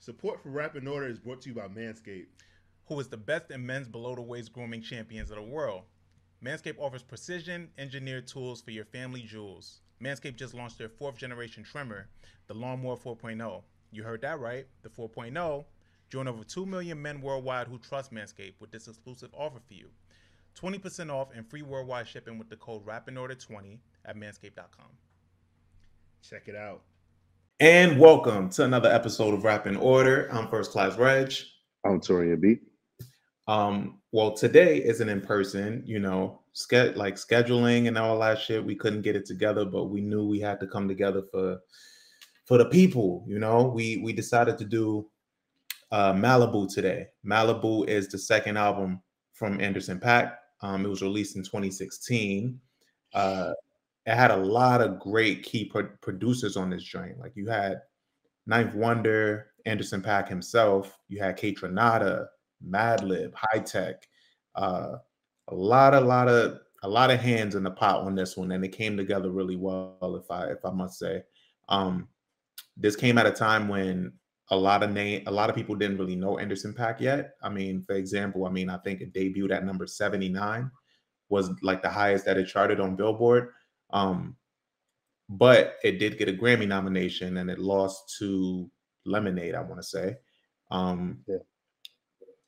Support 0.00 0.42
for 0.42 0.50
Rap 0.50 0.76
& 0.82 0.86
Order 0.86 1.08
is 1.08 1.18
brought 1.18 1.42
to 1.42 1.50
you 1.50 1.54
by 1.54 1.68
Manscaped. 1.68 2.26
who 2.88 2.98
is 3.00 3.08
the 3.08 3.16
best 3.16 3.50
in 3.50 3.64
men's 3.64 3.86
below 3.86 4.14
the 4.14 4.22
waist 4.22 4.52
grooming 4.52 4.82
champions 4.82 5.30
of 5.30 5.36
the 5.36 5.42
world. 5.42 5.82
Manscaped 6.44 6.78
offers 6.78 7.02
precision 7.02 7.68
engineered 7.78 8.28
tools 8.28 8.60
for 8.60 8.70
your 8.70 8.84
family 8.84 9.22
jewels. 9.22 9.80
Manscaped 10.00 10.36
just 10.36 10.54
launched 10.54 10.78
their 10.78 10.88
fourth 10.88 11.16
generation 11.16 11.64
trimmer, 11.64 12.06
the 12.46 12.54
Lawnmower 12.54 12.96
4.0. 12.96 13.62
You 13.90 14.04
heard 14.04 14.20
that 14.20 14.38
right, 14.38 14.66
the 14.82 14.88
4.0. 14.88 15.64
Join 16.10 16.28
over 16.28 16.44
2 16.44 16.64
million 16.64 17.02
men 17.02 17.20
worldwide 17.20 17.66
who 17.66 17.78
trust 17.78 18.12
Manscaped 18.12 18.54
with 18.60 18.70
this 18.70 18.86
exclusive 18.86 19.30
offer 19.34 19.58
for 19.66 19.74
you 19.74 19.88
20% 20.56 21.10
off 21.10 21.28
and 21.34 21.48
free 21.48 21.62
worldwide 21.62 22.06
shipping 22.06 22.38
with 22.38 22.48
the 22.48 22.56
code 22.56 22.86
RapandOrder20 22.86 23.78
at 24.04 24.16
manscaped.com. 24.16 24.90
Check 26.22 26.46
it 26.46 26.54
out. 26.54 26.82
And 27.58 27.98
welcome 27.98 28.48
to 28.50 28.64
another 28.64 28.90
episode 28.90 29.34
of 29.34 29.42
Rap 29.42 29.66
& 29.76 29.80
Order. 29.80 30.28
I'm 30.32 30.48
First 30.48 30.70
Class 30.70 30.96
Reg. 30.96 31.32
I'm 31.84 32.00
Torian 32.00 32.40
B. 32.40 32.58
Um, 33.48 34.00
well, 34.12 34.32
today 34.32 34.76
isn't 34.84 35.08
in 35.08 35.22
person, 35.22 35.82
you 35.86 35.98
know, 35.98 36.40
ske- 36.52 36.94
like 36.94 37.16
scheduling 37.16 37.88
and 37.88 37.96
all 37.96 38.18
that 38.20 38.38
shit. 38.38 38.64
We 38.64 38.74
couldn't 38.74 39.02
get 39.02 39.16
it 39.16 39.24
together, 39.24 39.64
but 39.64 39.86
we 39.86 40.02
knew 40.02 40.26
we 40.26 40.38
had 40.38 40.60
to 40.60 40.66
come 40.66 40.86
together 40.86 41.22
for 41.32 41.58
for 42.44 42.58
the 42.58 42.66
people. 42.66 43.24
You 43.26 43.38
know, 43.38 43.64
we 43.64 43.96
we 43.98 44.12
decided 44.12 44.58
to 44.58 44.64
do 44.66 45.08
uh, 45.90 46.12
Malibu 46.12 46.72
today. 46.72 47.08
Malibu 47.24 47.88
is 47.88 48.08
the 48.08 48.18
second 48.18 48.58
album 48.58 49.00
from 49.32 49.60
Anderson 49.60 49.98
Paak. 49.98 50.34
Um, 50.60 50.84
it 50.84 50.88
was 50.88 51.02
released 51.02 51.36
in 51.36 51.42
2016. 51.42 52.60
Uh, 53.14 53.52
it 54.04 54.14
had 54.14 54.30
a 54.30 54.36
lot 54.36 54.82
of 54.82 54.98
great 54.98 55.42
key 55.42 55.64
pro- 55.64 55.88
producers 56.02 56.56
on 56.56 56.68
this 56.68 56.82
joint. 56.82 57.18
Like 57.18 57.32
you 57.34 57.46
had 57.46 57.80
Ninth 58.46 58.74
Wonder, 58.74 59.52
Anderson 59.64 60.02
Paak 60.02 60.28
himself. 60.28 60.98
You 61.08 61.20
had 61.20 61.38
Kaytranada, 61.38 62.26
Madlib, 62.66 63.32
Hi-Tek. 63.34 64.06
Uh, 64.54 64.96
a 65.48 65.54
lot, 65.54 65.94
a 65.94 66.00
lot 66.00 66.28
of, 66.28 66.60
a 66.82 66.88
lot 66.88 67.10
of 67.10 67.20
hands 67.20 67.54
in 67.54 67.62
the 67.62 67.70
pot 67.70 68.02
on 68.02 68.14
this 68.14 68.36
one, 68.36 68.52
and 68.52 68.64
it 68.64 68.68
came 68.68 68.96
together 68.96 69.30
really 69.30 69.56
well. 69.56 70.20
If 70.22 70.30
I, 70.30 70.46
if 70.46 70.64
I 70.64 70.70
must 70.70 70.98
say, 70.98 71.22
um, 71.68 72.08
this 72.76 72.96
came 72.96 73.18
at 73.18 73.26
a 73.26 73.32
time 73.32 73.68
when 73.68 74.12
a 74.50 74.56
lot 74.56 74.82
of 74.82 74.92
name, 74.92 75.22
a 75.26 75.30
lot 75.30 75.50
of 75.50 75.56
people 75.56 75.74
didn't 75.74 75.98
really 75.98 76.16
know 76.16 76.38
Anderson 76.38 76.72
Paak 76.72 77.00
yet. 77.00 77.32
I 77.42 77.48
mean, 77.48 77.82
for 77.82 77.94
example, 77.94 78.46
I 78.46 78.50
mean, 78.50 78.70
I 78.70 78.78
think 78.78 79.00
it 79.00 79.12
debuted 79.12 79.50
at 79.50 79.64
number 79.64 79.86
seventy 79.86 80.28
nine, 80.28 80.70
was 81.28 81.50
like 81.62 81.82
the 81.82 81.90
highest 81.90 82.24
that 82.26 82.38
it 82.38 82.46
charted 82.46 82.80
on 82.80 82.96
Billboard. 82.96 83.50
Um, 83.90 84.36
but 85.28 85.76
it 85.84 85.98
did 85.98 86.16
get 86.16 86.28
a 86.28 86.32
Grammy 86.32 86.66
nomination, 86.66 87.38
and 87.38 87.50
it 87.50 87.58
lost 87.58 88.16
to 88.18 88.70
Lemonade. 89.04 89.54
I 89.54 89.60
want 89.60 89.80
to 89.80 89.86
say. 89.86 90.16
Um, 90.70 91.24
Yeah. 91.26 91.38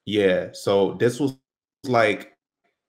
Yeah. 0.06 0.48
So 0.52 0.94
this 0.94 1.20
was 1.20 1.36
like 1.84 2.32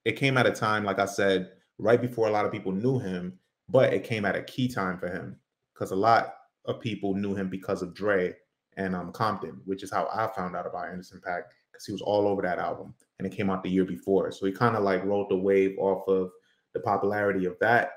it 0.04 0.12
came 0.12 0.36
at 0.38 0.46
a 0.46 0.52
time, 0.52 0.84
like 0.84 0.98
I 0.98 1.06
said, 1.06 1.52
right 1.78 2.00
before 2.00 2.28
a 2.28 2.30
lot 2.30 2.44
of 2.44 2.52
people 2.52 2.72
knew 2.72 2.98
him, 2.98 3.38
but 3.68 3.92
it 3.92 4.04
came 4.04 4.24
at 4.24 4.36
a 4.36 4.42
key 4.42 4.68
time 4.68 4.98
for 4.98 5.08
him 5.08 5.36
because 5.74 5.90
a 5.92 5.96
lot 5.96 6.34
of 6.66 6.80
people 6.80 7.14
knew 7.14 7.34
him 7.34 7.48
because 7.48 7.82
of 7.82 7.94
Dre 7.94 8.34
and 8.76 8.94
um 8.94 9.12
Compton, 9.12 9.60
which 9.64 9.82
is 9.82 9.90
how 9.92 10.08
I 10.12 10.28
found 10.34 10.56
out 10.56 10.66
about 10.66 10.88
Anderson 10.88 11.20
Paak 11.26 11.42
because 11.72 11.86
he 11.86 11.92
was 11.92 12.02
all 12.02 12.26
over 12.28 12.42
that 12.42 12.58
album 12.58 12.94
and 13.18 13.26
it 13.26 13.36
came 13.36 13.50
out 13.50 13.62
the 13.62 13.70
year 13.70 13.84
before. 13.84 14.30
So 14.32 14.46
he 14.46 14.52
kind 14.52 14.76
of 14.76 14.82
like 14.84 15.04
rolled 15.04 15.30
the 15.30 15.36
wave 15.36 15.76
off 15.78 16.08
of 16.08 16.30
the 16.74 16.80
popularity 16.80 17.44
of 17.46 17.58
that 17.60 17.92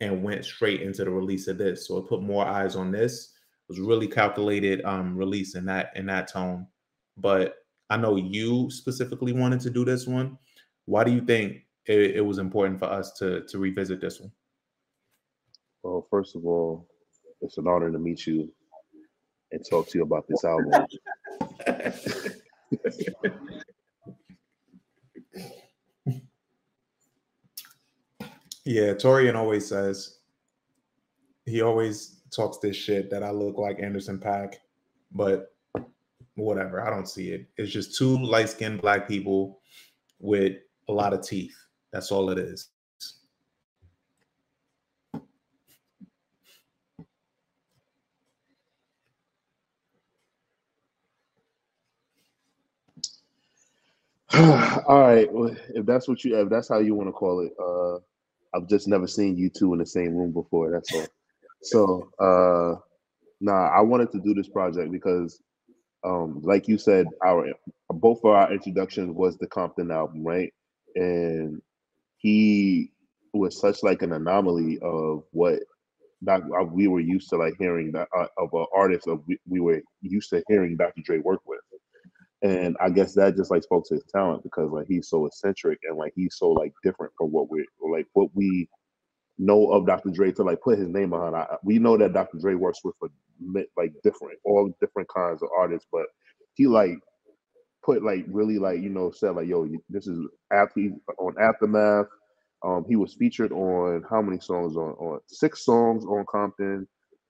and 0.00 0.22
went 0.24 0.44
straight 0.44 0.82
into 0.82 1.04
the 1.04 1.10
release 1.10 1.48
of 1.48 1.58
this. 1.58 1.86
So 1.86 1.98
it 1.98 2.08
put 2.08 2.22
more 2.22 2.46
eyes 2.46 2.76
on 2.76 2.90
this. 2.90 3.32
It 3.68 3.72
was 3.72 3.80
really 3.80 4.08
calculated 4.08 4.84
um 4.84 5.16
release 5.16 5.54
in 5.54 5.64
that 5.66 5.92
in 5.96 6.06
that 6.06 6.28
tone. 6.28 6.66
But 7.16 7.56
I 7.90 7.96
know 7.96 8.16
you 8.16 8.70
specifically 8.70 9.32
wanted 9.32 9.60
to 9.60 9.70
do 9.70 9.84
this 9.84 10.06
one. 10.06 10.38
Why 10.86 11.04
do 11.04 11.12
you 11.12 11.20
think 11.20 11.66
it, 11.86 12.16
it 12.16 12.24
was 12.24 12.38
important 12.38 12.78
for 12.78 12.86
us 12.86 13.12
to 13.18 13.42
to 13.46 13.58
revisit 13.58 14.00
this 14.00 14.20
one? 14.20 14.32
Well, 15.82 16.06
first 16.10 16.36
of 16.36 16.46
all, 16.46 16.88
it's 17.40 17.58
an 17.58 17.66
honor 17.66 17.90
to 17.90 17.98
meet 17.98 18.26
you 18.26 18.52
and 19.52 19.64
talk 19.68 19.88
to 19.88 19.98
you 19.98 20.04
about 20.04 20.26
this 20.28 20.44
album. 20.44 20.86
Yeah, 28.64 28.92
Torian 28.92 29.34
always 29.36 29.66
says 29.66 30.18
he 31.46 31.62
always 31.62 32.20
talks 32.30 32.58
this 32.58 32.76
shit 32.76 33.10
that 33.10 33.22
I 33.22 33.30
look 33.30 33.56
like 33.56 33.80
Anderson 33.82 34.18
Paak, 34.18 34.56
but 35.10 35.54
whatever. 36.42 36.80
I 36.86 36.90
don't 36.90 37.08
see 37.08 37.30
it. 37.30 37.46
It's 37.56 37.72
just 37.72 37.96
two 37.96 38.18
light 38.18 38.50
skinned 38.50 38.82
black 38.82 39.08
people 39.08 39.60
with 40.20 40.54
a 40.88 40.92
lot 40.92 41.14
of 41.14 41.26
teeth. 41.26 41.56
That's 41.92 42.12
all 42.12 42.30
it 42.30 42.38
is. 42.38 42.68
All 54.34 55.00
right. 55.00 55.32
Well, 55.32 55.56
if 55.74 55.86
that's 55.86 56.08
what 56.08 56.24
you, 56.24 56.38
if 56.40 56.50
that's 56.50 56.68
how 56.68 56.78
you 56.78 56.94
want 56.94 57.08
to 57.08 57.12
call 57.12 57.40
it, 57.40 57.52
uh, 57.62 57.98
I've 58.56 58.68
just 58.68 58.88
never 58.88 59.06
seen 59.06 59.36
you 59.36 59.50
two 59.50 59.72
in 59.72 59.80
the 59.80 59.86
same 59.86 60.14
room 60.16 60.32
before. 60.32 60.70
That's 60.70 60.94
all. 60.94 61.06
So, 61.62 62.10
uh, 62.20 62.80
nah, 63.40 63.68
I 63.68 63.80
wanted 63.82 64.12
to 64.12 64.20
do 64.20 64.34
this 64.34 64.48
project 64.48 64.92
because, 64.92 65.42
um, 66.04 66.40
like 66.42 66.68
you 66.68 66.78
said, 66.78 67.06
our 67.24 67.46
both 67.90 68.20
of 68.24 68.32
our 68.32 68.52
introductions 68.52 69.14
was 69.14 69.36
the 69.38 69.46
Compton 69.48 69.90
album, 69.90 70.24
right? 70.24 70.52
And 70.96 71.60
he 72.18 72.92
was 73.34 73.60
such 73.60 73.82
like 73.82 74.02
an 74.02 74.12
anomaly 74.12 74.78
of 74.82 75.24
what 75.32 75.60
uh, 76.28 76.40
we 76.70 76.88
were 76.88 77.00
used 77.00 77.30
to 77.30 77.36
like 77.36 77.54
hearing 77.58 77.92
that 77.92 78.08
uh, 78.16 78.26
of 78.38 78.50
an 78.52 78.66
artist 78.74 79.08
of 79.08 79.22
we, 79.26 79.38
we 79.48 79.60
were 79.60 79.82
used 80.02 80.30
to 80.30 80.42
hearing 80.48 80.76
Dr. 80.76 81.02
Dre 81.02 81.18
work 81.18 81.40
with 81.46 81.60
and 82.42 82.76
I 82.80 82.90
guess 82.90 83.14
that 83.14 83.36
just 83.36 83.50
like 83.50 83.62
spoke 83.62 83.86
to 83.88 83.94
his 83.94 84.04
talent 84.14 84.42
because 84.42 84.70
like 84.70 84.86
he's 84.88 85.08
so 85.08 85.26
eccentric 85.26 85.78
and 85.84 85.98
like 85.98 86.12
he's 86.16 86.36
so 86.36 86.50
like 86.50 86.72
different 86.82 87.12
from 87.18 87.28
what 87.32 87.50
we're 87.50 87.64
like 87.92 88.06
what 88.14 88.30
we 88.34 88.68
know 89.38 89.70
of 89.72 89.86
Dr. 89.86 90.10
Dre 90.10 90.32
to 90.32 90.42
like 90.42 90.60
put 90.62 90.78
his 90.78 90.88
name 90.88 91.12
on. 91.14 91.34
I, 91.34 91.56
we 91.64 91.78
know 91.78 91.96
that 91.98 92.12
Dr. 92.14 92.38
Dre 92.38 92.54
works 92.54 92.80
with 92.84 92.94
a, 93.02 93.08
like 93.76 93.92
different 94.02 94.38
all 94.44 94.72
different 94.80 95.08
kinds 95.14 95.42
of 95.42 95.48
artists, 95.56 95.88
but 95.92 96.06
he 96.54 96.66
like 96.66 96.98
put 97.84 98.02
like 98.02 98.24
really 98.28 98.58
like 98.58 98.80
you 98.80 98.88
know 98.90 99.10
said 99.10 99.34
like 99.36 99.48
yo 99.48 99.66
this 99.88 100.06
is 100.06 100.18
after 100.52 100.80
on 101.18 101.34
aftermath. 101.40 102.06
Um, 102.64 102.84
he 102.88 102.96
was 102.96 103.14
featured 103.14 103.52
on 103.52 104.04
how 104.10 104.20
many 104.22 104.38
songs 104.40 104.76
on 104.76 104.92
on 104.92 105.20
six 105.28 105.64
songs 105.64 106.04
on 106.04 106.24
Compton. 106.30 106.86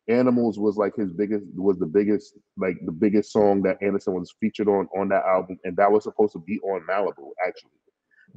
Animals 0.08 0.58
was 0.58 0.76
like 0.76 0.94
his 0.96 1.12
biggest 1.12 1.44
was 1.54 1.78
the 1.78 1.86
biggest 1.86 2.38
like 2.56 2.76
the 2.84 2.92
biggest 2.92 3.32
song 3.32 3.62
that 3.62 3.78
Anderson 3.82 4.14
was 4.14 4.34
featured 4.40 4.68
on 4.68 4.88
on 4.96 5.08
that 5.10 5.24
album, 5.24 5.58
and 5.64 5.76
that 5.76 5.90
was 5.92 6.04
supposed 6.04 6.32
to 6.32 6.40
be 6.46 6.58
on 6.60 6.82
Malibu 6.88 7.30
actually, 7.46 7.70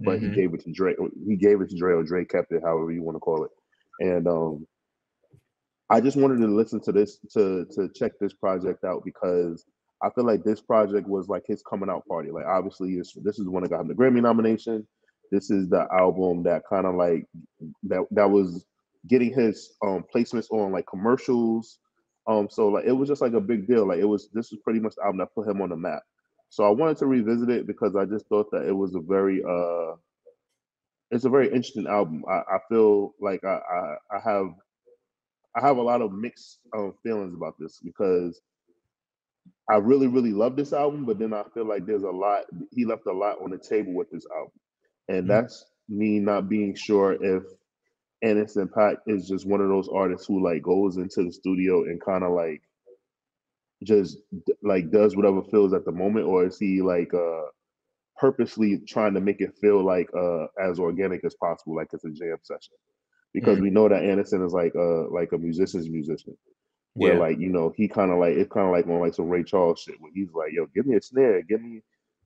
but 0.03 0.19
Mhm. 0.19 0.19
he 0.19 0.29
gave 0.29 0.53
it 0.53 0.61
to 0.61 0.71
Dre. 0.71 0.95
He 1.27 1.35
gave 1.35 1.61
it 1.61 1.69
to 1.69 1.77
Dre, 1.77 1.93
or 1.93 2.03
Dre 2.03 2.25
kept 2.25 2.51
it, 2.51 2.61
however 2.63 2.91
you 2.91 3.03
want 3.03 3.15
to 3.15 3.19
call 3.19 3.43
it. 3.45 3.51
And 3.99 4.27
um, 4.27 4.67
I 5.93 6.01
just 6.01 6.17
wanted 6.17 6.41
to 6.41 6.47
listen 6.47 6.79
to 6.81 6.91
this 6.91 7.19
to 7.33 7.65
to 7.75 7.87
check 7.93 8.13
this 8.19 8.33
project 8.33 8.83
out 8.83 9.03
because 9.05 9.63
I 10.01 10.09
feel 10.09 10.25
like 10.25 10.43
this 10.43 10.59
project 10.59 11.07
was 11.07 11.27
like 11.27 11.43
his 11.45 11.61
coming 11.61 11.87
out 11.87 12.07
party. 12.07 12.31
Like 12.31 12.47
obviously, 12.47 12.97
this 12.97 13.13
this 13.23 13.37
is 13.37 13.47
one 13.47 13.61
that 13.61 13.69
got 13.69 13.81
him 13.81 13.89
the 13.89 13.93
Grammy 13.93 14.19
nomination. 14.19 14.87
This 15.31 15.51
is 15.51 15.69
the 15.69 15.87
album 15.93 16.41
that 16.43 16.63
kind 16.67 16.87
of 16.87 16.95
like 16.95 17.27
that 17.83 18.07
that 18.09 18.31
was 18.31 18.65
getting 19.07 19.31
his 19.31 19.75
um 19.85 20.03
placements 20.13 20.49
on 20.49 20.71
like 20.71 20.87
commercials. 20.87 21.77
Um, 22.27 22.47
so 22.49 22.69
like 22.69 22.85
it 22.85 22.91
was 22.91 23.07
just 23.07 23.21
like 23.21 23.33
a 23.33 23.41
big 23.41 23.67
deal. 23.67 23.87
Like 23.87 23.99
it 23.99 24.05
was 24.05 24.29
this 24.33 24.49
was 24.49 24.61
pretty 24.63 24.79
much 24.79 24.95
the 24.95 25.03
album 25.03 25.19
that 25.19 25.35
put 25.35 25.47
him 25.47 25.61
on 25.61 25.69
the 25.69 25.77
map. 25.77 26.01
So 26.49 26.63
I 26.65 26.69
wanted 26.71 26.97
to 26.97 27.05
revisit 27.05 27.51
it 27.51 27.67
because 27.67 27.95
I 27.95 28.05
just 28.05 28.25
thought 28.29 28.49
that 28.49 28.67
it 28.67 28.73
was 28.73 28.95
a 28.95 28.99
very 28.99 29.43
uh 29.47 29.95
it's 31.11 31.25
a 31.25 31.29
very 31.29 31.49
interesting 31.49 31.85
album. 31.85 32.23
I, 32.27 32.39
I 32.55 32.57
feel 32.67 33.13
like 33.21 33.43
I, 33.43 33.59
I 33.59 34.17
I 34.17 34.19
have 34.23 34.47
I 35.55 35.61
have 35.61 35.77
a 35.77 35.81
lot 35.81 36.01
of 36.01 36.11
mixed 36.13 36.59
um, 36.75 36.93
feelings 37.03 37.33
about 37.33 37.55
this 37.59 37.79
because 37.83 38.41
I 39.69 39.77
really 39.77 40.07
really 40.07 40.31
love 40.33 40.55
this 40.55 40.73
album, 40.73 41.05
but 41.05 41.19
then 41.19 41.33
I 41.33 41.43
feel 41.53 41.65
like 41.67 41.85
there's 41.85 42.03
a 42.03 42.09
lot 42.11 42.45
he 42.71 42.85
left 42.85 43.07
a 43.07 43.13
lot 43.13 43.41
on 43.41 43.51
the 43.51 43.57
table 43.57 43.93
with 43.93 44.09
this 44.11 44.25
album, 44.35 44.51
and 45.09 45.29
Mhm. 45.29 45.29
that's 45.29 45.65
me 45.89 46.19
not 46.19 46.49
being 46.49 46.75
sure 46.75 47.13
if 47.23 47.43
Anderson 48.23 48.69
.Paak 48.69 48.97
is 49.07 49.27
just 49.27 49.47
one 49.47 49.61
of 49.61 49.69
those 49.69 49.89
artists 49.89 50.27
who 50.27 50.43
like 50.43 50.63
goes 50.63 50.97
into 50.97 51.23
the 51.23 51.31
studio 51.33 51.83
and 51.83 52.01
kind 52.01 52.23
of 52.23 52.33
like 52.33 52.61
just 53.83 54.17
like 54.63 54.89
does 54.91 55.15
whatever 55.15 55.41
feels 55.43 55.73
at 55.73 55.85
the 55.85 55.91
moment, 55.91 56.25
or 56.25 56.45
is 56.45 56.57
he 56.57 56.81
like 56.81 57.13
uh 57.13 57.43
purposely 58.17 58.79
trying 58.87 59.13
to 59.15 59.21
make 59.21 59.41
it 59.41 59.57
feel 59.61 59.83
like 59.85 60.09
uh 60.17 60.47
as 60.61 60.79
organic 60.79 61.23
as 61.25 61.35
possible, 61.35 61.75
like 61.75 61.89
it's 61.93 62.05
a 62.05 62.11
jam 62.11 62.37
session? 62.43 62.75
Because 63.33 63.57
Mm. 63.57 63.63
we 63.63 63.69
know 63.71 63.89
that 63.89 64.03
Anderson 64.03 64.45
is 64.45 64.53
like 64.53 64.75
uh 64.75 65.09
like 65.09 65.31
a 65.31 65.37
musician's 65.37 65.89
musician. 65.89 66.37
Where 66.95 67.13
Yeah. 67.13 67.19
like, 67.19 67.39
you 67.39 67.49
know, 67.49 67.73
he 67.75 67.87
kind 67.87 68.11
of 68.11 68.19
like 68.19 68.35
it's 68.35 68.51
kind 68.51 68.67
of 68.67 68.71
like 68.71 68.87
on 68.87 68.99
like 69.01 69.15
some 69.15 69.29
Ray 69.29 69.43
Charles 69.43 69.79
shit 69.79 69.99
where 69.99 70.11
he's 70.13 70.31
like, 70.33 70.51
yo, 70.53 70.67
give 70.67 70.85
me 70.85 70.95
a 70.95 71.01
snare, 71.01 71.41
give 71.41 71.61
me 71.61 71.81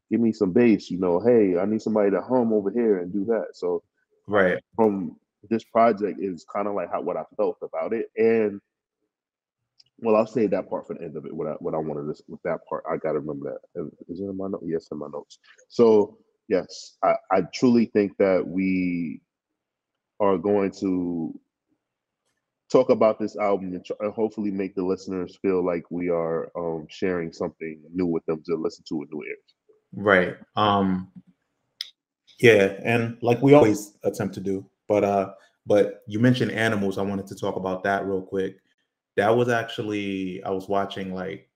give 0.10 0.20
me 0.22 0.32
some 0.34 0.52
bass, 0.52 0.90
you 0.92 1.00
know, 1.00 1.20
hey, 1.20 1.58
I 1.58 1.66
need 1.66 1.82
somebody 1.82 2.12
to 2.12 2.22
hum 2.22 2.54
over 2.54 2.72
here 2.72 3.00
and 3.00 3.12
do 3.12 3.26
that. 3.26 3.48
So 3.54 3.84
Right. 4.28 4.62
from 4.76 5.18
this 5.50 5.64
project 5.64 6.20
is 6.22 6.46
kind 6.54 6.68
of 6.68 6.74
like 6.76 6.92
how 6.92 7.02
what 7.02 7.18
I 7.18 7.24
felt 7.38 7.58
about 7.62 7.94
it. 7.94 8.12
And 8.18 8.60
well, 10.00 10.16
I'll 10.16 10.28
say 10.28 10.48
that 10.48 10.70
part 10.70 10.86
for 10.88 10.94
the 10.94 11.04
end 11.04 11.18
of 11.18 11.26
it. 11.26 11.34
What 11.34 11.48
I 11.48 11.52
what 11.54 11.74
I 11.74 11.78
wanted 11.78 12.14
to 12.16 12.24
with 12.28 12.42
that 12.44 12.60
part, 12.70 12.84
I 12.90 12.98
gotta 12.98 13.20
remember 13.20 13.58
that. 13.76 13.82
Uh, 13.82 13.86
it 14.10 14.20
in 14.20 14.38
my 14.38 14.48
notes? 14.48 14.64
Yes, 14.66 14.88
in 14.92 15.00
my 15.00 15.08
notes. 15.12 15.40
So 15.70 16.18
yes, 16.48 16.98
I, 17.04 17.16
I 17.32 17.42
truly 17.54 17.86
think 17.86 18.18
that 18.18 18.46
we 18.48 19.22
are 20.20 20.38
going 20.38 20.72
to 20.80 21.40
talk 22.72 22.90
about 22.90 23.20
this 23.20 23.38
album 23.38 23.74
and, 23.74 23.86
and 24.00 24.14
hopefully 24.14 24.52
make 24.52 24.76
the 24.76 24.84
listeners 24.84 25.38
feel 25.42 25.66
like 25.66 25.84
we 25.90 26.10
are 26.10 26.52
um, 26.58 26.86
sharing 26.90 27.32
something 27.32 27.82
new 27.94 28.06
with 28.06 28.26
them 28.26 28.42
to 28.46 28.56
listen 28.56 28.84
to 28.88 28.96
with 28.96 29.10
new 29.12 29.24
ears. 29.24 29.56
Right. 29.94 30.36
Um 30.56 31.12
yeah, 32.40 32.76
and 32.84 33.18
like 33.22 33.42
we 33.42 33.54
always 33.54 33.94
attempt 34.04 34.36
to 34.36 34.42
do. 34.42 34.66
But 34.88 35.04
uh 35.04 35.34
but 35.66 36.04
you 36.08 36.20
mentioned 36.20 36.52
animals. 36.52 36.98
I 36.98 37.02
wanted 37.04 37.28
to 37.28 37.36
talk 37.36 37.56
about 37.56 37.84
that 37.84 38.06
real 38.06 38.22
quick. 38.22 38.58
That 39.16 39.36
was 39.36 39.50
actually 39.50 40.44
I 40.44 40.50
was 40.50 40.68
watching 40.68 41.14
like 41.14 41.50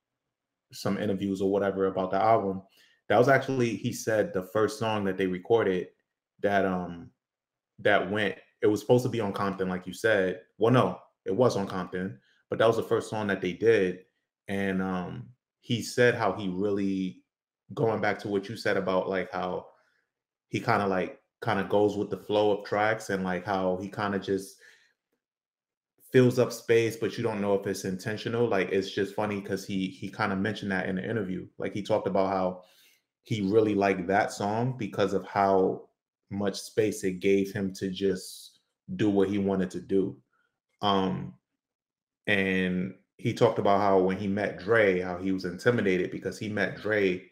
some 0.71 0.97
interviews 0.97 1.41
or 1.41 1.51
whatever 1.51 1.87
about 1.87 2.11
the 2.11 2.17
album. 2.21 2.61
That 3.09 3.19
was 3.19 3.27
actually 3.27 3.75
he 3.75 3.91
said 3.91 4.33
the 4.33 4.43
first 4.43 4.79
song 4.79 5.03
that 5.05 5.17
they 5.17 5.27
recorded 5.27 5.89
that 6.41 6.65
um 6.65 7.09
that 7.79 8.09
went 8.09 8.35
it 8.61 8.67
was 8.67 8.79
supposed 8.79 9.03
to 9.03 9.09
be 9.09 9.19
on 9.19 9.33
Compton 9.33 9.69
like 9.69 9.87
you 9.87 9.93
said. 9.93 10.41
Well 10.57 10.73
no, 10.73 10.99
it 11.25 11.35
was 11.35 11.55
on 11.57 11.67
Compton, 11.67 12.19
but 12.49 12.59
that 12.59 12.67
was 12.67 12.77
the 12.77 12.83
first 12.83 13.09
song 13.09 13.27
that 13.27 13.41
they 13.41 13.53
did. 13.53 14.05
And 14.47 14.81
um 14.81 15.29
he 15.61 15.81
said 15.81 16.15
how 16.15 16.33
he 16.33 16.49
really 16.49 17.23
going 17.73 18.01
back 18.01 18.19
to 18.19 18.27
what 18.27 18.49
you 18.49 18.57
said 18.57 18.77
about 18.77 19.09
like 19.09 19.31
how 19.31 19.67
he 20.49 20.59
kind 20.59 20.81
of 20.81 20.89
like 20.89 21.19
kind 21.41 21.59
of 21.59 21.69
goes 21.69 21.95
with 21.95 22.09
the 22.09 22.17
flow 22.17 22.51
of 22.51 22.65
tracks 22.65 23.09
and 23.09 23.23
like 23.23 23.45
how 23.45 23.77
he 23.81 23.87
kind 23.87 24.13
of 24.13 24.21
just 24.21 24.57
fills 26.11 26.37
up 26.37 26.51
space 26.51 26.97
but 26.97 27.17
you 27.17 27.23
don't 27.23 27.41
know 27.41 27.53
if 27.53 27.65
it's 27.65 27.85
intentional. 27.85 28.47
Like 28.47 28.69
it's 28.71 28.91
just 28.91 29.15
funny 29.15 29.39
because 29.39 29.65
he 29.65 29.87
he 29.87 30.09
kind 30.09 30.33
of 30.33 30.39
mentioned 30.39 30.71
that 30.71 30.87
in 30.87 30.95
the 30.97 31.09
interview. 31.09 31.47
Like 31.57 31.73
he 31.73 31.81
talked 31.81 32.07
about 32.07 32.31
how 32.31 32.63
he 33.23 33.41
really 33.41 33.75
liked 33.75 34.07
that 34.07 34.31
song 34.31 34.75
because 34.77 35.13
of 35.13 35.25
how 35.25 35.87
much 36.29 36.59
space 36.59 37.03
it 37.03 37.19
gave 37.19 37.51
him 37.51 37.73
to 37.75 37.89
just 37.89 38.50
do 38.95 39.09
what 39.09 39.29
he 39.29 39.37
wanted 39.37 39.71
to 39.71 39.81
do. 39.81 40.17
Um 40.81 41.33
and 42.27 42.93
he 43.17 43.33
talked 43.33 43.59
about 43.59 43.81
how 43.81 43.99
when 43.99 44.17
he 44.17 44.27
met 44.27 44.59
Dre 44.59 44.99
how 44.99 45.17
he 45.17 45.31
was 45.31 45.45
intimidated 45.45 46.11
because 46.11 46.37
he 46.39 46.49
met 46.49 46.77
Dre 46.77 47.23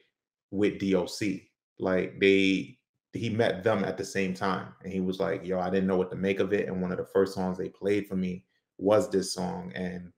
with 0.52 0.80
DOC 0.80 1.42
like 1.80 2.20
they 2.20 2.78
he 3.14 3.30
met 3.30 3.64
them 3.64 3.84
at 3.84 3.98
the 3.98 4.06
same 4.06 4.34
time 4.34 4.68
and 4.84 4.92
he 4.94 5.00
was 5.00 5.20
like 5.20 5.44
yo 5.46 5.60
i 5.60 5.70
didn't 5.70 5.88
know 5.88 5.96
what 5.96 6.12
to 6.12 6.16
make 6.16 6.40
of 6.40 6.54
it 6.54 6.68
and 6.68 6.82
one 6.82 6.92
of 6.92 6.98
the 6.98 7.06
first 7.06 7.34
songs 7.34 7.58
they 7.58 7.70
played 7.70 8.08
for 8.08 8.16
me 8.16 8.44
was 8.78 9.10
this 9.10 9.34
song 9.34 9.72
and 9.76 10.12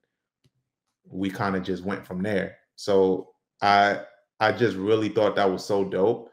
we 1.10 1.30
kind 1.30 1.56
of 1.56 1.64
just 1.64 1.84
went 1.84 2.06
from 2.06 2.22
there. 2.22 2.58
So 2.76 3.30
i 3.62 4.02
i 4.40 4.52
just 4.52 4.76
really 4.76 5.10
thought 5.10 5.36
that 5.36 5.52
was 5.52 5.64
so 5.64 5.86
dope 5.86 6.32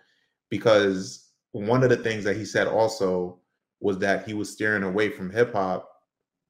because 0.48 1.30
one 1.52 1.82
of 1.82 1.90
the 1.90 1.96
things 1.96 2.24
that 2.24 2.36
he 2.36 2.44
said 2.44 2.66
also 2.66 3.38
was 3.80 3.98
that 3.98 4.26
he 4.26 4.34
was 4.34 4.50
steering 4.50 4.82
away 4.82 5.08
from 5.10 5.30
hip 5.30 5.52
hop 5.52 5.88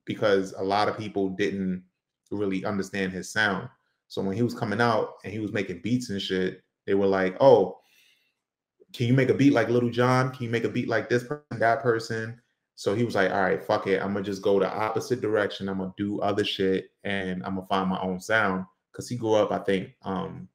because 0.05 0.53
a 0.55 0.63
lot 0.63 0.89
of 0.89 0.97
people 0.99 1.29
didn't 1.31 1.83
really 2.31 2.65
understand 2.65 3.13
his 3.13 3.31
sound 3.33 3.69
so 4.09 4.23
when 4.23 4.37
he 4.37 4.43
was 4.43 4.55
coming 4.55 4.81
out 4.81 5.15
and 5.25 5.33
he 5.33 5.39
was 5.39 5.53
making 5.53 5.81
beats 5.83 6.11
and 6.11 6.21
shit 6.21 6.63
they 6.87 6.95
were 6.95 7.07
like 7.07 7.37
oh 7.41 7.79
can 8.95 9.07
you 9.07 9.13
make 9.13 9.29
a 9.29 9.35
beat 9.35 9.53
like 9.53 9.69
Lil 9.69 9.91
Jon? 9.91 10.33
Can 10.33 10.45
you 10.45 10.49
make 10.51 10.65
a 10.65 10.69
beat 10.69 10.89
like 10.89 11.11
this 11.11 11.23
person, 11.23 11.59
that 11.59 11.83
person? 11.83 12.41
So 12.75 12.95
he 12.95 13.05
was 13.05 13.15
like, 13.15 13.31
all 13.31 13.43
right, 13.43 13.63
fuck 13.63 13.87
it. 13.87 14.01
I'm 14.01 14.15
gonna 14.15 14.25
just 14.25 14.41
go 14.41 14.59
the 14.59 14.71
opposite 14.73 15.21
direction. 15.21 15.69
I'm 15.69 15.77
gonna 15.79 15.93
do 15.99 16.21
other 16.21 16.43
shit 16.45 16.87
and 17.05 17.45
I'm 17.45 17.57
gonna 17.57 17.67
find 17.67 17.91
my 17.91 18.01
own 18.01 18.19
sound. 18.19 18.65
Cause 18.93 19.07
he 19.09 19.17
grew 19.17 19.35
up, 19.35 19.53
I 19.53 19.59
think, 19.59 19.91
um, 20.03 20.49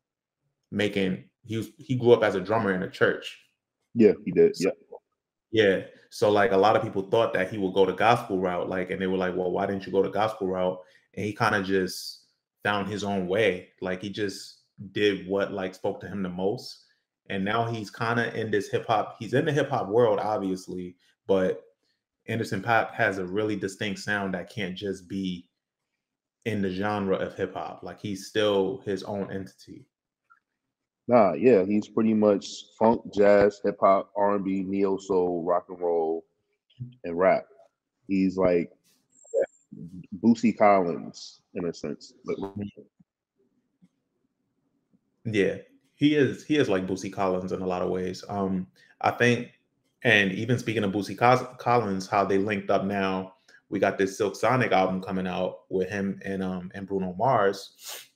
making 0.71 1.25
he 1.45 1.57
was 1.57 1.69
he 1.77 1.95
grew 1.95 2.11
up 2.13 2.23
as 2.23 2.33
a 2.35 2.41
drummer 2.41 2.73
in 2.73 2.81
a 2.83 2.89
church. 2.89 3.37
Yeah, 3.93 4.13
he 4.25 4.31
did. 4.31 4.55
So- 4.55 4.71
Yeah. 5.51 5.63
Yeah. 5.65 5.81
So 6.13 6.29
like 6.29 6.51
a 6.51 6.57
lot 6.57 6.75
of 6.75 6.83
people 6.83 7.01
thought 7.01 7.33
that 7.33 7.49
he 7.49 7.57
would 7.57 7.73
go 7.73 7.87
the 7.87 7.93
gospel 7.93 8.37
route, 8.37 8.69
like, 8.69 8.91
and 8.91 9.01
they 9.01 9.07
were 9.07 9.17
like, 9.17 9.35
well, 9.35 9.49
why 9.49 9.65
didn't 9.65 9.87
you 9.87 9.91
go 9.91 10.03
the 10.03 10.09
gospel 10.09 10.45
route? 10.45 10.79
And 11.15 11.25
he 11.25 11.33
kind 11.33 11.55
of 11.55 11.65
just 11.65 12.25
found 12.63 12.87
his 12.87 13.03
own 13.03 13.27
way. 13.27 13.69
Like 13.81 14.03
he 14.03 14.11
just 14.11 14.59
did 14.91 15.27
what 15.27 15.51
like 15.51 15.73
spoke 15.73 15.99
to 16.01 16.07
him 16.07 16.21
the 16.21 16.29
most. 16.29 16.83
And 17.31 17.43
now 17.43 17.65
he's 17.65 17.89
kind 17.89 18.19
of 18.19 18.35
in 18.35 18.51
this 18.51 18.69
hip 18.69 18.85
hop, 18.85 19.15
he's 19.17 19.33
in 19.33 19.45
the 19.45 19.51
hip 19.51 19.71
hop 19.71 19.87
world, 19.87 20.19
obviously, 20.19 20.95
but 21.25 21.63
Anderson 22.27 22.61
Pop 22.61 22.93
has 22.93 23.17
a 23.17 23.25
really 23.25 23.55
distinct 23.55 23.99
sound 23.99 24.35
that 24.35 24.51
can't 24.51 24.75
just 24.77 25.09
be 25.09 25.47
in 26.45 26.61
the 26.61 26.69
genre 26.69 27.15
of 27.15 27.33
hip 27.33 27.55
hop. 27.55 27.81
Like 27.81 27.99
he's 27.99 28.27
still 28.27 28.83
his 28.85 29.01
own 29.01 29.31
entity. 29.31 29.87
Nah, 31.07 31.33
yeah, 31.33 31.65
he's 31.65 31.87
pretty 31.87 32.13
much 32.13 32.47
funk, 32.79 33.01
jazz, 33.13 33.59
hip 33.63 33.77
hop, 33.81 34.11
R 34.15 34.35
and 34.35 34.45
B, 34.45 34.63
neo 34.63 34.97
soul, 34.97 35.43
rock 35.43 35.65
and 35.69 35.79
roll, 35.79 36.23
and 37.03 37.17
rap. 37.17 37.45
He's 38.07 38.37
like 38.37 38.71
Bootsy 40.23 40.57
Collins 40.57 41.41
in 41.55 41.65
a 41.65 41.73
sense. 41.73 42.13
But 42.25 42.37
Yeah, 45.25 45.57
he 45.95 46.15
is. 46.15 46.45
He 46.45 46.57
is 46.57 46.69
like 46.69 46.87
Bootsy 46.87 47.11
Collins 47.11 47.51
in 47.51 47.61
a 47.61 47.67
lot 47.67 47.81
of 47.81 47.89
ways. 47.89 48.23
Um, 48.29 48.67
I 49.01 49.11
think, 49.11 49.49
and 50.03 50.31
even 50.31 50.57
speaking 50.57 50.83
of 50.83 50.91
Bootsy 50.91 51.17
Collins, 51.57 52.07
how 52.07 52.23
they 52.25 52.37
linked 52.37 52.69
up 52.69 52.85
now. 52.85 53.33
We 53.69 53.79
got 53.79 53.97
this 53.97 54.17
Silk 54.17 54.35
Sonic 54.35 54.71
album 54.71 55.01
coming 55.01 55.25
out 55.25 55.61
with 55.69 55.89
him 55.89 56.19
and 56.23 56.43
um 56.43 56.71
and 56.75 56.87
Bruno 56.87 57.15
Mars. 57.17 58.11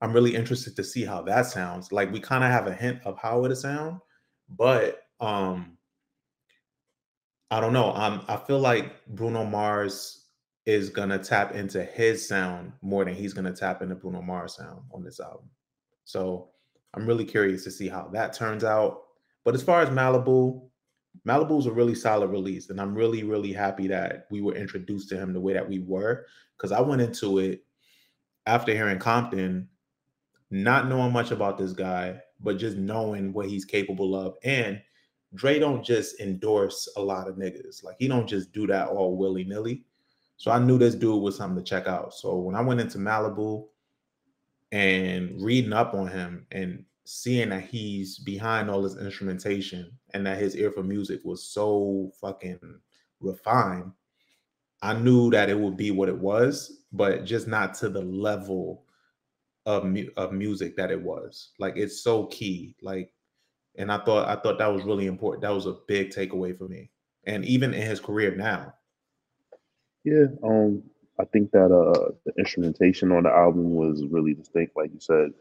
I'm 0.00 0.12
really 0.12 0.34
interested 0.34 0.76
to 0.76 0.84
see 0.84 1.04
how 1.04 1.22
that 1.22 1.46
sounds. 1.46 1.90
Like 1.92 2.12
we 2.12 2.20
kind 2.20 2.44
of 2.44 2.50
have 2.50 2.66
a 2.66 2.74
hint 2.74 3.00
of 3.04 3.18
how 3.18 3.44
it'll 3.44 3.56
sound, 3.56 4.00
but 4.48 5.02
um 5.20 5.76
I 7.50 7.60
don't 7.60 7.72
know. 7.72 7.92
I 7.94 8.36
feel 8.46 8.58
like 8.58 9.06
Bruno 9.06 9.44
Mars 9.44 10.24
is 10.66 10.90
gonna 10.90 11.18
tap 11.18 11.54
into 11.54 11.84
his 11.84 12.26
sound 12.26 12.72
more 12.82 13.04
than 13.04 13.14
he's 13.14 13.32
gonna 13.32 13.52
tap 13.54 13.82
into 13.82 13.94
Bruno 13.94 14.20
Mars 14.20 14.56
sound 14.56 14.82
on 14.92 15.04
this 15.04 15.20
album. 15.20 15.48
So 16.04 16.50
I'm 16.94 17.06
really 17.06 17.24
curious 17.24 17.62
to 17.64 17.70
see 17.70 17.88
how 17.88 18.08
that 18.12 18.32
turns 18.32 18.64
out. 18.64 19.02
But 19.44 19.54
as 19.54 19.62
far 19.62 19.80
as 19.80 19.90
Malibu, 19.90 20.68
Malibu's 21.26 21.66
a 21.66 21.72
really 21.72 21.94
solid 21.94 22.30
release, 22.30 22.68
and 22.68 22.80
I'm 22.80 22.94
really, 22.94 23.22
really 23.22 23.52
happy 23.52 23.86
that 23.88 24.26
we 24.30 24.40
were 24.40 24.54
introduced 24.54 25.08
to 25.10 25.16
him 25.16 25.32
the 25.32 25.40
way 25.40 25.52
that 25.52 25.68
we 25.68 25.78
were. 25.78 26.26
Because 26.56 26.72
I 26.72 26.80
went 26.80 27.00
into 27.00 27.38
it 27.38 27.64
after 28.46 28.72
hearing 28.72 28.98
Compton, 28.98 29.68
not 30.50 30.88
knowing 30.88 31.12
much 31.12 31.30
about 31.30 31.58
this 31.58 31.72
guy, 31.72 32.20
but 32.40 32.58
just 32.58 32.76
knowing 32.76 33.32
what 33.32 33.48
he's 33.48 33.64
capable 33.64 34.14
of. 34.14 34.36
And 34.44 34.80
Dre 35.34 35.58
don't 35.58 35.84
just 35.84 36.20
endorse 36.20 36.88
a 36.96 37.02
lot 37.02 37.28
of 37.28 37.36
niggas. 37.36 37.82
Like 37.84 37.96
he 37.98 38.08
don't 38.08 38.28
just 38.28 38.52
do 38.52 38.66
that 38.68 38.88
all 38.88 39.16
willy 39.16 39.44
nilly. 39.44 39.84
So 40.36 40.50
I 40.50 40.58
knew 40.58 40.78
this 40.78 40.94
dude 40.94 41.22
was 41.22 41.36
something 41.36 41.62
to 41.62 41.68
check 41.68 41.86
out. 41.86 42.14
So 42.14 42.36
when 42.36 42.54
I 42.54 42.60
went 42.60 42.80
into 42.80 42.98
Malibu 42.98 43.66
and 44.72 45.40
reading 45.40 45.72
up 45.72 45.94
on 45.94 46.08
him 46.08 46.46
and 46.52 46.84
seeing 47.04 47.50
that 47.50 47.64
he's 47.64 48.18
behind 48.18 48.68
all 48.68 48.82
this 48.82 48.96
instrumentation 48.96 49.90
and 50.12 50.26
that 50.26 50.38
his 50.38 50.56
ear 50.56 50.70
for 50.70 50.82
music 50.82 51.20
was 51.24 51.42
so 51.42 52.10
fucking 52.20 52.60
refined, 53.20 53.92
I 54.82 54.94
knew 54.94 55.30
that 55.30 55.48
it 55.48 55.58
would 55.58 55.76
be 55.76 55.90
what 55.90 56.08
it 56.08 56.18
was, 56.18 56.82
but 56.92 57.24
just 57.24 57.48
not 57.48 57.74
to 57.74 57.88
the 57.88 58.02
level 58.02 58.85
of 59.66 59.84
mu- 59.84 60.10
of 60.16 60.32
music 60.32 60.76
that 60.76 60.90
it 60.90 61.00
was. 61.02 61.50
Like 61.58 61.76
it's 61.76 62.00
so 62.00 62.26
key. 62.26 62.74
Like, 62.82 63.12
and 63.76 63.92
I 63.92 63.98
thought 64.04 64.28
I 64.28 64.40
thought 64.40 64.58
that 64.58 64.72
was 64.72 64.84
really 64.84 65.06
important. 65.06 65.42
That 65.42 65.54
was 65.54 65.66
a 65.66 65.76
big 65.86 66.10
takeaway 66.10 66.56
for 66.56 66.68
me. 66.68 66.90
And 67.26 67.44
even 67.44 67.74
in 67.74 67.82
his 67.82 68.00
career 68.00 68.34
now, 68.34 68.72
yeah, 70.04 70.26
um, 70.44 70.82
I 71.20 71.24
think 71.26 71.50
that 71.50 71.72
uh 71.72 72.12
the 72.24 72.32
instrumentation 72.38 73.12
on 73.12 73.24
the 73.24 73.30
album 73.30 73.74
was 73.74 74.04
really 74.06 74.34
distinct, 74.34 74.76
like 74.76 74.92
you 74.92 75.00
said. 75.00 75.32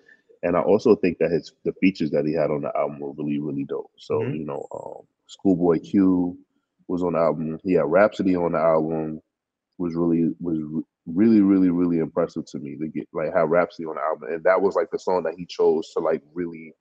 And 0.44 0.56
I 0.58 0.62
also 0.62 0.96
think 0.96 1.18
that 1.20 1.32
his 1.32 1.54
the 1.64 1.74
features 1.74 2.12
that 2.12 2.26
he 2.26 2.34
had 2.34 2.52
on 2.52 2.62
the 2.62 2.76
album 2.76 3.00
were 3.00 3.12
really, 3.14 3.40
really 3.40 3.64
dope. 3.64 3.92
So, 3.98 4.20
Mhm. 4.20 4.38
you 4.40 4.46
know, 4.46 4.66
um 4.74 5.08
Schoolboy 5.28 5.80
Q, 5.80 6.38
was 6.88 7.04
on 7.04 7.14
the 7.14 7.20
album. 7.20 7.60
He 7.64 7.74
had 7.74 7.86
Rapsody 7.86 8.36
on 8.36 8.52
the 8.54 8.60
album. 8.60 9.22
Was 9.78 9.96
really 9.96 10.34
was 10.40 10.58
really 11.08 11.42
really 11.42 11.70
really 11.70 12.00
impressive 12.00 12.46
to 12.48 12.60
me 12.60 12.78
to 12.78 12.88
get 12.88 13.08
like 13.14 13.34
have 13.36 13.50
Rapsody 13.50 13.86
on 13.86 13.96
the 13.96 14.02
album, 14.02 14.30
and 14.34 14.44
that 14.44 14.62
was 14.62 14.76
like 14.76 14.90
the 14.92 15.00
song 15.00 15.24
that 15.24 15.36
he 15.38 15.46
chose 15.46 15.92
to 15.92 16.00
like 16.00 16.22
really 16.34 16.74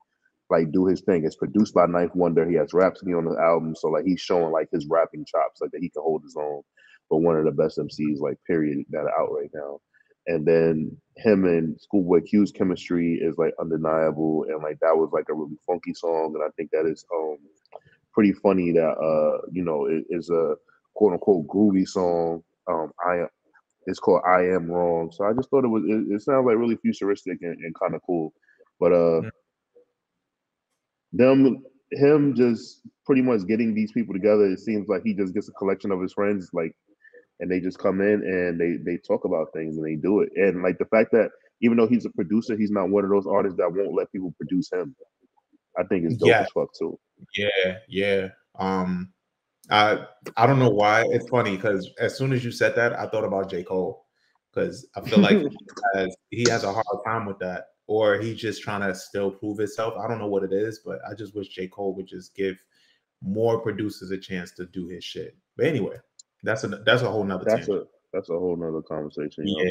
like 0.50 0.70
do 0.72 0.86
his 0.86 1.00
thing. 1.02 1.24
It's 1.24 1.36
produced 1.36 1.74
by 1.74 1.86
Ninth 1.86 2.14
Wonder. 2.14 2.48
He 2.48 2.56
has 2.56 2.72
Rapsody 2.72 3.12
on 3.14 3.24
the 3.24 3.36
album, 3.40 3.74
so 3.74 3.88
like 3.88 4.04
he's 4.04 4.20
showing 4.20 4.52
like 4.52 4.68
his 4.72 4.86
rapping 4.86 5.24
chops, 5.24 5.60
like 5.60 5.70
that 5.72 5.80
he 5.80 5.90
can 5.90 6.02
hold 6.02 6.22
his 6.22 6.36
own. 6.36 6.62
But 7.10 7.18
one 7.18 7.36
of 7.36 7.44
the 7.44 7.52
best 7.52 7.78
MCs, 7.78 8.20
like 8.20 8.38
period, 8.46 8.84
that 8.90 9.04
are 9.04 9.20
out 9.20 9.32
right 9.32 9.50
now. 9.54 9.80
And 10.26 10.46
then 10.46 10.96
him 11.16 11.44
and 11.44 11.78
Schoolboy 11.80 12.22
Q's 12.22 12.50
chemistry 12.50 13.20
is 13.22 13.36
like 13.36 13.54
undeniable, 13.60 14.46
and 14.48 14.62
like 14.62 14.78
that 14.80 14.96
was 14.96 15.10
like 15.12 15.26
a 15.30 15.34
really 15.34 15.58
funky 15.66 15.92
song, 15.92 16.32
and 16.34 16.42
I 16.42 16.48
think 16.56 16.70
that 16.72 16.86
is 16.86 17.04
um 17.14 17.36
pretty 18.14 18.32
funny 18.32 18.72
that 18.72 18.80
uh 18.90 19.46
you 19.52 19.64
know 19.64 19.86
it 19.86 20.04
is 20.08 20.30
a 20.30 20.54
quote 20.94 21.12
unquote 21.12 21.46
groovy 21.46 21.86
song. 21.86 22.42
Um, 22.70 22.92
I 23.06 23.26
it's 23.86 23.98
called 23.98 24.22
I 24.26 24.42
Am 24.42 24.70
Wrong. 24.70 25.10
So 25.12 25.24
I 25.24 25.32
just 25.32 25.50
thought 25.50 25.64
it 25.64 25.68
was 25.68 25.84
it, 25.84 26.14
it 26.14 26.22
sounds 26.22 26.46
like 26.46 26.56
really 26.56 26.76
futuristic 26.76 27.38
and, 27.42 27.58
and 27.58 27.74
kind 27.78 27.94
of 27.94 28.02
cool. 28.06 28.32
But 28.80 28.92
uh 28.92 29.22
yeah. 29.22 29.30
them 31.12 31.62
him 31.92 32.34
just 32.34 32.80
pretty 33.06 33.22
much 33.22 33.46
getting 33.46 33.74
these 33.74 33.92
people 33.92 34.14
together, 34.14 34.46
it 34.46 34.60
seems 34.60 34.88
like 34.88 35.02
he 35.04 35.14
just 35.14 35.34
gets 35.34 35.48
a 35.48 35.52
collection 35.52 35.90
of 35.90 36.00
his 36.00 36.12
friends, 36.12 36.50
like 36.52 36.74
and 37.40 37.50
they 37.50 37.60
just 37.60 37.78
come 37.78 38.00
in 38.00 38.22
and 38.22 38.60
they 38.60 38.78
they 38.84 38.98
talk 38.98 39.24
about 39.24 39.52
things 39.52 39.76
and 39.76 39.86
they 39.86 39.96
do 39.96 40.20
it. 40.20 40.30
And 40.36 40.62
like 40.62 40.78
the 40.78 40.86
fact 40.86 41.10
that 41.12 41.30
even 41.60 41.76
though 41.76 41.86
he's 41.86 42.04
a 42.04 42.10
producer, 42.10 42.56
he's 42.56 42.70
not 42.70 42.90
one 42.90 43.04
of 43.04 43.10
those 43.10 43.26
artists 43.26 43.58
that 43.58 43.72
won't 43.72 43.94
let 43.94 44.10
people 44.12 44.34
produce 44.36 44.70
him. 44.72 44.94
I 45.78 45.82
think 45.84 46.04
it's 46.04 46.16
dope 46.16 46.28
yeah. 46.28 46.40
as 46.42 46.50
fuck 46.50 46.68
too. 46.78 46.98
Yeah, 47.34 47.78
yeah. 47.88 48.28
Um 48.58 49.12
I 49.71 50.06
I 50.37 50.47
don't 50.47 50.59
know 50.59 50.71
why. 50.71 51.04
It's 51.11 51.28
funny 51.28 51.56
because 51.56 51.90
as 51.99 52.16
soon 52.16 52.33
as 52.33 52.44
you 52.44 52.50
said 52.50 52.75
that, 52.76 52.99
I 52.99 53.06
thought 53.06 53.25
about 53.25 53.50
J. 53.50 53.62
Cole. 53.62 54.04
Because 54.52 54.87
I 54.94 55.00
feel 55.00 55.18
like 55.18 55.38
he, 55.40 55.49
has, 55.94 56.16
he 56.30 56.47
has 56.49 56.62
a 56.62 56.73
hard 56.73 56.85
time 57.04 57.26
with 57.26 57.38
that. 57.40 57.66
Or 57.87 58.18
he's 58.18 58.38
just 58.38 58.62
trying 58.62 58.80
to 58.80 58.94
still 58.94 59.30
prove 59.30 59.59
himself. 59.59 59.94
I 59.99 60.09
don't 60.09 60.18
know 60.18 60.28
what 60.28 60.44
it 60.44 60.52
is, 60.52 60.80
but 60.85 61.00
I 61.09 61.14
just 61.14 61.35
wish 61.35 61.49
J. 61.49 61.68
Cole 61.68 61.94
would 61.97 62.06
just 62.06 62.35
give 62.35 62.56
more 63.21 63.61
producers 63.61 64.11
a 64.11 64.18
chance 64.18 64.52
to 64.52 64.66
do 64.66 64.87
his 64.87 65.04
shit. 65.04 65.37
But 65.56 65.66
anyway, 65.66 65.97
that's 66.42 66.64
a 66.64 66.68
that's 66.68 67.02
a 67.02 67.11
whole 67.11 67.25
nother 67.25 67.44
that's 67.44 67.66
tangent. 67.66 67.83
a 67.83 67.87
that's 68.12 68.30
a 68.30 68.38
whole 68.38 68.56
nother 68.56 68.83
conversation. 68.83 69.47
Yeah. 69.47 69.64
Know? 69.64 69.71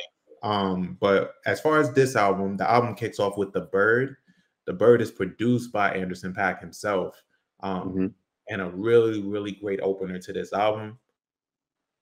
Um, 0.49 0.97
but 0.99 1.35
as 1.45 1.61
far 1.61 1.79
as 1.79 1.91
this 1.93 2.15
album, 2.15 2.57
the 2.57 2.69
album 2.69 2.95
kicks 2.95 3.19
off 3.19 3.37
with 3.37 3.53
the 3.53 3.61
bird. 3.61 4.17
The 4.65 4.73
bird 4.73 5.01
is 5.01 5.11
produced 5.11 5.71
by 5.71 5.91
Anderson 5.91 6.33
Paak 6.33 6.59
himself. 6.59 7.21
Um, 7.61 7.89
mm-hmm. 7.89 8.07
And 8.49 8.61
a 8.61 8.69
really, 8.69 9.21
really 9.21 9.51
great 9.51 9.79
opener 9.81 10.19
to 10.19 10.33
this 10.33 10.53
album. 10.53 10.99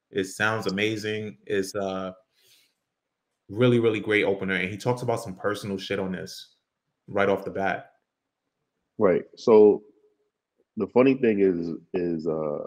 It 0.10 0.26
sounds 0.26 0.68
amazing. 0.68 1.38
It's 1.46 1.76
a 1.76 2.16
really, 3.50 3.80
really 3.80 4.00
great 4.00 4.26
opener. 4.26 4.56
And 4.56 4.70
he 4.70 4.78
talks 4.78 5.02
about 5.02 5.22
some 5.22 5.36
personal 5.36 5.78
shit 5.78 6.00
on 6.00 6.12
this 6.12 6.56
right 7.08 7.30
off 7.30 7.46
the 7.46 7.52
bat. 7.52 7.92
Right. 8.98 9.24
So 9.36 9.84
the 10.78 10.88
funny 10.88 11.16
thing 11.16 11.40
is, 11.40 11.72
is 11.94 12.28
uh 12.28 12.66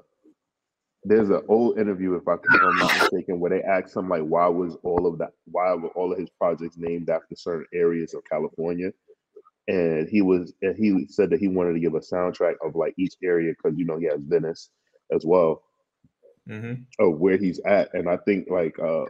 there's 1.07 1.29
an 1.29 1.43
old 1.49 1.79
interview, 1.79 2.15
if 2.15 2.27
I 2.27 2.37
can, 2.37 2.61
I'm 2.61 2.79
not 2.79 2.99
mistaken, 2.99 3.39
where 3.39 3.51
they 3.51 3.63
asked 3.63 3.95
him 3.95 4.09
like, 4.09 4.23
why 4.23 4.47
was 4.47 4.79
all 4.83 5.07
of 5.07 5.19
that, 5.19 5.33
why 5.45 5.75
were 5.75 5.91
all 5.91 6.13
of 6.13 6.19
his 6.19 6.31
projects 6.31 6.79
named 6.79 7.11
after 7.11 7.37
certain 7.37 7.67
areas 7.75 8.15
of 8.15 8.23
California? 8.25 8.91
And 9.67 10.09
he 10.09 10.21
was, 10.21 10.53
and 10.63 10.77
he 10.77 11.07
said 11.09 11.31
that 11.31 11.41
he 11.41 11.49
wanted 11.49 11.73
to 11.73 11.81
give 11.81 11.95
a 11.95 12.01
soundtrack 12.01 12.55
of 12.65 12.75
like 12.75 12.95
each 12.99 13.15
area 13.23 13.53
because 13.53 13.79
you 13.79 13.87
know 13.87 13.99
he 13.99 14.07
has 14.07 14.21
Venice 14.21 14.71
as 15.13 15.25
well, 15.25 15.63
mm-hmm. 16.49 16.83
of 16.99 17.19
where 17.19 17.39
he's 17.39 17.61
at. 17.61 17.93
And 17.95 18.09
I 18.09 18.19
think 18.19 18.49
like 18.51 18.79
uh 18.79 19.05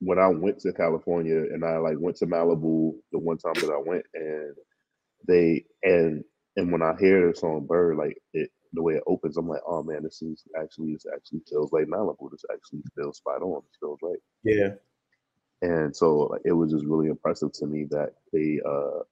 when 0.00 0.18
I 0.18 0.28
went 0.28 0.58
to 0.60 0.72
California 0.72 1.36
and 1.36 1.64
I 1.64 1.76
like 1.76 1.96
went 1.98 2.16
to 2.16 2.26
Malibu 2.26 2.94
the 3.12 3.18
one 3.18 3.38
time 3.38 3.54
that 3.54 3.70
I 3.70 3.78
went, 3.78 4.04
and 4.14 4.54
they 5.28 5.64
and 5.82 6.24
and 6.56 6.72
when 6.72 6.82
I 6.82 6.94
hear 6.98 7.28
the 7.30 7.36
song 7.36 7.66
Bird, 7.66 7.96
like 7.96 8.20
it 8.32 8.50
the 8.72 8.82
way 8.82 8.94
it 8.94 9.02
opens, 9.06 9.36
I'm 9.36 9.48
like, 9.48 9.62
oh 9.66 9.82
man, 9.82 10.02
this 10.02 10.22
is 10.22 10.44
actually 10.60 10.94
this 10.94 11.06
actually 11.14 11.40
feels 11.48 11.72
like 11.72 11.86
Malibu. 11.86 12.30
This 12.30 12.44
actually 12.52 12.82
feels 12.96 13.18
spot 13.18 13.42
on. 13.42 13.62
This 13.62 13.78
feels 13.80 13.98
right. 14.02 14.18
Yeah. 14.42 14.70
And 15.62 15.94
so 15.94 16.18
like, 16.18 16.42
it 16.44 16.52
was 16.52 16.72
just 16.72 16.86
really 16.86 17.08
impressive 17.08 17.52
to 17.54 17.66
me 17.66 17.84
that 17.90 18.14
they 18.32 18.60
uh 18.66 19.02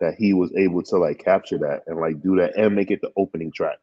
that 0.00 0.14
he 0.14 0.32
was 0.32 0.52
able 0.56 0.82
to 0.82 0.96
like 0.96 1.22
capture 1.22 1.58
that 1.58 1.82
and 1.86 2.00
like 2.00 2.22
do 2.22 2.36
that 2.36 2.56
and 2.56 2.74
make 2.74 2.90
it 2.90 3.00
the 3.02 3.12
opening 3.16 3.52
track. 3.52 3.78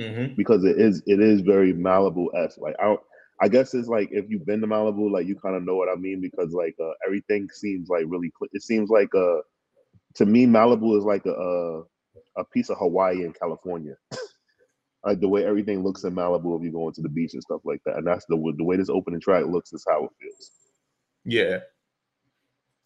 Mm-hmm. 0.00 0.34
Because 0.36 0.64
it 0.64 0.78
is 0.78 1.02
it 1.06 1.20
is 1.20 1.40
very 1.40 1.72
Malibu 1.72 2.26
esque. 2.34 2.58
Like 2.58 2.76
I 2.80 2.84
don't 2.84 3.00
I 3.40 3.48
guess 3.48 3.74
it's 3.74 3.88
like 3.88 4.08
if 4.12 4.26
you've 4.28 4.46
been 4.46 4.60
to 4.62 4.66
Malibu, 4.66 5.10
like 5.10 5.26
you 5.26 5.36
kind 5.36 5.56
of 5.56 5.62
know 5.62 5.76
what 5.76 5.88
I 5.90 5.96
mean 5.96 6.20
because 6.20 6.52
like 6.52 6.74
uh, 6.80 6.92
everything 7.06 7.48
seems 7.52 7.88
like 7.88 8.04
really. 8.06 8.30
Cl- 8.38 8.48
it 8.52 8.62
seems 8.62 8.88
like 8.88 9.14
uh, 9.14 9.40
to 10.14 10.26
me 10.26 10.46
Malibu 10.46 10.96
is 10.96 11.04
like 11.04 11.26
a 11.26 11.32
a, 11.32 11.82
a 12.38 12.44
piece 12.52 12.70
of 12.70 12.78
Hawaii 12.78 13.24
in 13.24 13.32
California. 13.32 13.94
like 15.04 15.20
the 15.20 15.28
way 15.28 15.44
everything 15.44 15.84
looks 15.84 16.04
in 16.04 16.14
Malibu 16.14 16.58
if 16.58 16.64
you 16.64 16.72
go 16.72 16.88
into 16.88 17.02
the 17.02 17.08
beach 17.10 17.34
and 17.34 17.42
stuff 17.42 17.60
like 17.64 17.80
that. 17.84 17.96
And 17.96 18.06
that's 18.06 18.24
the 18.26 18.36
the 18.56 18.64
way 18.64 18.76
this 18.76 18.88
opening 18.88 19.20
track 19.20 19.44
looks 19.46 19.72
is 19.72 19.84
how 19.86 20.04
it 20.04 20.10
feels. 20.20 20.50
Yeah. 21.24 21.58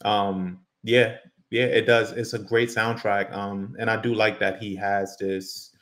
Um. 0.05 0.61
Yeah. 0.83 1.17
Yeah. 1.51 1.65
It 1.65 1.87
does. 1.87 2.13
It's 2.13 2.35
a 2.35 2.39
great 2.39 2.69
soundtrack. 2.69 3.33
Um. 3.33 3.77
And 3.79 3.91
I 3.91 4.01
do 4.01 4.15
like 4.15 4.39
that 4.41 4.63
he 4.63 4.75
has 4.77 5.17
this 5.19 5.75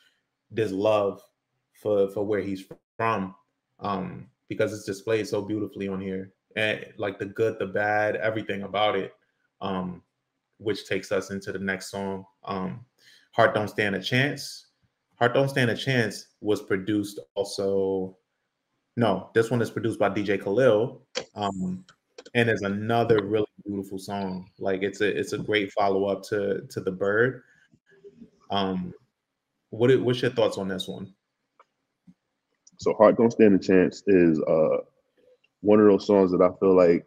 this 0.51 0.71
love 0.71 1.21
for 1.81 2.09
for 2.09 2.25
where 2.25 2.41
he's 2.41 2.65
from. 2.97 3.35
Um. 3.79 4.27
Because 4.47 4.73
it's 4.73 4.85
displayed 4.85 5.27
so 5.27 5.43
beautifully 5.43 5.87
on 5.87 6.01
here, 6.01 6.33
and 6.55 6.83
like 6.97 7.19
the 7.19 7.25
good, 7.27 7.59
the 7.59 7.67
bad, 7.67 8.15
everything 8.15 8.63
about 8.63 8.95
it. 8.95 9.13
Um. 9.61 10.03
Which 10.57 10.87
takes 10.87 11.11
us 11.11 11.31
into 11.31 11.51
the 11.51 11.59
next 11.59 11.91
song. 11.91 12.25
Um. 12.43 12.85
Heart 13.31 13.53
don't 13.53 13.69
stand 13.69 13.95
a 13.95 14.01
chance 14.01 14.69
Heart 15.19 15.33
Don't 15.33 15.49
Stand 15.49 15.69
a 15.69 15.75
Chance 15.75 16.27
was 16.39 16.61
produced 16.61 17.19
also. 17.35 18.17
No, 18.95 19.29
this 19.33 19.51
one 19.51 19.61
is 19.61 19.69
produced 19.69 19.99
by 19.99 20.09
DJ 20.09 20.41
Khalil. 20.41 21.05
Um, 21.35 21.85
and 22.33 22.49
is 22.49 22.61
another 22.61 23.23
really 23.23 23.45
beautiful 23.65 23.99
song. 23.99 24.49
Like 24.59 24.83
it's 24.83 25.01
a 25.01 25.07
it's 25.07 25.33
a 25.33 25.37
great 25.37 25.71
follow-up 25.71 26.23
to 26.29 26.61
to 26.69 26.79
the 26.79 26.91
bird. 26.91 27.43
Um 28.51 28.93
what 29.69 29.97
what's 30.01 30.21
your 30.21 30.31
thoughts 30.31 30.57
on 30.57 30.67
this 30.67 30.87
one? 30.87 31.13
So 32.77 32.93
Heart 32.93 33.17
Don't 33.17 33.31
Stand 33.31 33.55
a 33.55 33.59
Chance 33.59 34.03
is 34.07 34.41
uh 34.41 34.77
one 35.61 35.79
of 35.79 35.87
those 35.87 36.07
songs 36.07 36.31
that 36.31 36.41
I 36.41 36.49
feel 36.59 36.75
like 36.75 37.05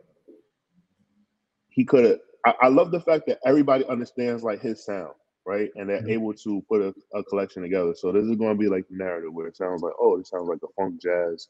he 1.70 1.84
could 1.84 2.04
have 2.04 2.18
I, 2.44 2.54
I 2.62 2.68
love 2.68 2.90
the 2.90 3.00
fact 3.00 3.26
that 3.26 3.38
everybody 3.46 3.84
understands 3.86 4.42
like 4.42 4.60
his 4.60 4.84
sound 4.84 5.14
right? 5.44 5.70
And 5.74 5.88
they're 5.88 5.98
mm-hmm. 5.98 6.10
able 6.10 6.34
to 6.34 6.64
put 6.68 6.80
a, 6.80 6.94
a, 7.18 7.24
collection 7.24 7.62
together. 7.62 7.94
So 7.96 8.12
this 8.12 8.22
is 8.22 8.36
going 8.36 8.56
to 8.56 8.58
be 8.58 8.68
like 8.68 8.86
the 8.88 8.96
narrative 8.96 9.32
where 9.32 9.48
it 9.48 9.56
sounds 9.56 9.82
like, 9.82 9.92
oh, 10.00 10.16
it 10.16 10.26
sounds 10.28 10.48
like 10.48 10.60
a 10.62 10.72
funk 10.76 11.02
jazz 11.02 11.48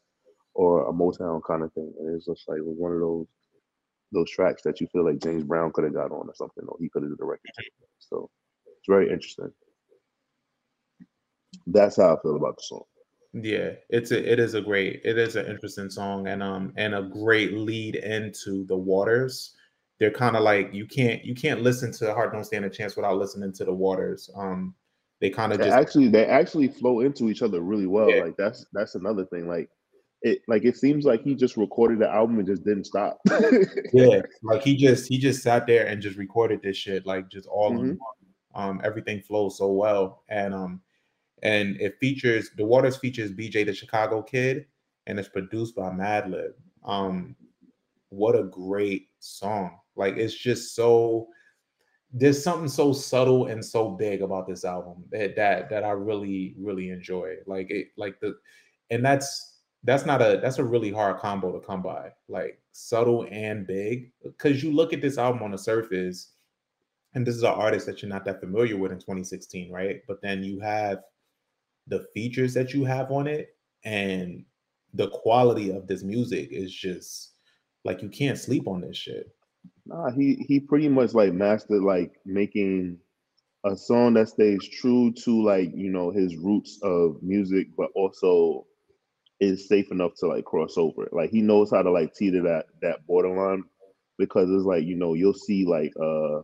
or 0.54 0.88
a 0.88 0.92
Motown 0.92 1.42
kind 1.44 1.62
of 1.62 1.72
thing, 1.72 1.92
and 1.98 2.14
it's 2.14 2.26
just 2.26 2.48
like 2.48 2.60
one 2.62 2.92
of 2.92 3.00
those 3.00 3.26
those 4.12 4.30
tracks 4.30 4.62
that 4.62 4.80
you 4.80 4.86
feel 4.88 5.04
like 5.04 5.20
James 5.20 5.44
Brown 5.44 5.72
could 5.72 5.84
have 5.84 5.94
got 5.94 6.12
on 6.12 6.28
or 6.28 6.34
something, 6.34 6.64
or 6.68 6.76
he 6.80 6.88
could 6.88 7.02
have 7.02 7.16
directed. 7.18 7.50
So 7.98 8.30
it's 8.66 8.88
very 8.88 9.10
interesting. 9.10 9.52
That's 11.66 11.96
how 11.96 12.16
I 12.16 12.22
feel 12.22 12.36
about 12.36 12.56
the 12.56 12.62
song. 12.62 12.84
Yeah, 13.34 13.70
it's 13.88 14.10
a 14.10 14.32
it 14.32 14.38
is 14.38 14.54
a 14.54 14.60
great 14.60 15.00
it 15.04 15.16
is 15.16 15.36
an 15.36 15.46
interesting 15.46 15.88
song 15.88 16.26
and 16.26 16.42
um 16.42 16.74
and 16.76 16.94
a 16.94 17.02
great 17.02 17.54
lead 17.54 17.96
into 17.96 18.66
the 18.66 18.76
waters 18.76 19.54
they're 20.02 20.10
kind 20.10 20.34
of 20.34 20.42
like 20.42 20.74
you 20.74 20.84
can't 20.84 21.24
you 21.24 21.32
can't 21.32 21.62
listen 21.62 21.92
to 21.92 22.12
Heart 22.12 22.32
Don't 22.32 22.42
Stand 22.42 22.64
a 22.64 22.70
Chance 22.70 22.96
without 22.96 23.18
listening 23.18 23.52
to 23.52 23.64
the 23.64 23.72
Waters. 23.72 24.28
Um, 24.34 24.74
they 25.20 25.30
kind 25.30 25.52
of 25.52 25.60
just 25.60 25.70
actually 25.70 26.08
they 26.08 26.26
actually 26.26 26.66
flow 26.66 27.00
into 27.00 27.30
each 27.30 27.40
other 27.40 27.60
really 27.60 27.86
well. 27.86 28.10
Yeah. 28.10 28.24
Like 28.24 28.36
that's 28.36 28.66
that's 28.72 28.96
another 28.96 29.24
thing. 29.26 29.46
Like 29.46 29.70
it 30.22 30.42
like 30.48 30.64
it 30.64 30.76
seems 30.76 31.04
like 31.04 31.22
he 31.22 31.34
just 31.34 31.56
recorded 31.56 31.98
the 31.98 32.08
album 32.08 32.38
and 32.38 32.46
just 32.46 32.64
didn't 32.64 32.84
stop. 32.84 33.20
yeah, 33.92 34.22
like 34.42 34.62
he 34.62 34.76
just 34.76 35.08
he 35.08 35.18
just 35.18 35.42
sat 35.42 35.66
there 35.66 35.86
and 35.86 36.00
just 36.00 36.16
recorded 36.16 36.62
this 36.62 36.76
shit 36.76 37.06
like 37.06 37.28
just 37.28 37.46
all 37.48 37.72
mm-hmm. 37.72 37.90
in 37.90 37.98
one. 37.98 37.98
Um, 38.54 38.80
everything 38.84 39.20
flows 39.20 39.58
so 39.58 39.72
well, 39.72 40.22
and 40.28 40.54
um, 40.54 40.80
and 41.42 41.80
it 41.80 41.98
features 42.00 42.50
the 42.56 42.64
Waters 42.64 42.96
features 42.96 43.32
BJ 43.32 43.66
the 43.66 43.74
Chicago 43.74 44.22
Kid, 44.22 44.66
and 45.06 45.18
it's 45.18 45.28
produced 45.28 45.74
by 45.74 45.90
Madlib. 45.90 46.52
Um, 46.84 47.34
what 48.10 48.36
a 48.36 48.44
great 48.44 49.08
song! 49.18 49.78
Like 49.96 50.16
it's 50.16 50.34
just 50.34 50.74
so 50.76 51.28
there's 52.12 52.44
something 52.44 52.68
so 52.68 52.92
subtle 52.92 53.46
and 53.46 53.64
so 53.64 53.90
big 53.90 54.20
about 54.20 54.46
this 54.46 54.64
album 54.64 55.04
that 55.10 55.34
that 55.34 55.70
that 55.70 55.82
I 55.82 55.90
really 55.90 56.54
really 56.58 56.90
enjoy. 56.90 57.36
Like 57.46 57.70
it 57.70 57.88
like 57.96 58.20
the 58.20 58.36
and 58.90 59.04
that's 59.04 59.51
that's 59.84 60.06
not 60.06 60.22
a 60.22 60.38
that's 60.40 60.58
a 60.58 60.64
really 60.64 60.90
hard 60.90 61.18
combo 61.18 61.52
to 61.52 61.66
come 61.66 61.82
by. 61.82 62.10
Like 62.28 62.60
subtle 62.72 63.26
and 63.30 63.66
big 63.66 64.12
cuz 64.38 64.62
you 64.62 64.72
look 64.72 64.92
at 64.92 65.02
this 65.02 65.18
album 65.18 65.42
on 65.42 65.50
the 65.50 65.58
surface 65.58 66.32
and 67.14 67.26
this 67.26 67.34
is 67.34 67.42
an 67.42 67.50
artist 67.50 67.86
that 67.86 68.00
you're 68.00 68.08
not 68.08 68.24
that 68.24 68.40
familiar 68.40 68.76
with 68.76 68.92
in 68.92 68.98
2016, 68.98 69.70
right? 69.70 70.00
But 70.08 70.22
then 70.22 70.42
you 70.42 70.60
have 70.60 71.02
the 71.88 72.06
features 72.14 72.54
that 72.54 72.72
you 72.72 72.84
have 72.84 73.10
on 73.10 73.26
it 73.26 73.56
and 73.84 74.44
the 74.94 75.08
quality 75.08 75.70
of 75.70 75.86
this 75.86 76.02
music 76.02 76.48
is 76.52 76.72
just 76.72 77.32
like 77.84 78.02
you 78.02 78.08
can't 78.08 78.38
sleep 78.38 78.68
on 78.68 78.80
this 78.80 78.96
shit. 78.96 79.34
Nah, 79.86 80.10
he 80.10 80.44
he 80.48 80.60
pretty 80.60 80.88
much 80.88 81.14
like 81.14 81.32
mastered 81.32 81.82
like 81.82 82.14
making 82.24 82.98
a 83.64 83.76
song 83.76 84.14
that 84.14 84.28
stays 84.28 84.66
true 84.68 85.12
to 85.12 85.42
like 85.42 85.70
you 85.74 85.90
know 85.90 86.10
his 86.10 86.36
roots 86.36 86.78
of 86.82 87.22
music, 87.22 87.68
but 87.76 87.90
also 87.94 88.66
is 89.42 89.66
safe 89.66 89.90
enough 89.90 90.14
to 90.14 90.28
like 90.28 90.44
cross 90.44 90.78
over. 90.78 91.08
Like 91.10 91.30
he 91.30 91.42
knows 91.42 91.72
how 91.72 91.82
to 91.82 91.90
like 91.90 92.14
teeter 92.14 92.42
that 92.44 92.66
that 92.80 93.04
borderline 93.08 93.64
because 94.16 94.48
it's 94.48 94.64
like 94.64 94.84
you 94.84 94.94
know 94.94 95.14
you'll 95.14 95.34
see 95.34 95.66
like 95.66 95.92
uh 96.00 96.42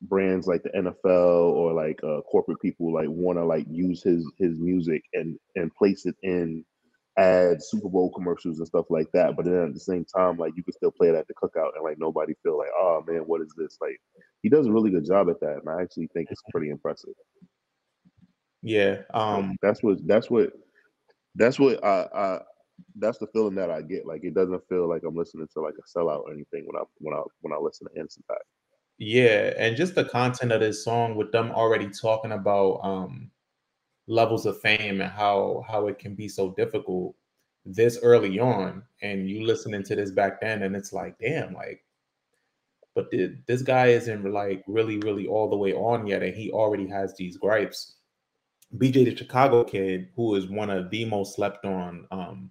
brands 0.00 0.46
like 0.46 0.62
the 0.62 0.70
NFL 0.70 1.52
or 1.52 1.74
like 1.74 2.00
uh 2.02 2.22
corporate 2.22 2.60
people 2.62 2.92
like 2.92 3.08
want 3.10 3.38
to 3.38 3.44
like 3.44 3.66
use 3.68 4.02
his 4.02 4.26
his 4.38 4.58
music 4.58 5.02
and 5.12 5.38
and 5.56 5.74
place 5.74 6.06
it 6.06 6.16
in 6.22 6.64
add 7.18 7.62
Super 7.62 7.90
Bowl 7.90 8.10
commercials 8.12 8.58
and 8.58 8.66
stuff 8.66 8.86
like 8.88 9.12
that. 9.12 9.36
But 9.36 9.44
then 9.44 9.54
at 9.54 9.74
the 9.74 9.80
same 9.80 10.06
time, 10.06 10.38
like 10.38 10.54
you 10.56 10.64
can 10.64 10.72
still 10.72 10.90
play 10.90 11.08
it 11.08 11.14
at 11.14 11.28
the 11.28 11.34
cookout 11.34 11.76
and 11.76 11.84
like 11.84 11.98
nobody 11.98 12.32
feel 12.42 12.56
like, 12.56 12.70
oh 12.74 13.04
man, 13.06 13.20
what 13.26 13.42
is 13.42 13.52
this? 13.58 13.76
Like 13.82 14.00
he 14.42 14.48
does 14.48 14.66
a 14.66 14.72
really 14.72 14.90
good 14.90 15.04
job 15.04 15.28
at 15.28 15.38
that, 15.40 15.60
and 15.64 15.68
I 15.68 15.82
actually 15.82 16.08
think 16.14 16.28
it's 16.30 16.42
pretty 16.50 16.70
impressive. 16.70 17.12
Yeah. 18.62 19.02
Um 19.12 19.56
that's 19.60 19.82
what 19.82 19.98
that's 20.06 20.30
what 20.30 20.54
that's 21.34 21.58
what 21.58 21.82
I, 21.84 22.06
I 22.14 22.40
that's 22.96 23.18
the 23.18 23.26
feeling 23.28 23.54
that 23.56 23.70
I 23.70 23.82
get. 23.82 24.06
Like 24.06 24.24
it 24.24 24.34
doesn't 24.34 24.68
feel 24.68 24.88
like 24.88 25.02
I'm 25.06 25.16
listening 25.16 25.48
to 25.52 25.60
like 25.60 25.74
a 25.78 25.98
sellout 25.98 26.24
or 26.24 26.32
anything 26.32 26.66
when 26.66 26.80
I 26.80 26.84
when 26.98 27.14
I 27.14 27.22
when 27.40 27.52
I 27.52 27.56
listen 27.56 27.88
to 27.88 27.98
Anderson 27.98 28.24
.Paak. 28.30 28.38
Yeah, 28.98 29.52
and 29.58 29.76
just 29.76 29.94
the 29.94 30.04
content 30.04 30.52
of 30.52 30.60
this 30.60 30.84
song 30.84 31.16
with 31.16 31.32
them 31.32 31.50
already 31.50 31.88
talking 31.88 32.32
about 32.32 32.80
um 32.82 33.30
levels 34.06 34.46
of 34.46 34.60
fame 34.60 35.00
and 35.00 35.10
how 35.10 35.64
how 35.66 35.86
it 35.86 35.98
can 35.98 36.14
be 36.14 36.28
so 36.28 36.52
difficult 36.52 37.14
this 37.64 37.98
early 38.02 38.38
on 38.38 38.82
and 39.00 39.28
you 39.28 39.46
listening 39.46 39.82
to 39.82 39.96
this 39.96 40.10
back 40.10 40.40
then 40.40 40.62
and 40.62 40.76
it's 40.76 40.92
like 40.92 41.18
damn 41.18 41.54
like 41.54 41.82
but 42.94 43.10
the, 43.10 43.34
this 43.46 43.62
guy 43.62 43.86
isn't 43.86 44.30
like 44.30 44.62
really 44.66 44.98
really 44.98 45.26
all 45.26 45.48
the 45.48 45.56
way 45.56 45.72
on 45.72 46.06
yet 46.06 46.22
and 46.22 46.36
he 46.36 46.50
already 46.50 46.86
has 46.86 47.14
these 47.16 47.38
gripes 47.38 47.96
bj 48.76 49.04
the 49.04 49.16
chicago 49.16 49.64
kid 49.64 50.08
who 50.16 50.34
is 50.34 50.48
one 50.48 50.70
of 50.70 50.90
the 50.90 51.04
most 51.04 51.36
slept 51.36 51.64
on 51.64 52.06
um 52.10 52.50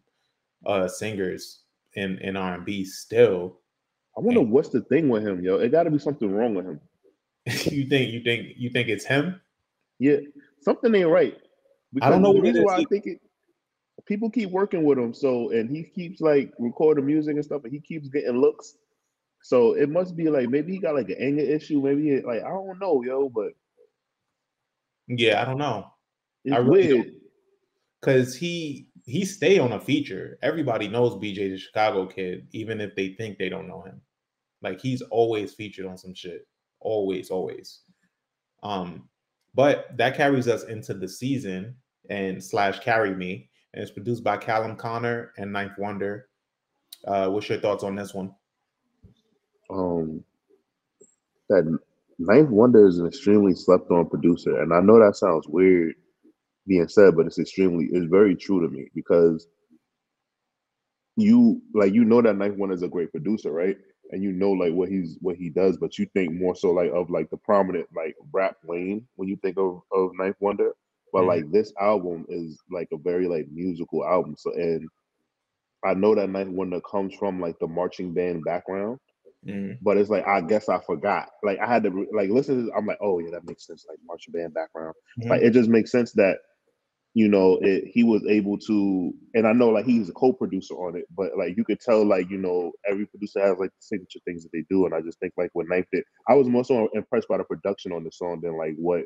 uh 0.65 0.87
singers 0.87 1.63
in 1.95 2.17
in 2.19 2.37
r&b 2.37 2.85
still 2.85 3.59
i 4.17 4.21
wonder 4.21 4.41
and, 4.41 4.51
what's 4.51 4.69
the 4.69 4.81
thing 4.81 5.09
with 5.09 5.25
him 5.25 5.43
yo 5.43 5.55
it 5.55 5.71
got 5.71 5.83
to 5.83 5.91
be 5.91 5.99
something 5.99 6.31
wrong 6.31 6.55
with 6.55 6.65
him 6.65 6.79
you 7.71 7.87
think 7.87 8.11
you 8.11 8.21
think 8.23 8.49
you 8.57 8.69
think 8.69 8.87
it's 8.87 9.05
him 9.05 9.39
yeah 9.99 10.17
something 10.61 10.93
ain't 10.95 11.09
right 11.09 11.37
I 12.01 12.09
don't 12.09 12.21
know 12.21 12.31
what 12.31 12.45
it 12.45 12.55
is. 12.55 12.63
Why 12.63 12.77
I 12.77 12.83
think 12.85 13.05
it. 13.05 13.19
People 14.05 14.29
keep 14.29 14.49
working 14.49 14.83
with 14.83 14.97
him, 14.97 15.13
so 15.13 15.51
and 15.51 15.69
he 15.69 15.83
keeps 15.83 16.19
like 16.19 16.51
recording 16.59 17.05
music 17.05 17.35
and 17.35 17.45
stuff, 17.45 17.63
and 17.63 17.71
he 17.71 17.79
keeps 17.79 18.09
getting 18.09 18.37
looks. 18.37 18.75
So 19.43 19.73
it 19.73 19.89
must 19.89 20.15
be 20.15 20.29
like 20.29 20.49
maybe 20.49 20.73
he 20.73 20.79
got 20.79 20.95
like 20.95 21.09
an 21.09 21.17
anger 21.19 21.43
issue. 21.43 21.81
Maybe 21.81 22.11
it, 22.11 22.25
like 22.25 22.43
I 22.43 22.49
don't 22.49 22.79
know, 22.79 23.03
yo, 23.03 23.29
but 23.29 23.53
yeah, 25.07 25.41
I 25.41 25.45
don't 25.45 25.57
know. 25.57 25.92
It's 26.45 26.55
I 26.55 26.59
really 26.59 27.13
because 27.99 28.35
he 28.35 28.87
he 29.05 29.25
stay 29.25 29.59
on 29.59 29.73
a 29.73 29.79
feature. 29.79 30.37
Everybody 30.41 30.87
knows 30.87 31.13
BJ 31.13 31.51
the 31.51 31.57
Chicago 31.57 32.05
kid, 32.05 32.47
even 32.51 32.81
if 32.81 32.95
they 32.95 33.09
think 33.09 33.37
they 33.37 33.49
don't 33.49 33.67
know 33.67 33.81
him. 33.81 34.01
Like 34.61 34.79
he's 34.79 35.01
always 35.01 35.53
featured 35.53 35.85
on 35.85 35.97
some 35.97 36.13
shit. 36.13 36.47
Always, 36.79 37.29
always. 37.29 37.81
Um, 38.61 39.09
but 39.53 39.95
that 39.97 40.15
carries 40.15 40.47
us 40.47 40.63
into 40.63 40.93
the 40.93 41.07
season 41.07 41.75
and 42.09 42.43
slash 42.43 42.79
carry 42.79 43.13
me. 43.13 43.49
And 43.73 43.81
it's 43.81 43.91
produced 43.91 44.23
by 44.23 44.37
Callum 44.37 44.75
Connor 44.75 45.31
and 45.37 45.51
Ninth 45.51 45.77
Wonder. 45.77 46.29
Uh, 47.05 47.27
what's 47.27 47.49
your 47.49 47.59
thoughts 47.59 47.83
on 47.83 47.95
this 47.95 48.13
one? 48.13 48.33
Um, 49.69 50.23
that 51.49 51.79
Ninth 52.19 52.49
Wonder 52.49 52.87
is 52.87 52.99
an 52.99 53.07
extremely 53.07 53.53
slept 53.53 53.91
on 53.91 54.09
producer, 54.09 54.61
and 54.61 54.73
I 54.73 54.79
know 54.79 54.99
that 54.99 55.15
sounds 55.15 55.47
weird 55.47 55.95
being 56.67 56.87
said, 56.87 57.15
but 57.15 57.25
it's 57.25 57.39
extremely 57.39 57.89
it's 57.91 58.05
very 58.05 58.35
true 58.35 58.61
to 58.61 58.73
me 58.73 58.89
because 58.95 59.47
you 61.15 61.61
like 61.73 61.93
you 61.93 62.03
know 62.03 62.21
that 62.21 62.37
Ninth 62.37 62.57
Wonder 62.57 62.75
is 62.75 62.83
a 62.83 62.87
great 62.87 63.11
producer, 63.11 63.51
right? 63.51 63.77
And 64.11 64.23
you 64.23 64.31
know 64.31 64.51
like 64.51 64.73
what 64.73 64.89
he's 64.89 65.17
what 65.21 65.35
he 65.35 65.49
does, 65.49 65.77
but 65.77 65.97
you 65.97 66.05
think 66.13 66.33
more 66.33 66.55
so 66.55 66.71
like 66.71 66.91
of 66.91 67.09
like 67.09 67.29
the 67.29 67.37
prominent 67.37 67.87
like 67.95 68.15
rap 68.31 68.57
lane 68.67 69.07
when 69.15 69.27
you 69.27 69.37
think 69.37 69.57
of 69.57 69.81
of 69.91 70.11
Ninth 70.17 70.37
Wonder. 70.39 70.71
But 71.11 71.19
mm-hmm. 71.19 71.29
like 71.29 71.51
this 71.51 71.71
album 71.79 72.25
is 72.29 72.59
like 72.71 72.87
a 72.91 72.97
very 72.97 73.27
like 73.27 73.47
musical 73.51 74.05
album. 74.05 74.35
So 74.37 74.51
and 74.53 74.87
I 75.85 75.93
know 75.93 76.15
that 76.15 76.29
Ninth 76.29 76.51
Wonder 76.51 76.81
comes 76.81 77.13
from 77.15 77.39
like 77.39 77.59
the 77.59 77.67
marching 77.67 78.13
band 78.13 78.43
background. 78.43 78.99
Mm-hmm. 79.47 79.73
But 79.81 79.97
it's 79.97 80.09
like 80.09 80.25
I 80.25 80.41
guess 80.41 80.69
I 80.69 80.79
forgot. 80.79 81.29
Like 81.43 81.59
I 81.59 81.67
had 81.67 81.83
to 81.83 82.07
like 82.13 82.29
listen. 82.29 82.67
To, 82.67 82.73
I'm 82.73 82.85
like, 82.85 82.99
oh 83.01 83.19
yeah, 83.19 83.31
that 83.31 83.45
makes 83.45 83.67
sense. 83.67 83.85
Like 83.87 83.99
marching 84.05 84.31
band 84.33 84.53
background. 84.53 84.95
Mm-hmm. 85.19 85.29
Like 85.29 85.41
it 85.41 85.51
just 85.51 85.69
makes 85.69 85.91
sense 85.91 86.13
that 86.13 86.37
you 87.13 87.27
know 87.27 87.59
it, 87.61 87.85
he 87.85 88.03
was 88.03 88.23
able 88.27 88.57
to. 88.59 89.13
And 89.33 89.47
I 89.47 89.53
know 89.53 89.69
like 89.69 89.85
he's 89.85 90.09
a 90.09 90.13
co-producer 90.13 90.73
on 90.75 90.95
it, 90.95 91.05
but 91.15 91.37
like 91.37 91.55
you 91.57 91.63
could 91.63 91.79
tell 91.79 92.05
like 92.05 92.29
you 92.29 92.37
know 92.37 92.71
every 92.89 93.05
producer 93.05 93.41
has 93.41 93.57
like 93.59 93.69
the 93.69 93.81
signature 93.81 94.19
things 94.25 94.43
that 94.43 94.51
they 94.51 94.65
do. 94.69 94.85
And 94.85 94.95
I 94.95 95.01
just 95.01 95.19
think 95.19 95.33
like 95.37 95.51
when 95.53 95.67
Ninth 95.67 95.87
did, 95.91 96.03
I 96.27 96.33
was 96.33 96.47
more 96.47 96.65
so 96.65 96.89
impressed 96.93 97.27
by 97.27 97.37
the 97.37 97.43
production 97.43 97.91
on 97.91 98.03
the 98.03 98.11
song 98.11 98.41
than 98.41 98.57
like 98.57 98.75
what 98.77 99.05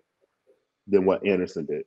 than 0.87 1.05
what 1.05 1.25
Anderson 1.25 1.65
did. 1.65 1.83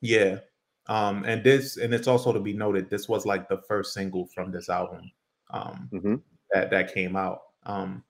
Yeah. 0.00 0.38
Um, 0.86 1.24
and 1.24 1.44
this, 1.44 1.76
and 1.76 1.92
it's 1.92 2.08
also 2.08 2.32
to 2.32 2.40
be 2.40 2.54
noted, 2.54 2.88
this 2.88 3.08
was 3.08 3.26
like 3.26 3.48
the 3.48 3.60
first 3.68 3.92
single 3.92 4.26
from 4.34 4.50
this 4.50 4.70
album 4.70 5.10
um, 5.50 5.88
mm-hmm. 5.92 6.14
that 6.52 6.70
that 6.70 6.94
came 6.94 7.14
out. 7.14 7.40
Um, 7.66 8.02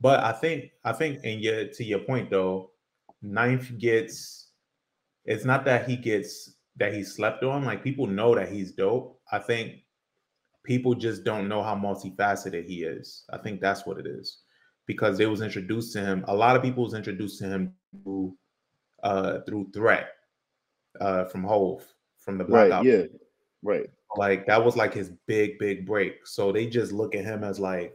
but 0.00 0.20
I 0.20 0.32
think, 0.32 0.72
I 0.84 0.92
think, 0.92 1.20
and 1.24 1.40
yeah, 1.40 1.64
to 1.72 1.84
your 1.84 2.00
point 2.00 2.30
though, 2.30 2.70
Ninth 3.22 3.78
gets. 3.78 4.40
It's 5.24 5.44
not 5.44 5.64
that 5.66 5.88
he 5.88 5.94
gets 5.94 6.56
that 6.76 6.94
he 6.94 7.02
slept 7.02 7.44
on. 7.44 7.64
Like 7.64 7.84
people 7.84 8.06
know 8.06 8.34
that 8.34 8.50
he's 8.50 8.72
dope. 8.72 9.20
I 9.30 9.38
think 9.38 9.82
people 10.64 10.94
just 10.94 11.24
don't 11.24 11.48
know 11.48 11.62
how 11.62 11.74
multifaceted 11.74 12.66
he 12.66 12.84
is. 12.84 13.24
I 13.32 13.38
think 13.38 13.60
that's 13.60 13.86
what 13.86 13.98
it 13.98 14.06
is 14.06 14.38
because 14.86 15.18
they 15.18 15.26
was 15.26 15.40
introduced 15.40 15.92
to 15.94 16.00
him. 16.00 16.24
A 16.28 16.34
lot 16.34 16.56
of 16.56 16.62
people 16.62 16.84
was 16.84 16.94
introduced 16.94 17.38
to 17.40 17.46
him 17.46 17.74
through 18.02 18.36
uh, 19.02 19.40
through 19.46 19.70
Threat 19.72 20.08
uh, 21.00 21.24
from 21.24 21.44
Hove 21.44 21.84
from 22.18 22.38
the 22.38 22.44
Black 22.44 22.62
right, 22.64 22.72
album. 22.72 22.92
Yeah, 22.92 23.04
right. 23.62 23.90
Like 24.16 24.46
that 24.46 24.62
was 24.62 24.76
like 24.76 24.94
his 24.94 25.10
big, 25.26 25.58
big 25.58 25.86
break. 25.86 26.26
So 26.26 26.52
they 26.52 26.66
just 26.66 26.92
look 26.92 27.14
at 27.14 27.24
him 27.24 27.44
as 27.44 27.58
like 27.58 27.94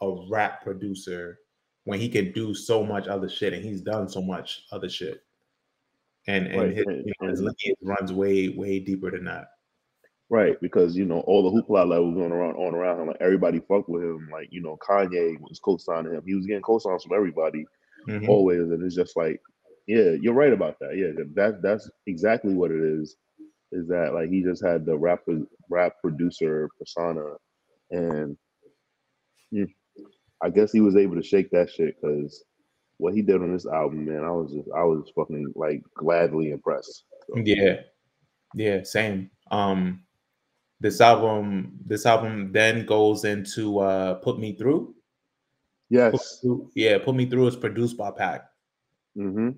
a 0.00 0.10
rap 0.30 0.62
producer 0.62 1.38
when 1.84 1.98
he 1.98 2.08
can 2.08 2.32
do 2.32 2.54
so 2.54 2.84
much 2.84 3.08
other 3.08 3.28
shit, 3.28 3.52
and 3.54 3.64
he's 3.64 3.80
done 3.80 4.08
so 4.08 4.20
much 4.20 4.64
other 4.72 4.88
shit. 4.88 5.22
And 6.28 6.46
and 6.46 6.56
right. 6.56 6.76
his, 6.76 6.86
you 6.86 7.12
know, 7.20 7.28
his 7.28 7.40
lineage 7.40 7.76
runs 7.82 8.12
way, 8.12 8.50
way 8.50 8.78
deeper 8.78 9.10
than 9.10 9.24
that. 9.24 9.48
Right, 10.30 10.60
because 10.60 10.94
you 10.94 11.06
know 11.06 11.20
all 11.20 11.42
the 11.42 11.50
hoopla 11.50 11.88
that 11.88 12.02
was 12.02 12.14
going 12.14 12.32
around 12.32 12.56
on 12.56 12.74
around 12.74 13.00
him, 13.00 13.06
like 13.06 13.16
everybody 13.18 13.60
fucked 13.60 13.88
with 13.88 14.02
him. 14.02 14.28
Like 14.30 14.48
you 14.50 14.60
know, 14.60 14.76
Kanye 14.86 15.40
was 15.40 15.58
co-signing 15.58 16.12
him. 16.12 16.22
He 16.26 16.34
was 16.34 16.44
getting 16.44 16.60
co-signs 16.60 17.02
from 17.02 17.16
everybody 17.16 17.64
mm-hmm. 18.06 18.28
always, 18.28 18.60
and 18.60 18.82
it's 18.84 18.94
just 18.94 19.16
like 19.16 19.40
yeah, 19.88 20.10
you're 20.20 20.34
right 20.34 20.52
about 20.52 20.78
that. 20.80 20.96
Yeah, 20.98 21.24
that 21.34 21.62
that's 21.62 21.90
exactly 22.06 22.52
what 22.54 22.70
it 22.70 22.82
is. 22.82 23.16
Is 23.72 23.88
that 23.88 24.12
like 24.12 24.28
he 24.28 24.42
just 24.42 24.62
had 24.62 24.84
the 24.84 24.96
rap 24.96 25.20
rap 25.70 25.94
producer 26.02 26.68
persona, 26.78 27.36
and 27.90 28.36
I 30.42 30.50
guess 30.50 30.72
he 30.72 30.80
was 30.80 30.94
able 30.94 31.16
to 31.16 31.22
shake 31.22 31.50
that 31.52 31.70
shit 31.70 31.96
because 32.00 32.44
what 32.98 33.14
he 33.14 33.22
did 33.22 33.42
on 33.42 33.52
this 33.52 33.66
album, 33.66 34.04
man, 34.04 34.24
I 34.24 34.30
was 34.30 34.52
just 34.52 34.68
I 34.74 34.84
was 34.84 35.10
fucking 35.14 35.52
like 35.56 35.82
gladly 35.94 36.50
impressed. 36.50 37.04
So. 37.28 37.40
Yeah, 37.42 37.80
yeah, 38.54 38.82
same. 38.82 39.30
Um, 39.50 40.02
this 40.80 41.00
album, 41.00 41.78
this 41.84 42.06
album 42.06 42.52
then 42.52 42.86
goes 42.86 43.24
into 43.24 43.78
uh, 43.78 44.14
"Put 44.14 44.38
Me 44.38 44.54
Through." 44.54 44.94
Yes. 45.90 46.12
Put 46.12 46.22
through, 46.40 46.70
yeah, 46.74 46.98
"Put 46.98 47.14
Me 47.14 47.26
Through" 47.26 47.48
is 47.48 47.56
produced 47.56 47.96
by 47.96 48.10
Paak. 48.10 48.42
Mm-hmm. 49.16 49.50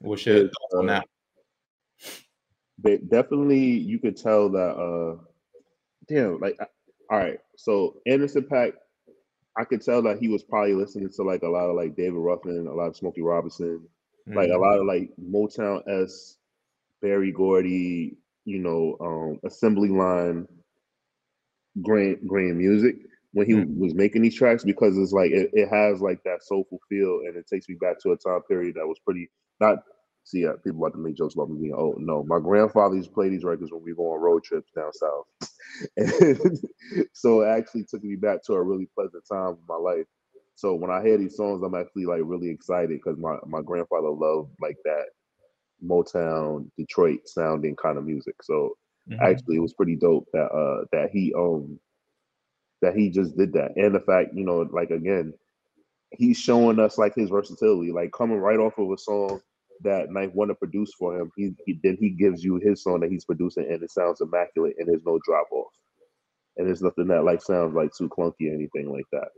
What's 0.00 0.26
your 0.26 0.42
thoughts 0.42 0.74
uh, 0.74 0.78
on 0.78 0.86
that? 0.86 1.06
But 2.78 3.08
definitely, 3.08 3.60
you 3.60 3.98
could 3.98 4.16
tell 4.16 4.48
that. 4.50 4.76
uh 4.76 5.22
Damn, 6.08 6.38
like, 6.38 6.56
all 7.10 7.18
right. 7.18 7.40
So 7.56 7.96
Anderson 8.06 8.42
.Paak, 8.42 8.74
I 9.58 9.64
could 9.64 9.82
tell 9.82 10.02
that 10.02 10.18
he 10.18 10.28
was 10.28 10.42
probably 10.42 10.74
listening 10.74 11.10
to 11.10 11.22
like 11.22 11.42
a 11.42 11.48
lot 11.48 11.70
of 11.70 11.76
like 11.76 11.96
David 11.96 12.14
Ruffin, 12.14 12.66
a 12.66 12.74
lot 12.74 12.88
of 12.88 12.96
Smokey 12.96 13.22
Robinson, 13.22 13.80
mm-hmm. 14.28 14.36
like 14.36 14.48
a 14.48 14.52
mm-hmm. 14.52 14.62
lot 14.62 14.78
of 14.78 14.86
like 14.86 15.10
Motown 15.20 15.82
s, 16.02 16.36
Berry 17.00 17.32
Gordy, 17.32 18.16
you 18.44 18.58
know, 18.58 18.96
um, 19.00 19.40
assembly 19.48 19.88
line, 19.88 20.46
grand 21.82 22.18
grand 22.26 22.58
music 22.58 22.96
when 23.32 23.46
he 23.46 23.52
mm-hmm. 23.52 23.80
was 23.80 23.94
making 23.94 24.22
these 24.22 24.34
tracks 24.34 24.64
because 24.64 24.96
it's 24.96 25.12
like 25.12 25.30
it, 25.30 25.50
it 25.52 25.68
has 25.68 26.00
like 26.00 26.22
that 26.24 26.42
soulful 26.42 26.78
feel 26.88 27.20
and 27.26 27.36
it 27.36 27.46
takes 27.46 27.68
me 27.68 27.74
back 27.74 27.98
to 28.00 28.12
a 28.12 28.16
time 28.16 28.40
period 28.48 28.74
that 28.74 28.86
was 28.86 28.98
pretty 28.98 29.28
not 29.60 29.78
See, 30.26 30.46
uh, 30.46 30.54
people 30.64 30.80
about 30.84 30.94
to 30.94 31.00
make 31.00 31.16
jokes 31.16 31.34
about 31.36 31.50
me 31.50 31.60
being 31.60 31.74
old. 31.74 31.98
No, 32.00 32.24
my 32.24 32.40
grandfather 32.40 32.96
used 32.96 33.10
to 33.10 33.14
play 33.14 33.30
these 33.30 33.44
records 33.44 33.72
when 33.72 33.84
we 33.84 33.94
go 33.94 34.12
on 34.14 34.20
road 34.22 34.44
trips 34.44 34.72
down 34.76 34.92
south. 34.92 35.26
and 35.98 36.60
so 37.14 37.42
it 37.42 37.48
actually 37.48 37.84
took 37.84 38.04
me 38.04 38.16
back 38.16 38.42
to 38.44 38.54
a 38.54 38.62
really 38.62 38.88
pleasant 38.94 39.24
time 39.30 39.50
in 39.52 39.58
my 39.68 39.76
life. 39.76 40.06
So 40.56 40.74
when 40.74 40.90
I 40.92 41.02
hear 41.02 41.18
these 41.18 41.36
songs, 41.36 41.62
I'm 41.64 41.76
actually 41.76 42.06
like 42.06 42.22
really 42.24 42.50
excited 42.50 42.90
because 42.90 43.18
my, 43.18 43.36
my 43.46 43.62
grandfather 43.62 44.10
loved 44.10 44.50
like 44.60 44.78
that 44.84 45.06
Motown, 45.84 46.70
Detroit 46.78 47.20
sounding 47.26 47.76
kind 47.76 47.98
of 47.98 48.04
music. 48.06 48.42
So 48.42 48.76
Mhm. 49.08 49.20
actually 49.22 49.56
it 49.56 49.62
was 49.62 49.74
pretty 49.74 49.96
dope 49.96 50.26
that 50.34 50.46
uh 50.52 50.86
that 50.92 51.10
he 51.12 51.34
um 51.34 51.80
that 52.82 52.96
he 52.96 53.10
just 53.10 53.36
did 53.36 53.54
that. 53.54 53.72
And 53.76 53.94
the 53.94 54.00
fact, 54.00 54.34
you 54.34 54.44
know, 54.44 54.60
like 54.72 54.90
again, 54.90 55.34
he's 56.12 56.38
showing 56.38 56.80
us 56.80 56.98
like 56.98 57.14
his 57.16 57.30
versatility, 57.30 57.92
like 57.92 58.12
coming 58.12 58.38
right 58.38 58.58
off 58.60 58.78
of 58.78 58.90
a 58.92 58.98
song 58.98 59.40
that 59.82 60.10
Ninth 60.10 60.34
to 60.34 60.54
produce 60.54 60.92
for 60.98 61.18
him. 61.18 61.30
He, 61.36 61.54
he 61.66 61.78
then 61.82 61.96
he 61.98 62.10
gives 62.10 62.42
you 62.44 62.56
his 62.56 62.82
song 62.82 63.00
that 63.00 63.10
he's 63.10 63.24
producing, 63.24 63.70
and 63.70 63.82
it 63.82 63.90
sounds 63.90 64.20
immaculate, 64.20 64.76
and 64.78 64.88
there's 64.88 65.04
no 65.04 65.18
drop 65.24 65.46
off, 65.50 65.72
and 66.56 66.66
there's 66.66 66.82
nothing 66.82 67.08
that 67.08 67.24
like 67.24 67.42
sounds 67.42 67.74
like 67.74 67.90
too 67.96 68.08
clunky 68.08 68.50
or 68.50 68.54
anything 68.54 68.90
like 68.90 69.06
that. 69.12 69.28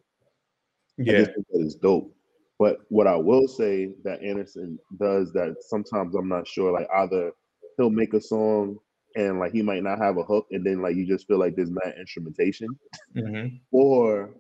Yeah, 0.97 1.23
that 1.23 1.45
is 1.53 1.77
dope. 1.77 2.15
But 2.59 2.79
what 2.89 3.07
I 3.07 3.15
will 3.15 3.47
say 3.47 3.93
that 4.03 4.23
Anderson 4.23 4.79
does 4.99 5.33
that 5.33 5.57
sometimes 5.61 6.15
I'm 6.15 6.29
not 6.29 6.49
sure, 6.49 6.73
like 6.73 6.89
either 6.97 7.33
he'll 7.77 7.91
make 7.91 8.15
a 8.15 8.21
song 8.21 8.79
and 9.17 9.39
like 9.39 9.53
he 9.53 9.63
might 9.63 9.83
not 9.83 9.99
have 9.99 10.19
a 10.19 10.25
hook, 10.25 10.47
and 10.51 10.65
then 10.65 10.83
like 10.83 10.97
you 10.97 11.07
just 11.07 11.27
feel 11.27 11.39
like 11.39 11.57
there's 11.57 11.71
mad 11.71 11.95
instrumentation, 11.99 12.69
Mhm. 13.17 13.61
or 13.71 14.35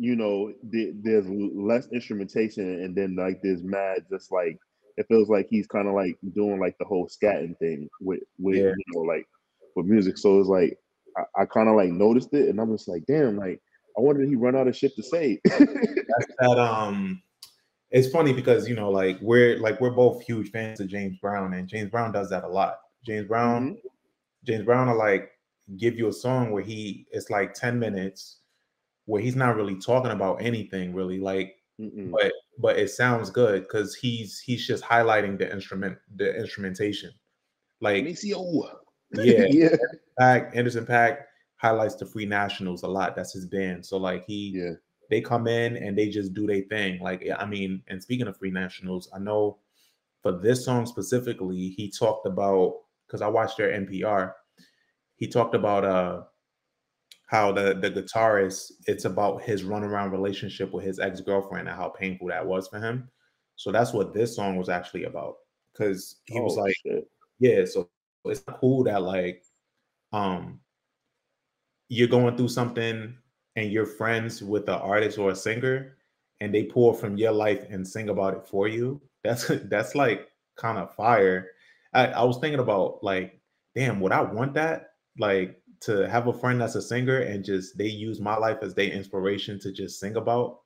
you 0.00 0.16
know 0.16 0.50
the- 0.70 0.92
there's 1.02 1.28
less 1.28 1.86
instrumentation 1.92 2.64
and 2.82 2.96
then 2.96 3.14
like 3.16 3.38
there's 3.42 3.62
mad 3.62 3.98
just 4.10 4.32
like 4.32 4.56
it 4.96 5.06
feels 5.08 5.28
like 5.28 5.46
he's 5.50 5.66
kind 5.66 5.86
of 5.88 5.94
like 5.94 6.16
doing 6.34 6.58
like 6.58 6.74
the 6.78 6.84
whole 6.86 7.06
scatting 7.06 7.56
thing 7.58 7.88
with 8.00 8.20
with 8.38 8.56
Yeah. 8.56 8.72
you 8.76 8.84
know 8.94 9.02
like 9.02 9.26
with 9.76 9.84
music 9.86 10.16
so 10.16 10.40
it's 10.40 10.48
like 10.48 10.78
i, 11.18 11.42
I 11.42 11.44
kind 11.44 11.68
of 11.68 11.76
like 11.76 11.90
noticed 11.90 12.32
it 12.32 12.48
and 12.48 12.58
i'm 12.58 12.72
just 12.74 12.88
like 12.88 13.04
damn 13.06 13.36
like 13.36 13.60
i 13.96 14.00
wonder 14.00 14.24
he 14.24 14.36
run 14.36 14.56
out 14.56 14.68
of 14.68 14.76
shit 14.76 14.96
to 14.96 15.02
say 15.02 15.38
that 15.44 16.58
um 16.58 17.22
it's 17.90 18.08
funny 18.08 18.32
because 18.32 18.68
you 18.68 18.74
know 18.74 18.90
like 18.90 19.18
we're 19.20 19.58
like 19.58 19.80
we're 19.82 19.90
both 19.90 20.22
huge 20.22 20.50
fans 20.50 20.80
of 20.80 20.88
James 20.88 21.18
Brown 21.18 21.54
and 21.54 21.68
James 21.68 21.90
Brown 21.90 22.12
does 22.12 22.30
that 22.30 22.44
a 22.44 22.48
lot. 22.48 22.78
James 23.04 23.26
Brown 23.26 23.76
James 24.44 24.64
Brown 24.64 24.88
will 24.88 24.96
like 24.96 25.32
give 25.76 25.96
you 25.98 26.06
a 26.08 26.12
song 26.12 26.52
where 26.52 26.62
he 26.62 27.06
it's 27.10 27.30
like 27.30 27.52
10 27.52 27.78
minutes 27.78 28.38
where 29.06 29.22
he's 29.22 29.36
not 29.36 29.56
really 29.56 29.76
talking 29.76 30.12
about 30.12 30.42
anything 30.42 30.94
really 30.94 31.18
like 31.18 31.56
Mm-mm. 31.80 32.10
but 32.10 32.32
but 32.58 32.78
it 32.78 32.90
sounds 32.90 33.30
good 33.30 33.62
because 33.62 33.94
he's 33.94 34.38
he's 34.38 34.66
just 34.66 34.84
highlighting 34.84 35.38
the 35.38 35.50
instrument 35.50 35.96
the 36.16 36.36
instrumentation 36.36 37.10
like 37.80 38.04
yeah 39.12 39.46
yeah 39.50 39.76
Paak 40.20 40.54
Anderson 40.54 40.86
Paak 40.86 41.18
highlights 41.56 41.96
the 41.96 42.06
Free 42.06 42.26
Nationals 42.26 42.82
a 42.82 42.88
lot 42.88 43.16
that's 43.16 43.32
his 43.32 43.46
band 43.46 43.84
so 43.84 43.96
like 43.96 44.24
he 44.26 44.52
yeah 44.54 44.72
they 45.10 45.20
come 45.20 45.48
in 45.48 45.76
and 45.76 45.98
they 45.98 46.08
just 46.08 46.32
do 46.34 46.46
their 46.46 46.62
thing. 46.62 47.00
Like, 47.00 47.26
I 47.36 47.44
mean, 47.44 47.82
and 47.88 48.00
speaking 48.00 48.28
of 48.28 48.36
Free 48.36 48.52
Nationals, 48.52 49.10
I 49.12 49.18
know 49.18 49.58
for 50.22 50.32
this 50.32 50.64
song 50.64 50.86
specifically, 50.86 51.68
he 51.70 51.90
talked 51.90 52.26
about 52.26 52.76
because 53.06 53.20
I 53.20 53.26
watched 53.26 53.58
their 53.58 53.72
NPR. 53.72 54.32
He 55.16 55.26
talked 55.26 55.54
about 55.54 55.84
uh 55.84 56.22
how 57.30 57.52
the 57.52 57.74
the 57.74 57.90
guitarist 57.90 58.72
it's 58.86 59.04
about 59.06 59.42
his 59.42 59.62
runaround 59.64 60.12
relationship 60.12 60.72
with 60.72 60.84
his 60.84 60.98
ex 61.00 61.20
girlfriend 61.20 61.68
and 61.68 61.76
how 61.76 61.88
painful 61.90 62.28
that 62.28 62.46
was 62.46 62.68
for 62.68 62.80
him. 62.80 63.08
So 63.56 63.72
that's 63.72 63.92
what 63.92 64.14
this 64.14 64.34
song 64.36 64.56
was 64.56 64.68
actually 64.68 65.04
about. 65.04 65.36
Because 65.72 66.20
he 66.26 66.40
was 66.40 66.56
Oh, 66.58 66.62
like, 66.62 66.74
shit. 66.86 67.04
yeah, 67.38 67.64
so 67.66 67.90
it's 68.24 68.40
cool 68.60 68.84
that 68.84 69.02
like 69.02 69.44
um 70.12 70.60
you're 71.88 72.08
going 72.08 72.36
through 72.36 72.48
something 72.48 73.16
and 73.56 73.72
you're 73.72 73.86
friends 73.86 74.42
with 74.42 74.68
an 74.68 74.76
artist 74.76 75.18
or 75.18 75.30
a 75.30 75.36
singer 75.36 75.96
and 76.40 76.54
they 76.54 76.64
pull 76.64 76.92
from 76.94 77.16
your 77.18 77.32
life 77.32 77.64
and 77.70 77.86
sing 77.86 78.08
about 78.08 78.34
it 78.34 78.46
for 78.46 78.68
you. 78.68 79.00
That's 79.24 79.46
that's 79.64 79.94
like 79.94 80.28
kind 80.56 80.78
of 80.78 80.94
fire. 80.94 81.48
I, 81.92 82.06
I 82.08 82.22
was 82.24 82.38
thinking 82.38 82.60
about 82.60 83.02
like, 83.02 83.40
damn, 83.74 84.00
would 84.00 84.12
I 84.12 84.22
want 84.22 84.54
that? 84.54 84.90
Like 85.18 85.59
to 85.80 86.08
have 86.08 86.26
a 86.26 86.32
friend 86.32 86.60
that's 86.60 86.74
a 86.74 86.82
singer 86.82 87.20
and 87.20 87.44
just 87.44 87.76
they 87.78 87.86
use 87.86 88.20
my 88.20 88.36
life 88.36 88.58
as 88.62 88.74
their 88.74 88.90
inspiration 88.90 89.58
to 89.60 89.72
just 89.72 89.98
sing 89.98 90.16
about. 90.16 90.60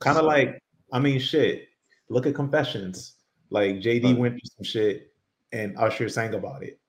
Kind 0.00 0.18
of 0.18 0.24
like, 0.24 0.60
I 0.92 0.98
mean, 0.98 1.18
shit. 1.20 1.68
Look 2.08 2.26
at 2.26 2.34
Confessions. 2.34 3.14
Like 3.50 3.76
JD 3.76 4.16
went 4.16 4.34
through 4.34 4.50
some 4.56 4.64
shit 4.64 5.12
and 5.52 5.76
Usher 5.78 6.08
sang 6.08 6.34
about 6.34 6.62
it. 6.62 6.80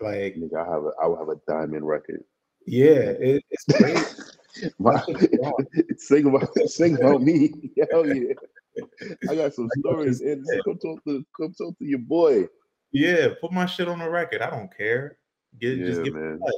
Like, 0.00 0.36
Nigga, 0.36 0.54
I 0.64 0.72
have 0.72 0.84
a 0.84 0.90
I 1.02 1.06
would 1.06 1.18
have 1.18 1.28
a 1.28 1.40
diamond 1.48 1.86
record. 1.86 2.22
yeah, 2.66 3.12
it, 3.18 3.42
it's 3.50 3.64
great. 3.78 4.72
My, 4.78 4.92
That 4.94 5.04
shit 5.06 5.22
is 5.22 5.28
wild. 5.38 5.66
sing 5.98 6.26
about 6.26 6.48
sing 6.68 6.96
about 6.96 7.22
me. 7.22 7.52
Hell 7.90 8.06
yeah. 8.06 8.34
I 9.28 9.34
got 9.36 9.54
some 9.54 9.68
stories. 9.78 10.20
And 10.20 10.44
come 10.64 10.78
talk 10.78 11.02
to 11.04 11.24
come 11.36 11.52
talk 11.54 11.76
to 11.78 11.84
your 11.84 11.98
boy. 12.00 12.46
Yeah, 12.92 13.28
put 13.40 13.52
my 13.52 13.66
shit 13.66 13.88
on 13.88 13.98
the 13.98 14.08
record. 14.08 14.42
I 14.42 14.50
don't 14.50 14.74
care. 14.76 15.18
Get 15.60 15.78
Yeah, 15.78 15.86
just 15.86 16.04
give 16.04 16.14
man. 16.14 16.38
it 16.42 16.54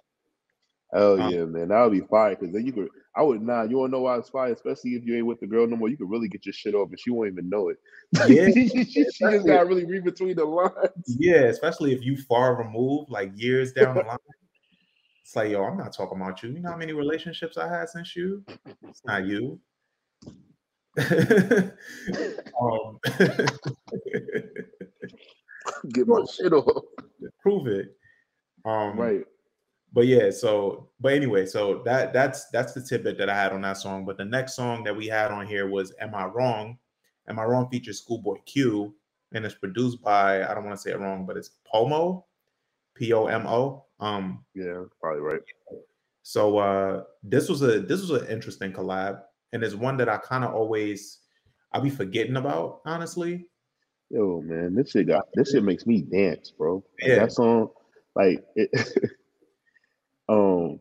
Hell 0.92 1.20
Um, 1.20 1.30
yeah, 1.30 1.44
man. 1.44 1.68
That 1.68 1.82
would 1.82 1.92
be 1.92 2.06
fire. 2.06 2.34
Cause 2.36 2.50
then 2.52 2.66
you 2.66 2.72
could 2.72 2.88
I 3.14 3.22
would 3.22 3.42
nah, 3.42 3.62
you 3.62 3.78
wanna 3.78 3.92
know 3.92 4.02
why 4.02 4.18
it's 4.18 4.30
fire, 4.30 4.52
especially 4.52 4.92
if 4.92 5.04
you 5.04 5.16
ain't 5.16 5.26
with 5.26 5.40
the 5.40 5.46
girl 5.46 5.66
no 5.66 5.76
more. 5.76 5.88
You 5.88 5.96
could 5.96 6.10
really 6.10 6.28
get 6.28 6.46
your 6.46 6.52
shit 6.52 6.74
off 6.74 6.90
and 6.90 6.98
she 6.98 7.10
won't 7.10 7.32
even 7.32 7.48
know 7.48 7.68
it. 7.68 7.78
Yeah, 8.28 8.50
she, 8.50 8.84
she 8.84 9.04
just 9.04 9.46
gotta 9.46 9.66
really 9.66 9.84
read 9.84 10.04
between 10.04 10.36
the 10.36 10.44
lines. 10.44 11.16
Yeah, 11.18 11.42
especially 11.44 11.92
if 11.92 12.02
you 12.02 12.16
far 12.16 12.56
removed, 12.56 13.10
like 13.10 13.32
years 13.34 13.72
down 13.72 13.96
the 13.96 14.02
line. 14.02 14.18
It's 15.24 15.36
like, 15.36 15.50
yo, 15.50 15.62
I'm 15.64 15.76
not 15.76 15.92
talking 15.92 16.20
about 16.20 16.42
you. 16.42 16.50
You 16.50 16.60
know 16.60 16.70
how 16.70 16.76
many 16.76 16.92
relationships 16.92 17.56
I 17.56 17.68
had 17.68 17.88
since 17.88 18.16
you? 18.16 18.44
It's 18.88 19.02
not 19.04 19.24
you. 19.26 19.60
um, 22.60 22.98
Get 25.92 26.08
my 26.08 26.24
shit 26.36 26.52
off. 26.52 26.84
prove 27.42 27.68
it. 27.68 27.94
Um, 28.64 28.96
Right. 28.96 29.24
But 29.92 30.06
yeah 30.06 30.30
so 30.30 30.88
but 31.00 31.12
anyway 31.12 31.44
so 31.46 31.82
that 31.84 32.12
that's 32.12 32.48
that's 32.50 32.72
the 32.72 32.80
tidbit 32.82 33.18
that 33.18 33.28
i 33.28 33.34
had 33.34 33.52
on 33.52 33.60
that 33.60 33.76
song 33.76 34.04
but 34.04 34.16
the 34.16 34.24
next 34.24 34.54
song 34.54 34.84
that 34.84 34.96
we 34.96 35.06
had 35.06 35.30
on 35.30 35.46
here 35.46 35.68
was 35.68 35.92
am 36.00 36.14
i 36.14 36.24
wrong 36.26 36.78
am 37.28 37.38
i 37.38 37.44
wrong 37.44 37.68
features 37.70 37.98
schoolboy 37.98 38.36
q 38.46 38.94
and 39.32 39.44
it's 39.44 39.54
produced 39.54 40.00
by 40.02 40.44
i 40.48 40.54
don't 40.54 40.64
want 40.64 40.76
to 40.76 40.80
say 40.82 40.90
it 40.90 40.98
wrong 41.00 41.26
but 41.26 41.36
it's 41.36 41.50
pomo 41.70 42.24
p-o-m-o 42.94 43.84
um 44.00 44.44
Yeah, 44.54 44.84
probably 45.00 45.22
right. 45.22 45.40
so 46.22 46.58
uh 46.58 47.04
this 47.22 47.48
was 47.48 47.62
a 47.62 47.80
this 47.80 48.00
was 48.00 48.10
an 48.22 48.28
interesting 48.28 48.72
collab 48.72 49.22
and 49.52 49.62
it's 49.62 49.74
one 49.74 49.96
that 49.96 50.08
i 50.08 50.16
kind 50.18 50.44
of 50.44 50.54
always 50.54 51.18
i'll 51.72 51.80
be 51.80 51.90
forgetting 51.90 52.36
about 52.36 52.80
honestly 52.84 53.46
Yo, 54.12 54.40
man, 54.44 54.74
this 54.74 54.90
shit 54.90 55.06
got 55.06 55.26
this 55.34 55.52
shit 55.52 55.62
makes 55.62 55.86
me 55.86 56.02
dance, 56.02 56.50
bro. 56.50 56.74
Like, 57.00 57.08
Yeah. 57.08 57.14
That 57.20 57.30
song, 57.30 57.68
like 58.16 58.42
it 58.56 58.68
um 60.30 60.80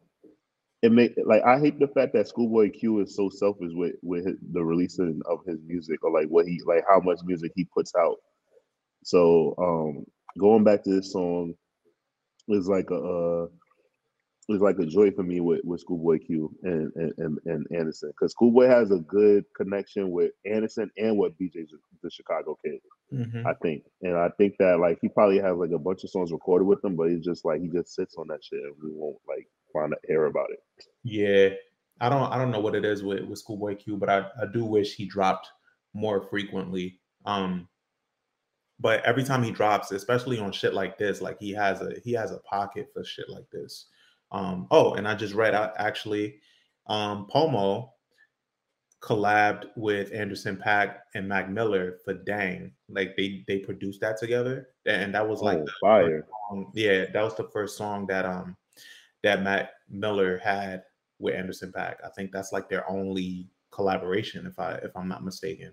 it 0.81 0.91
make 0.91 1.13
like 1.25 1.43
I 1.43 1.59
hate 1.59 1.79
the 1.79 1.87
fact 1.89 2.13
that 2.13 2.27
Schoolboy 2.27 2.71
Q 2.71 3.01
is 3.01 3.15
so 3.15 3.29
selfish 3.29 3.71
with 3.73 3.95
with 4.01 4.25
his, 4.25 4.37
the 4.53 4.63
releasing 4.63 5.21
of 5.29 5.39
his 5.45 5.59
music 5.65 6.03
or 6.03 6.11
like 6.11 6.27
what 6.29 6.47
he 6.47 6.61
like 6.65 6.83
how 6.89 7.01
much 7.01 7.19
music 7.25 7.51
he 7.55 7.65
puts 7.65 7.93
out. 7.95 8.17
So 9.03 9.55
um 9.57 10.05
going 10.39 10.63
back 10.63 10.83
to 10.83 10.91
this 10.91 11.11
song 11.11 11.53
is 12.47 12.67
like 12.69 12.89
a 12.91 12.95
uh 12.95 13.47
is 14.49 14.61
like 14.61 14.79
a 14.79 14.85
joy 14.85 15.11
for 15.11 15.23
me 15.23 15.41
with, 15.41 15.61
with 15.63 15.81
Schoolboy 15.81 16.19
Q 16.19 16.55
and 16.63 16.91
and, 16.95 17.13
and, 17.17 17.39
and 17.45 17.67
Anderson 17.75 18.11
because 18.11 18.31
Schoolboy 18.31 18.67
has 18.67 18.91
a 18.91 18.99
good 18.99 19.45
connection 19.55 20.11
with 20.11 20.31
Anderson 20.45 20.89
and 20.97 21.17
with 21.17 21.33
BJ 21.39 21.67
the 22.03 22.09
Chicago 22.11 22.57
Kid. 22.63 22.79
Mhm. 23.13 23.45
I 23.45 23.53
think. 23.55 23.85
And 24.01 24.15
I 24.17 24.29
think 24.37 24.57
that 24.59 24.79
like 24.79 24.99
he 25.01 25.09
probably 25.09 25.39
has 25.39 25.57
like 25.57 25.71
a 25.71 25.79
bunch 25.79 26.03
of 26.03 26.09
songs 26.11 26.31
recorded 26.31 26.65
with 26.65 26.83
him, 26.83 26.95
but 26.95 27.09
he's 27.09 27.23
just 27.25 27.43
like 27.45 27.61
he 27.61 27.67
just 27.67 27.93
sits 27.95 28.15
on 28.17 28.27
that 28.27 28.43
shit 28.43 28.61
and 28.61 28.75
we 28.83 28.91
won't 28.91 29.17
like 29.27 29.47
find 29.73 29.93
out 29.93 29.99
hear 30.07 30.25
about 30.25 30.51
it. 30.51 30.59
Yeah, 31.03 31.49
I 31.99 32.09
don't 32.09 32.31
I 32.31 32.37
don't 32.37 32.51
know 32.51 32.59
what 32.59 32.75
it 32.75 32.85
is 32.85 33.03
with 33.03 33.23
with 33.23 33.39
Schoolboy 33.39 33.75
Q, 33.77 33.97
but 33.97 34.09
I 34.09 34.19
I 34.41 34.45
do 34.53 34.63
wish 34.65 34.95
he 34.95 35.05
dropped 35.05 35.47
more 35.93 36.21
frequently. 36.21 36.99
Um, 37.25 37.67
but 38.79 39.03
every 39.03 39.23
time 39.23 39.43
he 39.43 39.51
drops, 39.51 39.91
especially 39.91 40.39
on 40.39 40.51
shit 40.51 40.73
like 40.73 40.97
this, 40.97 41.21
like 41.21 41.39
he 41.39 41.51
has 41.51 41.81
a 41.81 41.93
he 42.03 42.13
has 42.13 42.31
a 42.31 42.39
pocket 42.39 42.89
for 42.93 43.03
shit 43.03 43.29
like 43.29 43.49
this. 43.51 43.87
Um, 44.31 44.67
oh, 44.71 44.93
and 44.93 45.07
I 45.07 45.15
just 45.15 45.33
read 45.33 45.55
out 45.55 45.73
actually, 45.77 46.39
um, 46.87 47.27
Pomo 47.27 47.93
collabed 49.01 49.65
with 49.77 50.13
Anderson 50.13 50.57
Paak 50.57 50.97
and 51.15 51.27
Mac 51.27 51.49
Miller 51.49 51.97
for 52.03 52.13
Dang. 52.13 52.71
Like 52.89 53.15
they 53.15 53.43
they 53.47 53.59
produced 53.59 54.01
that 54.01 54.17
together, 54.17 54.69
and 54.85 55.13
that 55.15 55.27
was 55.27 55.41
like 55.41 55.59
oh, 55.59 55.65
the 55.65 55.71
fire. 55.81 56.27
song- 56.49 56.71
yeah, 56.73 57.05
that 57.13 57.23
was 57.23 57.35
the 57.35 57.49
first 57.53 57.77
song 57.77 58.05
that 58.07 58.25
um 58.25 58.55
that 59.23 59.43
Mac 59.43 59.71
Miller 59.89 60.37
had 60.37 60.83
with 61.19 61.35
Anderson 61.35 61.71
Paak. 61.71 61.95
I 62.05 62.09
think 62.15 62.31
that's 62.31 62.51
like 62.51 62.69
their 62.69 62.89
only 62.89 63.49
collaboration, 63.71 64.45
if 64.45 64.59
I 64.59 64.73
if 64.75 64.95
I'm 64.95 65.07
not 65.07 65.23
mistaken. 65.23 65.71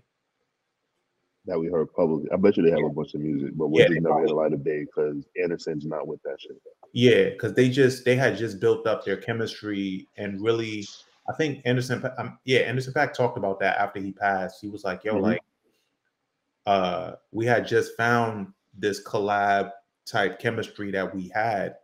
that 1.47 1.59
we 1.59 1.69
heard 1.69 1.93
publicly. 1.95 2.29
I 2.33 2.37
bet 2.37 2.57
you 2.57 2.65
they 2.65 2.71
have 2.71 2.83
a 2.85 2.91
bunch 2.91 3.15
of 3.15 3.21
music, 3.21 3.53
but 3.57 3.69
we 3.69 3.81
Yeah, 3.81 3.89
just 3.89 4.01
never 4.03 4.21
hit 4.21 4.31
a 4.31 4.35
light 4.35 4.53
of 4.53 4.65
day 4.65 4.81
because 4.85 5.25
Anderson's 5.41 5.87
not 5.87 6.07
with 6.07 6.21
that 6.25 6.41
shit. 6.41 6.61
Yeah, 6.93 7.31
because 7.31 7.55
they 7.55 7.69
just 7.69 8.05
they 8.05 8.17
had 8.17 8.37
just 8.37 8.59
built 8.59 8.87
up 8.87 9.05
their 9.05 9.17
chemistry 9.17 10.09
and 10.17 10.41
really, 10.41 10.85
I 11.29 11.33
think 11.33 11.63
Anderson, 11.65 12.05
um, 12.19 12.39
yeah, 12.45 12.61
Anderson 12.61 12.93
Paak 12.93 13.13
talked 13.13 13.37
about 13.37 13.59
that 13.61 13.79
after 13.79 14.01
he 14.01 14.13
passed. 14.13 14.61
He 14.61 14.69
was 14.69 14.85
like, 14.85 15.05
"Yo, 15.05 15.17
Mhm. 15.17 15.23
like, 15.23 15.43
uh, 16.67 17.13
we 17.33 17.47
had 17.47 17.67
just 17.67 17.97
found 17.97 18.53
this 18.75 19.03
collab 19.03 19.73
type 20.05 20.39
chemistry 20.39 20.91
that 20.93 21.15
we 21.15 21.29
had 21.29 21.77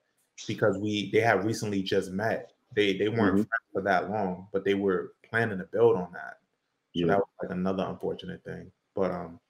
because 0.47 0.79
we 0.79 1.11
they 1.11 1.21
had 1.21 1.45
recently 1.45 1.83
just 1.83 2.11
met. 2.11 2.53
They 2.75 2.97
they 2.97 3.09
weren't 3.09 3.35
Mhm. 3.35 3.47
friends 3.49 3.69
for 3.73 3.83
that 3.83 4.11
long, 4.11 4.49
but 4.53 4.65
they 4.65 4.75
were 4.75 5.15
planning 5.23 5.59
to 5.59 5.65
build 5.65 5.97
on 5.97 6.13
that. 6.13 6.39
So 6.95 7.01
Yeah, 7.01 7.07
that 7.07 7.19
was 7.19 7.29
like 7.43 7.51
another 7.51 7.85
unfortunate 7.85 8.45
thing. 8.45 8.71
But 8.95 9.11
um, 9.13 9.41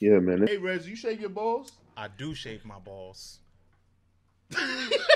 yeah, 0.00 0.18
man. 0.18 0.46
Hey, 0.46 0.56
Rez, 0.58 0.88
you 0.88 0.96
shave 0.96 1.20
your 1.20 1.30
balls? 1.30 1.72
I 1.96 2.08
do 2.08 2.34
shave 2.34 2.64
my 2.64 2.78
balls. 2.78 3.40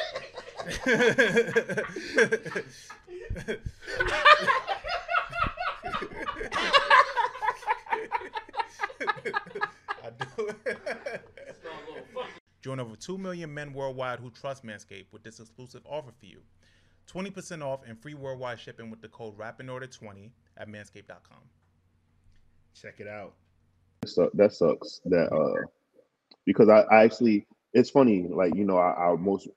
I 10.02 10.10
do. 10.18 10.54
Join 12.62 12.78
over 12.78 12.94
2 12.94 13.16
million 13.16 13.52
men 13.54 13.72
worldwide 13.72 14.20
who 14.20 14.30
trust 14.30 14.64
Manscaped 14.64 15.06
with 15.12 15.22
this 15.22 15.40
exclusive 15.40 15.82
offer 15.86 16.10
for 16.18 16.26
you 16.26 16.40
20% 17.12 17.62
off 17.62 17.80
and 17.86 17.98
free 17.98 18.14
worldwide 18.14 18.58
shipping 18.60 18.90
with 18.90 19.00
the 19.00 19.08
code 19.08 19.36
RapandOrder20 19.38 20.30
at 20.56 20.68
manscaped.com. 20.68 21.38
Check 22.74 23.00
it 23.00 23.08
out. 23.08 23.34
Su- 24.06 24.30
that 24.34 24.52
sucks. 24.52 25.00
That 25.06 25.32
uh, 25.32 25.66
because 26.46 26.68
I, 26.68 26.80
I 26.82 27.04
actually, 27.04 27.46
it's 27.74 27.90
funny. 27.90 28.26
Like 28.28 28.54
you 28.54 28.64
know, 28.64 28.76
our, 28.76 28.94
our 28.94 29.16
most, 29.16 29.48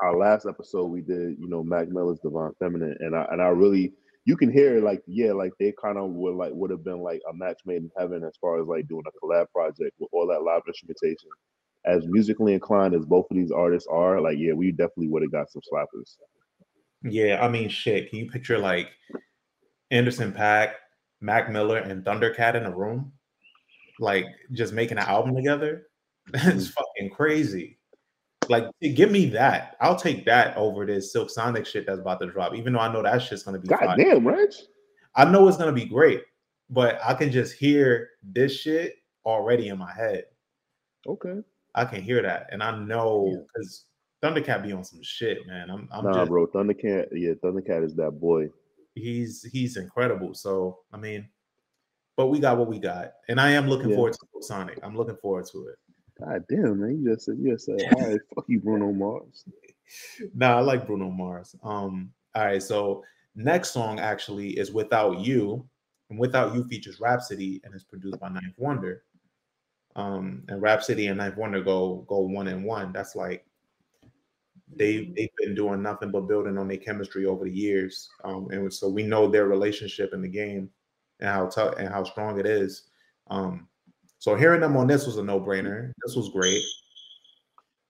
our 0.00 0.16
last 0.16 0.46
episode 0.46 0.86
we 0.86 1.00
did, 1.00 1.36
you 1.38 1.48
know, 1.48 1.62
Mac 1.62 1.88
Miller's 1.88 2.20
Divine 2.20 2.52
Feminine, 2.58 2.96
and 3.00 3.16
I 3.16 3.26
and 3.30 3.42
I 3.42 3.48
really, 3.48 3.92
you 4.24 4.36
can 4.36 4.52
hear 4.52 4.80
like 4.80 5.02
yeah, 5.06 5.32
like 5.32 5.52
they 5.58 5.72
kind 5.80 5.98
of 5.98 6.10
would 6.10 6.34
like 6.34 6.52
would 6.52 6.70
have 6.70 6.84
been 6.84 7.00
like 7.00 7.20
a 7.30 7.34
match 7.34 7.60
made 7.66 7.82
in 7.82 7.90
heaven 7.98 8.24
as 8.24 8.36
far 8.40 8.60
as 8.60 8.66
like 8.66 8.88
doing 8.88 9.04
a 9.06 9.26
collab 9.26 9.46
project 9.52 9.96
with 9.98 10.08
all 10.12 10.26
that 10.28 10.42
live 10.42 10.62
instrumentation. 10.66 11.28
As 11.84 12.06
musically 12.06 12.54
inclined 12.54 12.94
as 12.94 13.04
both 13.04 13.26
of 13.30 13.36
these 13.36 13.50
artists 13.50 13.88
are, 13.90 14.20
like 14.20 14.38
yeah, 14.38 14.52
we 14.52 14.72
definitely 14.72 15.08
would 15.08 15.22
have 15.22 15.32
got 15.32 15.50
some 15.50 15.62
slappers. 15.72 16.16
Yeah, 17.02 17.38
I 17.44 17.48
mean, 17.48 17.68
shit. 17.68 18.10
Can 18.10 18.18
you 18.18 18.30
picture 18.30 18.58
like 18.58 18.90
Anderson 19.90 20.32
Paak, 20.32 20.72
Mac 21.20 21.50
Miller, 21.50 21.78
and 21.78 22.04
Thundercat 22.04 22.54
in 22.54 22.66
a 22.66 22.76
room, 22.76 23.12
like 24.00 24.26
just 24.52 24.72
making 24.72 24.98
an 24.98 25.04
album 25.04 25.34
together? 25.34 25.86
That's 26.32 26.68
mm. 26.68 26.72
fucking 26.72 27.10
crazy. 27.10 27.77
Like, 28.48 28.64
give 28.94 29.10
me 29.10 29.26
that. 29.30 29.76
I'll 29.80 29.96
take 29.96 30.24
that 30.26 30.56
over 30.56 30.86
this 30.86 31.12
Silk 31.12 31.30
Sonic 31.30 31.66
shit 31.66 31.86
that's 31.86 32.00
about 32.00 32.20
to 32.20 32.26
drop. 32.26 32.54
Even 32.54 32.72
though 32.72 32.80
I 32.80 32.92
know 32.92 33.02
that 33.02 33.22
shit's 33.22 33.42
gonna 33.42 33.58
be. 33.58 33.68
God 33.68 33.78
fire. 33.80 33.96
damn, 33.96 34.26
Reg. 34.26 34.50
I 35.14 35.24
know 35.24 35.48
it's 35.48 35.56
gonna 35.56 35.72
be 35.72 35.84
great, 35.84 36.22
but 36.70 36.98
I 37.04 37.14
can 37.14 37.30
just 37.30 37.54
hear 37.54 38.10
this 38.22 38.58
shit 38.58 38.96
already 39.24 39.68
in 39.68 39.78
my 39.78 39.92
head. 39.92 40.24
Okay. 41.06 41.40
I 41.74 41.84
can 41.84 42.02
hear 42.02 42.22
that, 42.22 42.48
and 42.50 42.62
I 42.62 42.76
know 42.78 43.46
because 43.54 43.84
Thundercat 44.22 44.62
be 44.62 44.72
on 44.72 44.84
some 44.84 45.02
shit, 45.02 45.46
man. 45.46 45.70
I'm, 45.70 45.88
I'm 45.92 46.04
nah, 46.04 46.12
just 46.12 46.30
bro. 46.30 46.46
Thundercat. 46.46 47.08
Yeah, 47.12 47.34
Thundercat 47.34 47.84
is 47.84 47.94
that 47.96 48.12
boy. 48.12 48.48
he's 48.94 49.44
he's 49.52 49.76
incredible. 49.76 50.34
So 50.34 50.80
I 50.92 50.96
mean, 50.96 51.28
but 52.16 52.28
we 52.28 52.40
got 52.40 52.58
what 52.58 52.68
we 52.68 52.78
got, 52.78 53.12
and 53.28 53.40
I 53.40 53.50
am 53.50 53.68
looking 53.68 53.90
Yeah. 53.90 53.96
forward 53.96 54.14
to 54.14 54.42
Sonic. 54.42 54.78
I'm 54.82 54.96
looking 54.96 55.16
forward 55.16 55.46
to 55.52 55.68
it. 55.68 55.76
God 56.20 56.44
damn, 56.48 56.80
man. 56.80 57.02
You 57.02 57.14
just 57.14 57.26
said, 57.26 57.36
you 57.40 57.52
just 57.52 57.66
said, 57.66 57.80
all 57.94 58.08
right, 58.08 58.20
fuck 58.34 58.44
you, 58.48 58.60
Bruno 58.60 58.92
Mars. 58.92 59.44
Nah, 60.34 60.58
I 60.58 60.60
like 60.60 60.86
Bruno 60.86 61.08
Mars. 61.08 61.56
Um, 61.62 62.10
all 62.34 62.44
right, 62.44 62.62
so 62.62 63.02
next 63.34 63.70
song 63.70 63.98
actually 63.98 64.50
is 64.50 64.70
"Without 64.70 65.20
You," 65.20 65.66
and 66.10 66.18
"Without 66.18 66.54
You" 66.54 66.62
features 66.64 67.00
Rapsody 67.00 67.62
and 67.64 67.74
is 67.74 67.84
produced 67.84 68.20
by 68.20 68.28
Ninth 68.28 68.52
Wonder. 68.58 69.04
Um, 69.96 70.42
and 70.48 70.60
Rapsody 70.60 71.06
and 71.06 71.16
Ninth 71.16 71.38
Wonder 71.38 71.62
go 71.62 72.04
go 72.06 72.18
one 72.18 72.48
and 72.48 72.64
one. 72.64 72.92
That's 72.92 73.16
like 73.16 73.46
they 74.76 75.06
they've 75.16 75.34
been 75.38 75.54
doing 75.54 75.82
nothing 75.82 76.10
but 76.10 76.28
building 76.28 76.58
on 76.58 76.68
their 76.68 76.76
chemistry 76.76 77.26
over 77.26 77.44
the 77.44 77.50
years. 77.50 78.10
Um, 78.24 78.48
and 78.50 78.72
so 78.72 78.88
we 78.88 79.02
know 79.02 79.28
their 79.28 79.48
relationship 79.48 80.12
in 80.12 80.20
the 80.20 80.28
game 80.28 80.68
and 81.20 81.30
how 81.30 81.46
tough 81.46 81.74
and 81.78 81.88
how 81.88 82.04
strong 82.04 82.38
it 82.38 82.46
is. 82.46 82.84
Um, 83.30 83.68
so 84.18 84.34
hearing 84.34 84.60
them 84.60 84.76
on 84.76 84.86
this 84.86 85.06
was 85.06 85.16
a 85.16 85.22
no 85.22 85.40
brainer. 85.40 85.92
This 86.04 86.16
was 86.16 86.30
great. 86.30 86.62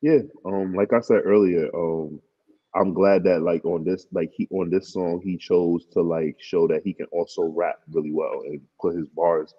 Yeah, 0.00 0.18
um, 0.44 0.74
like 0.74 0.92
I 0.92 1.00
said 1.00 1.22
earlier, 1.24 1.68
um, 1.74 2.20
I'm 2.74 2.92
glad 2.92 3.24
that 3.24 3.42
like 3.42 3.64
on 3.64 3.82
this, 3.84 4.06
like 4.12 4.30
he 4.32 4.46
on 4.50 4.70
this 4.70 4.92
song, 4.92 5.20
he 5.24 5.36
chose 5.36 5.86
to 5.92 6.02
like 6.02 6.36
show 6.38 6.68
that 6.68 6.82
he 6.84 6.92
can 6.92 7.06
also 7.12 7.42
rap 7.42 7.76
really 7.90 8.12
well 8.12 8.42
and 8.44 8.60
put 8.80 8.96
his 8.96 9.08
bars 9.08 9.54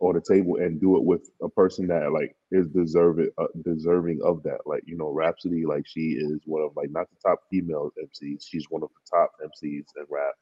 on 0.00 0.14
the 0.14 0.20
table 0.20 0.56
and 0.56 0.80
do 0.80 0.96
it 0.96 1.04
with 1.04 1.30
a 1.42 1.48
person 1.48 1.86
that 1.86 2.12
like 2.12 2.34
is 2.50 2.66
deserving, 2.68 3.30
uh, 3.38 3.46
deserving 3.64 4.20
of 4.24 4.42
that. 4.42 4.58
Like 4.64 4.82
you 4.86 4.96
know, 4.96 5.10
Rapsody, 5.10 5.66
like 5.66 5.84
she 5.86 6.12
is 6.18 6.40
one 6.46 6.62
of 6.62 6.72
like 6.76 6.90
not 6.90 7.08
the 7.10 7.28
top 7.28 7.40
female 7.50 7.90
MCs, 8.02 8.44
she's 8.48 8.66
one 8.70 8.82
of 8.82 8.88
the 8.88 9.16
top 9.16 9.32
MCs 9.44 9.84
in 9.96 10.06
rap. 10.08 10.34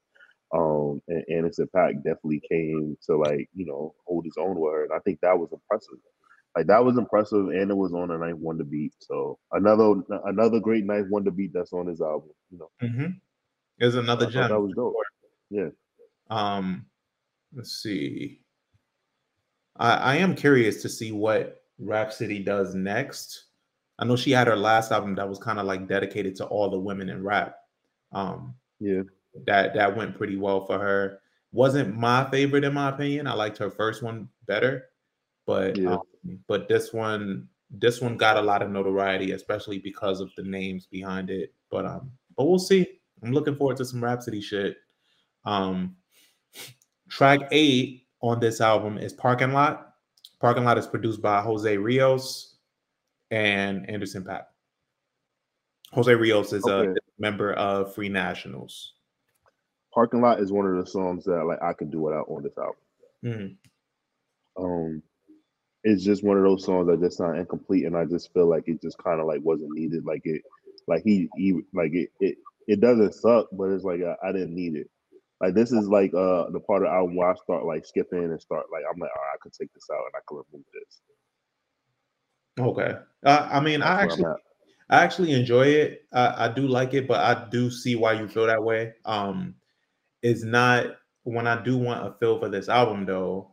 Um, 0.55 1.03
and 1.09 1.25
Anderson 1.29 1.69
Paak 1.75 1.97
definitely 2.05 2.41
came 2.49 2.97
to 3.07 3.17
like 3.17 3.49
you 3.55 3.67
know 3.67 3.95
hold 4.07 4.25
his 4.25 4.37
own 4.39 4.59
with 4.59 4.73
her, 4.73 4.85
and 4.85 4.93
I 4.93 5.01
think 5.01 5.21
that 5.21 5.39
was 5.39 5.51
impressive. 5.53 5.99
Like 6.57 6.69
that 6.69 6.85
was 6.85 6.97
impressive, 6.97 7.49
and 7.49 7.71
it 7.71 7.77
was 7.77 7.93
on 7.93 8.13
a 8.13 8.19
Ninth 8.19 8.39
Wonder 8.39 8.63
beat. 8.65 8.95
So 9.01 9.39
another 9.53 9.95
another 10.27 10.61
great 10.61 10.85
Ninth 10.85 11.09
Wonder 11.11 11.33
beat 11.33 11.53
that's 11.53 11.73
on 11.73 11.89
his 11.89 12.01
album. 12.01 12.31
You 12.51 12.59
know, 12.59 12.71
Mm-hmm. 12.83 13.07
There's 13.79 13.97
another 13.97 14.31
gem. 14.31 14.49
that 14.51 14.61
was 14.61 14.73
dope. 14.77 14.95
Yeah. 15.51 15.71
Um, 16.31 16.87
let's 17.53 17.83
see. 17.83 18.41
I, 19.77 19.95
I 19.97 20.17
am 20.17 20.37
curious 20.37 20.81
to 20.83 20.89
see 20.89 21.11
what 21.11 21.63
Rapsody 21.81 22.39
does 22.39 22.77
next. 22.77 23.47
I 23.99 24.05
know 24.05 24.15
she 24.15 24.31
had 24.31 24.47
her 24.47 24.57
last 24.57 24.93
album 24.93 25.17
that 25.17 25.29
was 25.29 25.39
kind 25.39 25.59
of 25.59 25.67
like 25.67 25.89
dedicated 25.89 26.37
to 26.37 26.47
all 26.47 26.71
the 26.71 26.79
women 26.79 27.09
in 27.09 27.25
rap. 27.25 27.57
Um, 28.13 28.55
Yeah, 28.79 29.03
that 29.47 29.75
that 29.75 29.97
went 29.97 30.17
pretty 30.17 30.37
well 30.37 30.65
for 30.67 30.79
her. 30.79 31.21
Wasn't 31.53 31.97
my 31.97 32.29
favorite 32.31 32.65
in 32.65 32.75
my 32.75 32.89
opinion. 32.91 33.27
I 33.27 33.35
liked 33.35 33.59
her 33.59 33.71
first 33.71 34.03
one 34.03 34.29
better, 34.47 34.87
but 35.47 35.77
Yeah. 35.77 35.95
um, 35.95 36.39
but 36.47 36.69
this 36.69 36.93
one 36.93 37.49
this 37.71 38.01
one 38.01 38.17
got 38.17 38.37
a 38.37 38.43
lot 38.43 38.63
of 38.63 38.71
notoriety, 38.71 39.33
especially 39.33 39.79
because 39.79 40.21
of 40.21 40.31
the 40.37 40.43
names 40.45 40.87
behind 40.87 41.31
it. 41.31 41.53
But 41.71 41.87
um, 41.87 42.11
but 42.37 42.45
we'll 42.47 42.59
see. 42.59 43.01
I'm 43.23 43.33
looking 43.33 43.57
forward 43.57 43.77
to 43.79 43.85
some 43.85 44.03
Rapsody 44.03 44.41
shit. 44.41 44.77
Um, 45.45 45.97
track 47.09 47.41
eight 47.51 48.07
on 48.21 48.41
this 48.41 48.61
album 48.61 48.99
is 48.99 49.13
Parking 49.13 49.53
Lot. 49.53 49.95
Parking 50.41 50.65
Lot 50.65 50.79
is 50.79 50.87
produced 50.87 51.23
by 51.23 51.41
Jose 51.41 51.77
Rios 51.77 52.57
and 53.31 53.89
Anderson 53.89 54.25
Paak. 54.25 54.45
Jose 55.93 56.13
Rios 56.15 56.53
is 56.53 56.65
Okay. 56.67 56.91
a 56.91 56.95
member 57.19 57.53
of 57.55 57.95
Free 57.95 58.09
Nationals. 58.09 58.95
Parking 59.95 60.21
Lot 60.21 60.41
is 60.41 60.53
one 60.53 60.67
of 60.67 60.77
the 60.77 60.91
songs 60.91 61.25
that 61.25 61.45
like 61.45 61.63
I 61.63 61.73
can 61.73 61.89
do 61.91 62.01
without 62.01 62.27
on 62.29 62.43
this 62.43 62.59
album. 62.59 62.75
Mhm. 63.25 63.57
Um, 64.57 65.03
it's 65.85 66.03
just 66.03 66.25
one 66.25 66.37
of 66.37 66.43
those 66.43 66.65
songs 66.65 66.89
that 66.89 67.01
just 67.01 67.19
sound 67.19 67.39
incomplete, 67.39 67.85
and 67.87 67.97
I 67.97 68.05
just 68.05 68.33
feel 68.33 68.47
like 68.49 68.65
it 68.67 68.83
just 68.83 68.99
kind 68.99 69.21
of 69.21 69.27
like 69.27 69.41
wasn't 69.43 69.73
needed. 69.73 70.05
Like 70.05 70.23
it, 70.25 70.43
like 70.89 71.03
he, 71.05 71.29
he 71.37 71.61
like 71.73 71.93
it, 71.95 72.11
it, 72.21 72.39
it 72.67 72.81
doesn't 72.81 73.15
suck, 73.15 73.47
but 73.53 73.71
it's 73.71 73.85
like 73.85 74.01
I, 74.03 74.29
I 74.29 74.33
didn't 74.33 74.55
need 74.55 74.75
it. 74.77 74.91
Like 75.41 75.55
this 75.55 75.73
is 75.73 75.87
like 75.89 76.13
uh 76.15 76.51
the 76.51 76.61
part 76.61 76.83
of 76.83 76.89
the 76.89 76.95
album 76.95 77.17
where 77.17 77.31
I 77.31 77.35
start 77.37 77.65
like 77.65 77.85
skipping 77.87 78.25
and 78.25 78.41
start 78.41 78.67
like 78.73 78.85
I'm 78.91 78.99
like, 78.99 79.11
all 79.17 79.23
right, 79.23 79.35
I 79.35 79.39
could 79.43 79.53
take 79.53 79.73
this 79.75 79.89
out 79.93 79.99
and 79.99 80.15
I 80.17 80.21
could 80.27 80.43
remove 80.51 80.67
this. 80.73 81.01
Okay. 82.59 82.99
Uh, 83.25 83.49
I 83.51 83.61
mean, 83.61 83.83
I 83.83 84.03
That's 84.03 84.19
where 84.19 84.33
actually. 84.33 84.43
I 84.91 85.03
actually 85.03 85.33
enjoy 85.33 85.67
it. 85.67 86.05
I, 86.13 86.47
I 86.47 86.49
do 86.49 86.67
like 86.69 86.95
it, 86.95 87.09
but 87.09 87.21
I 87.21 87.49
do 87.49 87.71
see 87.71 87.97
why 87.97 88.13
you 88.13 88.29
feel 88.29 88.47
that 88.47 88.63
way. 88.63 88.95
Um, 89.05 89.55
it's 90.25 90.43
not 90.43 90.87
when 91.25 91.47
I 91.47 91.63
do 91.63 91.77
want 91.77 92.05
a 92.05 92.13
feel 92.19 92.41
for 92.41 92.49
this 92.49 92.69
album 92.69 93.05
though. 93.05 93.53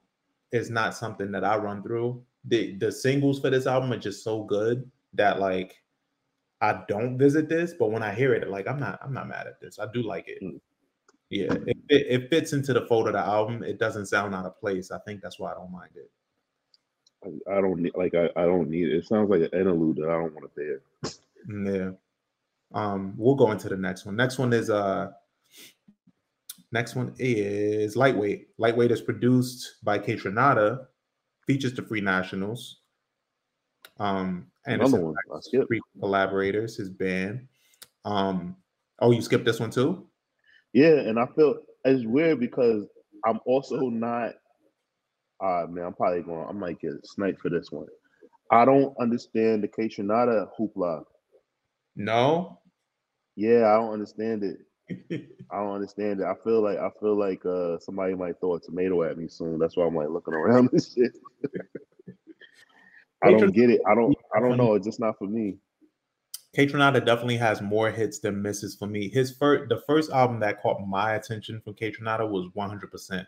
It's 0.51 0.69
not 0.69 0.95
something 0.95 1.31
that 1.33 1.43
I 1.43 1.57
run 1.57 1.83
through. 1.83 2.23
the 2.45 2.75
The 2.77 2.91
singles 2.91 3.39
for 3.39 3.49
this 3.49 3.67
album 3.67 3.91
are 3.91 3.99
just 3.99 4.23
so 4.23 4.43
good 4.43 4.89
that 5.13 5.39
like 5.39 5.75
I 6.61 6.81
don't 6.87 7.17
visit 7.17 7.49
this, 7.49 7.73
but 7.73 7.91
when 7.91 8.03
I 8.03 8.13
hear 8.13 8.33
it, 8.33 8.49
like 8.49 8.67
I'm 8.67 8.79
not 8.79 8.99
I'm 9.03 9.13
not 9.13 9.27
mad 9.27 9.47
at 9.47 9.59
this. 9.59 9.79
I 9.79 9.85
do 9.91 10.01
like 10.01 10.29
it. 10.29 10.41
Mm. 10.41 10.61
Yeah, 11.29 11.53
it, 11.65 11.77
it, 11.89 12.07
it 12.09 12.29
fits 12.29 12.53
into 12.53 12.73
the 12.73 12.85
fold 12.87 13.07
of 13.07 13.13
the 13.13 13.19
album. 13.19 13.63
It 13.63 13.79
doesn't 13.79 14.07
sound 14.07 14.33
out 14.35 14.45
of 14.45 14.59
place. 14.59 14.91
I 14.91 14.99
think 14.99 15.21
that's 15.21 15.39
why 15.39 15.51
I 15.51 15.55
don't 15.55 15.71
mind 15.71 15.91
it. 15.95 16.11
I, 17.23 17.57
I 17.57 17.61
don't 17.61 17.81
need 17.81 17.93
like 17.95 18.15
I, 18.15 18.29
I 18.37 18.45
don't 18.45 18.69
need 18.69 18.87
it. 18.87 18.97
It 18.97 19.07
sounds 19.07 19.29
like 19.29 19.41
an 19.41 19.59
interlude 19.59 19.97
that 19.97 20.09
I 20.09 20.13
don't 20.13 20.33
want 20.33 20.53
to 20.55 20.61
hear. 20.61 20.81
Yeah. 21.49 21.91
Um, 22.73 23.13
we'll 23.17 23.35
go 23.35 23.51
into 23.51 23.67
the 23.67 23.75
next 23.75 24.05
one. 24.05 24.15
Next 24.15 24.37
one 24.37 24.53
is 24.53 24.69
uh 24.69 25.11
next 26.71 26.95
one 26.95 27.13
is 27.19 27.95
lightweight. 27.95 28.47
Lightweight 28.57 28.91
is 28.91 29.01
produced 29.01 29.83
by 29.83 29.99
Kaytranada 29.99 30.85
features 31.45 31.73
the 31.73 31.81
Free 31.81 32.01
Nationals. 32.01 32.81
Um, 33.99 34.47
Another 34.65 34.83
Anderson 34.83 35.05
one. 35.05 35.15
I 35.33 35.39
skipped. 35.41 35.67
Free 35.67 35.81
collaborators, 35.99 36.77
his 36.77 36.89
band. 36.89 37.47
Um, 38.05 38.55
oh, 38.99 39.11
you 39.11 39.21
skipped 39.21 39.45
this 39.45 39.59
one 39.59 39.71
too? 39.71 40.07
Yeah, 40.73 40.93
and 40.93 41.19
I 41.19 41.25
feel 41.35 41.55
it's 41.83 42.05
weird 42.05 42.39
because 42.39 42.85
I'm 43.25 43.39
also 43.45 43.77
not. 43.89 44.33
Ah 45.41 45.65
man, 45.67 45.85
I'm 45.85 45.93
probably 45.93 46.21
going. 46.21 46.47
I 46.47 46.51
might 46.51 46.79
get 46.79 46.91
sniped 47.03 47.41
for 47.41 47.49
this 47.49 47.71
one. 47.71 47.87
I 48.51 48.65
don't 48.65 48.93
understand 48.99 49.63
the 49.63 49.67
Kaytranada 49.67 50.47
hoopla. 50.59 51.03
No. 51.95 52.59
Yeah, 53.35 53.71
I 53.71 53.77
don't 53.77 53.93
understand 53.93 54.43
it. 54.43 54.57
I 55.51 55.57
don't 55.57 55.75
understand 55.75 56.21
it. 56.21 56.25
I 56.25 56.33
feel 56.43 56.61
like 56.61 56.77
I 56.77 56.89
feel 56.99 57.17
like 57.17 57.45
uh 57.45 57.79
somebody 57.79 58.15
might 58.15 58.39
throw 58.39 58.55
a 58.55 58.59
tomato 58.59 59.03
at 59.03 59.17
me 59.17 59.27
soon. 59.27 59.59
That's 59.59 59.75
why 59.77 59.85
I'm 59.85 59.95
like 59.95 60.09
looking 60.09 60.33
around 60.33 60.69
and 60.71 60.83
shit. 60.83 61.11
I 63.23 63.31
don't 63.31 63.53
get 63.53 63.69
it. 63.69 63.81
I 63.87 63.95
don't. 63.95 64.15
I 64.35 64.39
don't 64.39 64.57
know. 64.57 64.73
It's 64.75 64.85
just 64.85 64.99
not 64.99 65.17
for 65.17 65.27
me. 65.27 65.57
Kaytranada 66.57 67.05
definitely 67.05 67.37
has 67.37 67.61
more 67.61 67.91
hits 67.91 68.19
than 68.19 68.41
misses 68.41 68.75
for 68.75 68.85
me. 68.85 69.07
His 69.07 69.31
first, 69.31 69.69
the 69.69 69.81
first 69.87 70.11
album 70.11 70.39
that 70.41 70.61
caught 70.61 70.85
my 70.85 71.13
attention 71.13 71.61
from 71.61 71.75
Kaytranada 71.75 72.29
was 72.29 72.49
100%. 72.57 73.25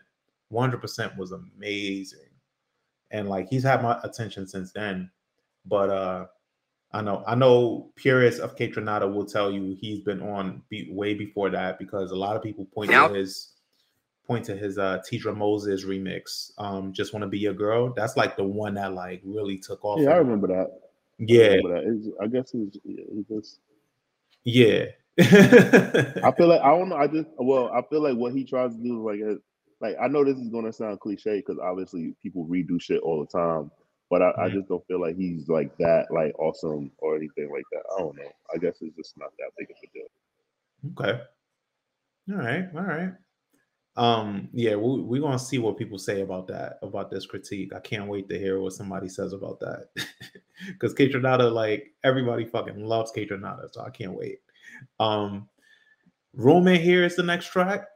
100% 0.52 1.16
was 1.16 1.32
amazing, 1.32 2.18
and 3.10 3.28
like 3.28 3.48
he's 3.48 3.62
had 3.62 3.82
my 3.82 3.98
attention 4.04 4.46
since 4.46 4.72
then. 4.72 5.10
But 5.64 5.90
uh 5.90 6.26
I 6.94 7.02
know, 7.02 7.24
I 7.26 7.34
know, 7.34 7.90
purists 7.96 8.40
of 8.40 8.56
Kaytranada 8.56 9.12
will 9.12 9.26
tell 9.26 9.50
you 9.50 9.76
he's 9.80 9.98
been 10.00 10.22
on 10.22 10.62
be, 10.70 10.88
way 10.90 11.12
before 11.14 11.50
that 11.50 11.78
because 11.78 12.12
a 12.12 12.16
lot 12.16 12.36
of 12.36 12.42
people 12.42 12.64
point 12.66 12.90
Now- 12.90 13.08
to 13.08 13.14
his 13.14 13.50
point 14.26 14.44
to 14.46 14.56
his 14.56 14.78
uh 14.78 15.00
Teedra 15.06 15.36
Moses 15.36 15.84
remix, 15.84 16.52
um, 16.56 16.92
"Just 16.94 17.12
Want 17.12 17.22
to 17.24 17.28
Be 17.28 17.38
Your 17.38 17.52
Girl." 17.52 17.92
That's 17.94 18.16
like 18.16 18.36
the 18.38 18.44
one 18.44 18.72
that 18.74 18.94
like 18.94 19.20
really 19.24 19.58
took 19.58 19.84
off. 19.84 20.00
Yeah, 20.00 20.10
I 20.10 20.16
remember 20.16 20.46
that. 20.48 20.70
I 20.70 20.76
Yeah, 21.18 21.46
remember 21.56 21.74
that. 21.74 21.92
It's, 21.92 22.08
I 22.22 22.26
guess 22.28 22.54
it's, 22.54 22.78
he 22.84 23.24
just. 23.28 23.58
yeah. 24.44 24.86
I 25.18 26.32
feel 26.36 26.48
like 26.48 26.60
I 26.62 26.68
don't 26.76 26.88
know. 26.88 26.96
I 26.96 27.06
just 27.06 27.28
well, 27.36 27.70
I 27.74 27.82
feel 27.90 28.02
like 28.02 28.16
what 28.16 28.32
he 28.32 28.44
tries 28.44 28.74
to 28.74 28.82
do 28.82 28.96
is 28.98 29.04
like, 29.20 29.20
uh, 29.28 29.38
like 29.80 29.96
I 30.00 30.08
know 30.08 30.24
this 30.24 30.38
is 30.38 30.48
gonna 30.48 30.72
sound 30.72 31.00
cliche 31.00 31.36
because 31.38 31.58
obviously 31.58 32.14
people 32.22 32.46
redo 32.46 32.80
shit 32.80 33.00
all 33.02 33.20
the 33.20 33.26
time, 33.26 33.70
but 34.14 34.22
I, 34.22 34.44
I 34.44 34.48
just 34.48 34.68
don't 34.68 34.86
feel 34.86 35.00
like 35.00 35.16
he's 35.16 35.48
like 35.48 35.76
that, 35.78 36.06
like 36.08 36.38
awesome 36.38 36.92
or 36.98 37.16
anything 37.16 37.50
like 37.50 37.64
that. 37.72 37.82
I 37.96 37.98
don't 37.98 38.16
know. 38.16 38.30
I 38.54 38.58
guess 38.58 38.76
it's 38.80 38.96
just 38.96 39.18
not 39.18 39.30
that 39.40 39.50
big 39.58 39.68
of 39.70 39.76
a 39.82 41.02
deal. 41.02 41.16
Okay. 41.16 41.20
All 42.30 42.36
right. 42.36 42.68
All 42.76 42.82
right. 42.82 43.12
Um, 43.96 44.50
yeah, 44.52 44.76
we, 44.76 45.02
we're 45.02 45.20
gonna 45.20 45.36
see 45.36 45.58
what 45.58 45.78
people 45.78 45.98
say 45.98 46.20
about 46.20 46.46
that, 46.46 46.78
about 46.82 47.10
this 47.10 47.26
critique. 47.26 47.74
I 47.74 47.80
can't 47.80 48.06
wait 48.06 48.28
to 48.28 48.38
hear 48.38 48.60
what 48.60 48.74
somebody 48.74 49.08
says 49.08 49.32
about 49.32 49.58
that. 49.60 49.88
Because 50.68 50.94
Kaytranada, 50.94 51.52
like 51.52 51.92
everybody 52.04 52.44
fucking 52.44 52.84
loves 52.84 53.10
Kaytranada, 53.10 53.68
so 53.72 53.80
I 53.80 53.90
can't 53.90 54.14
wait. 54.14 54.38
Um 55.00 55.48
Room 56.32 56.68
in 56.68 56.80
Here 56.80 57.02
is 57.02 57.16
the 57.16 57.24
next 57.24 57.48
track, 57.48 57.88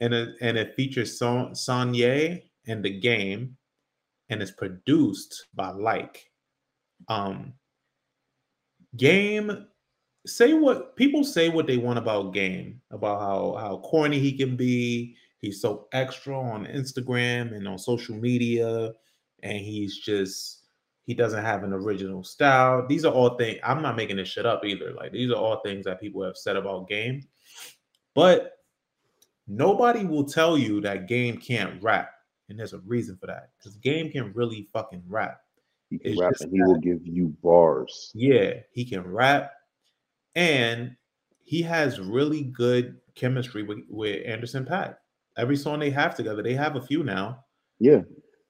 and 0.00 0.14
it 0.14 0.36
and 0.40 0.56
it 0.56 0.74
features 0.74 1.18
Son 1.18 1.50
Sonyae 1.50 2.44
and 2.66 2.82
the 2.82 2.98
game, 2.98 3.58
and 4.30 4.42
it's 4.42 4.52
produced 4.52 5.46
by 5.54 5.70
Like. 5.70 6.30
Um 7.08 7.54
Game 8.96 9.66
say 10.26 10.52
what 10.52 10.96
people 10.96 11.24
say 11.24 11.48
what 11.48 11.66
they 11.66 11.78
want 11.78 11.98
about 11.98 12.34
game 12.34 12.80
about 12.90 13.20
how 13.20 13.56
how 13.58 13.78
corny 13.78 14.18
he 14.18 14.36
can 14.36 14.56
be. 14.56 15.16
He's 15.40 15.60
so 15.60 15.88
extra 15.92 16.38
on 16.38 16.66
instagram 16.66 17.54
and 17.54 17.66
on 17.66 17.78
social 17.78 18.14
media 18.14 18.92
and 19.42 19.58
he's 19.58 19.98
just 19.98 20.58
he 21.06 21.14
doesn't 21.14 21.42
have 21.42 21.64
an 21.64 21.72
original 21.72 22.22
style. 22.22 22.86
These 22.86 23.04
are 23.04 23.12
all 23.12 23.36
things 23.36 23.58
i'm 23.64 23.82
not 23.82 23.96
making 23.96 24.16
this 24.16 24.28
shit 24.28 24.46
up 24.46 24.64
either. 24.64 24.92
Like 24.92 25.12
these 25.12 25.30
are 25.30 25.36
all 25.36 25.60
things 25.60 25.84
that 25.86 26.00
people 26.00 26.22
have 26.22 26.36
said 26.36 26.56
about 26.56 26.88
game. 26.88 27.22
But 28.14 28.58
nobody 29.48 30.04
will 30.04 30.24
tell 30.24 30.58
you 30.58 30.80
that 30.82 31.08
game 31.08 31.38
can't 31.38 31.82
rap 31.82 32.10
and 32.50 32.58
there's 32.58 32.74
a 32.74 32.80
reason 32.80 33.16
for 33.16 33.26
that 33.28 33.50
because 33.58 33.76
game 33.76 34.10
can 34.10 34.32
really 34.34 34.68
fucking 34.72 35.02
rap 35.08 35.40
He 35.88 35.98
can 35.98 36.12
It's 36.12 36.20
rap 36.20 36.34
and 36.40 36.52
he 36.52 36.60
will 36.62 36.78
give 36.78 37.06
you 37.06 37.28
bars. 37.42 38.10
yeah, 38.14 38.54
he 38.72 38.84
can 38.84 39.02
rap, 39.06 39.52
and 40.36 40.94
he 41.42 41.62
has 41.62 41.98
really 42.00 42.42
good 42.44 43.00
chemistry 43.14 43.62
with, 43.62 43.78
with 43.88 44.26
Anderson 44.26 44.64
Paak. 44.64 44.96
Every 45.36 45.56
song 45.56 45.78
they 45.80 45.90
have 45.90 46.14
together, 46.14 46.42
they 46.42 46.54
have 46.54 46.76
a 46.76 46.82
few 46.82 47.02
now. 47.02 47.44
Yeah. 47.78 48.02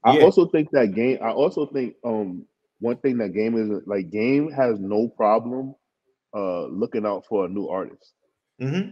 I 0.04 0.18
Yeah. 0.18 0.24
also 0.24 0.46
think 0.46 0.70
that 0.72 0.94
game. 0.94 1.18
I 1.22 1.30
also 1.30 1.66
think 1.66 1.94
um 2.04 2.46
one 2.80 2.96
thing 2.96 3.18
that 3.18 3.30
game 3.34 3.56
is 3.56 3.82
like 3.86 4.10
game 4.10 4.50
has 4.50 4.78
no 4.80 5.08
problem 5.08 5.74
uh 6.34 6.66
looking 6.66 7.04
out 7.06 7.26
for 7.26 7.44
a 7.44 7.48
new 7.48 7.68
artist 7.68 8.14
mm-hmm. 8.60 8.90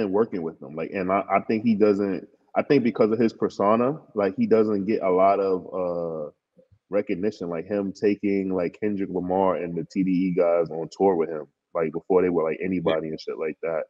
and 0.00 0.12
working 0.12 0.42
with 0.42 0.58
them. 0.60 0.74
Like, 0.74 0.90
and 0.92 1.10
I, 1.12 1.24
I 1.30 1.40
think 1.46 1.64
he 1.64 1.74
doesn't. 1.74 2.28
I 2.56 2.62
think 2.62 2.84
because 2.84 3.10
of 3.10 3.18
his 3.18 3.32
persona, 3.32 3.98
like 4.14 4.34
he 4.36 4.46
doesn't 4.46 4.86
get 4.86 5.02
a 5.02 5.10
lot 5.10 5.40
of 5.40 5.66
uh 5.74 6.30
recognition. 6.90 7.48
Like 7.48 7.66
him 7.66 7.92
taking 7.92 8.54
like 8.54 8.78
Kendrick 8.80 9.10
Lamar 9.10 9.56
and 9.56 9.74
the 9.74 9.82
TDE 9.82 10.36
guys 10.36 10.70
on 10.70 10.88
tour 10.96 11.16
with 11.16 11.28
him, 11.28 11.46
like 11.74 11.92
before 11.92 12.22
they 12.22 12.28
were 12.28 12.48
like 12.48 12.58
anybody 12.64 13.08
and 13.08 13.20
shit 13.20 13.38
like 13.38 13.56
that. 13.62 13.84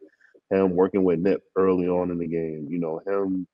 Him 0.51 0.77
working 0.77 1.05
with 1.05 1.19
Nip 1.19 1.43
early 1.57 1.89
on 1.89 2.11
in 2.11 2.19
the 2.19 2.27
game. 2.27 2.67
You 2.71 2.79
know 2.81 3.01
him 3.07 3.47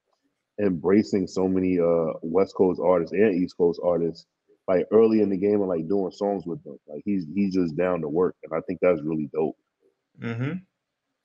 embracing 0.60 1.26
so 1.26 1.48
many 1.48 1.78
uh 1.78 2.12
West 2.22 2.54
Coast 2.54 2.80
artists 2.84 3.12
and 3.12 3.34
East 3.34 3.56
Coast 3.56 3.80
artists 3.84 4.26
like 4.68 4.86
early 4.92 5.20
in 5.20 5.30
the 5.30 5.36
game 5.36 5.60
and 5.60 5.68
like 5.68 5.88
doing 5.88 6.12
songs 6.12 6.44
with 6.46 6.62
them. 6.62 6.78
Like 6.86 7.02
he's 7.04 7.26
he's 7.34 7.54
just 7.54 7.76
down 7.76 8.00
to 8.02 8.08
work, 8.08 8.36
and 8.44 8.52
I 8.54 8.60
think 8.66 8.78
that's 8.80 9.02
really 9.02 9.28
dope. 9.32 9.56
hmm 10.20 10.52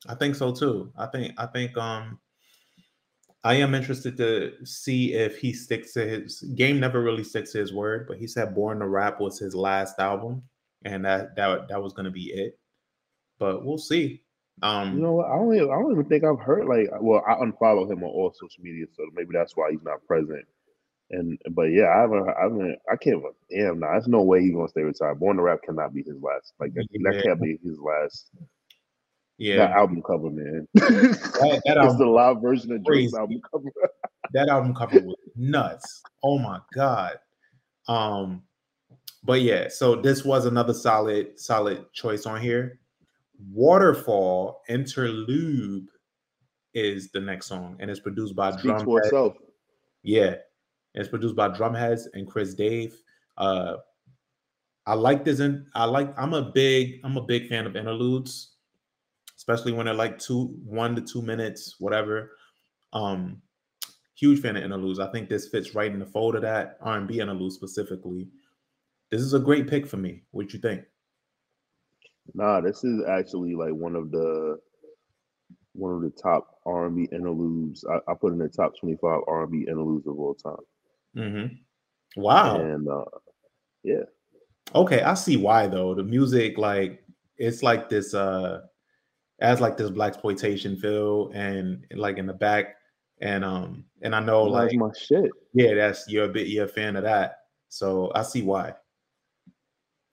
I 0.07 0.15
think 0.15 0.35
so 0.35 0.51
too. 0.51 0.91
I 0.97 1.07
think 1.07 1.33
I 1.37 1.47
think 1.47 1.77
um 1.77 2.19
I 3.45 3.53
am 3.53 3.75
interested 3.75 4.17
to 4.17 4.53
see 4.65 5.13
if 5.13 5.37
he 5.37 5.53
sticks 5.53 5.93
to 5.93 6.05
his 6.05 6.41
game. 6.55 6.79
Never 6.79 7.03
really 7.03 7.23
sticks 7.23 7.51
to 7.51 7.59
his 7.59 7.71
word, 7.71 8.07
but 8.07 8.17
he 8.17 8.25
said 8.25 8.55
"Born 8.55 8.79
to 8.79 8.87
Rap" 8.87 9.19
was 9.21 9.37
his 9.37 9.53
last 9.53 9.99
album, 9.99 10.41
and 10.83 11.05
that 11.05 11.35
that 11.35 11.67
that 11.69 11.81
was 11.81 11.93
going 11.93 12.05
to 12.05 12.11
be 12.11 12.31
it. 12.33 12.57
But 13.37 13.63
we'll 13.63 13.77
see. 13.77 14.23
Um, 14.63 14.95
You 14.95 15.03
know 15.03 15.13
what? 15.13 15.27
I 15.27 15.35
don't 15.35 15.53
even, 15.53 15.69
I 15.69 15.75
don't 15.75 15.91
even 15.91 16.05
think 16.05 16.23
I've 16.23 16.39
heard 16.39 16.65
like 16.65 16.89
well, 16.99 17.23
I 17.27 17.35
unfollow 17.35 17.89
him 17.89 18.03
on 18.03 18.09
all 18.09 18.33
social 18.33 18.63
media, 18.63 18.87
so 18.91 19.03
maybe 19.13 19.29
that's 19.31 19.55
why 19.55 19.69
he's 19.69 19.83
not 19.83 20.03
present. 20.07 20.45
And 21.11 21.39
but 21.51 21.65
yeah, 21.65 21.89
I 21.95 22.01
haven't 22.01 22.27
I 22.27 22.41
haven't 22.41 22.79
I 22.91 22.95
can't 22.95 23.21
damn 23.51 23.79
nah, 23.79 23.91
there's 23.91 24.07
no 24.07 24.23
way 24.23 24.41
he's 24.41 24.53
gonna 24.53 24.67
stay 24.69 24.81
retired. 24.81 25.19
Born 25.19 25.37
to 25.37 25.43
Rap 25.43 25.59
cannot 25.63 25.93
be 25.93 26.01
his 26.01 26.19
last. 26.19 26.53
Like 26.59 26.73
that, 26.73 26.87
Yeah. 26.89 27.11
that 27.11 27.23
can't 27.23 27.41
be 27.41 27.59
his 27.63 27.77
last 27.77 28.31
yeah, 29.37 29.57
that 29.57 29.71
album 29.71 30.01
cover, 30.01 30.29
man. 30.29 30.67
that, 30.73 30.81
that 31.39 31.61
it's 31.65 31.65
the 31.65 31.79
album, 31.79 32.07
live 32.07 32.41
version 32.41 32.71
of 32.71 32.83
Drake's 32.85 33.13
album 33.13 33.41
cover. 33.51 33.69
that 34.33 34.49
album 34.49 34.73
cover 34.73 34.99
was 34.99 35.15
nuts. 35.35 36.01
Oh 36.23 36.37
my 36.37 36.59
god. 36.73 37.19
Um, 37.87 38.43
but 39.23 39.41
yeah, 39.41 39.67
so 39.69 39.95
this 39.95 40.23
was 40.23 40.45
another 40.45 40.73
solid, 40.73 41.39
solid 41.39 41.91
choice 41.93 42.25
on 42.25 42.41
here. 42.41 42.79
Waterfall 43.51 44.61
Interlude 44.69 45.87
is 46.73 47.11
the 47.11 47.19
next 47.19 47.47
song, 47.47 47.75
and 47.79 47.89
it's 47.89 47.99
produced 47.99 48.35
by 48.35 48.51
Drumhead. 48.51 49.35
Yeah, 50.03 50.35
it's 50.93 51.09
produced 51.09 51.35
by 51.35 51.49
Drumhedz 51.49 52.03
and 52.13 52.27
Chris 52.27 52.53
Dave. 52.53 52.99
Uh, 53.37 53.77
I 54.85 54.93
like 54.93 55.25
this, 55.25 55.39
and 55.39 55.65
I 55.73 55.85
like. 55.85 56.13
I'm 56.17 56.33
a 56.33 56.43
big, 56.43 56.99
I'm 57.03 57.17
a 57.17 57.21
big 57.21 57.49
fan 57.49 57.65
of 57.65 57.75
interludes, 57.75 58.54
especially 59.47 59.71
when 59.71 59.85
they're 59.85 59.95
like 59.95 60.17
two, 60.17 60.45
one 60.65 60.95
to 60.95 61.01
two 61.01 61.21
minutes, 61.21 61.75
whatever. 61.79 62.31
Um, 62.93 63.41
huge 64.15 64.41
fan 64.41 64.57
of 64.57 64.63
interludes. 64.63 64.99
I 64.99 65.11
think 65.11 65.29
this 65.29 65.49
fits 65.49 65.75
right 65.75 65.91
in 65.91 65.99
the 65.99 66.05
fold 66.05 66.35
of 66.35 66.41
that 66.43 66.77
R&B 66.81 67.19
interlude 67.19 67.51
specifically. 67.51 68.27
This 69.11 69.21
is 69.21 69.33
a 69.33 69.39
great 69.39 69.67
pick 69.67 69.85
for 69.85 69.97
me. 69.97 70.23
What 70.31 70.53
you 70.53 70.59
think? 70.59 70.83
Nah, 72.33 72.61
this 72.61 72.83
is 72.83 73.03
actually 73.07 73.55
like 73.55 73.73
one 73.73 73.95
of 73.95 74.09
the 74.11 74.59
one 75.73 75.93
of 75.93 76.01
the 76.01 76.09
top 76.09 76.57
R 76.65 76.87
and 76.87 76.95
B 76.95 77.07
interludes. 77.11 77.85
I, 77.89 78.11
I 78.11 78.15
put 78.15 78.33
in 78.33 78.39
the 78.39 78.49
top 78.49 78.73
twenty 78.79 78.95
five 78.95 79.19
R 79.27 79.43
and 79.43 79.51
B 79.51 79.65
interludes 79.67 80.07
of 80.07 80.17
all 80.17 80.33
time. 80.33 80.55
Mm-hmm. 81.15 82.21
Wow. 82.21 82.61
And 82.61 82.87
uh, 82.87 83.05
yeah, 83.83 84.05
Okay, 84.73 85.01
I 85.01 85.13
see 85.13 85.37
why 85.37 85.67
though. 85.67 85.93
The 85.93 86.03
music, 86.03 86.57
like, 86.57 87.03
it's 87.37 87.61
like 87.61 87.89
this 87.89 88.13
uh 88.13 88.61
as 89.39 89.61
like 89.61 89.77
this 89.77 89.89
black 89.89 90.13
exploitation 90.13 90.77
feel 90.77 91.31
and 91.33 91.85
like 91.91 92.17
in 92.17 92.25
the 92.25 92.33
back. 92.33 92.75
And 93.21 93.45
um 93.45 93.85
and 94.01 94.15
I 94.15 94.19
know 94.19 94.51
that's 94.51 94.73
like 94.73 94.79
my 94.79 94.89
shit. 94.97 95.29
yeah, 95.53 95.73
that's 95.73 96.05
you're 96.07 96.25
a 96.25 96.29
bit 96.29 96.47
you're 96.47 96.65
a 96.65 96.69
fan 96.69 96.95
of 96.95 97.03
that. 97.03 97.37
So 97.69 98.11
I 98.13 98.23
see 98.23 98.41
why. 98.41 98.73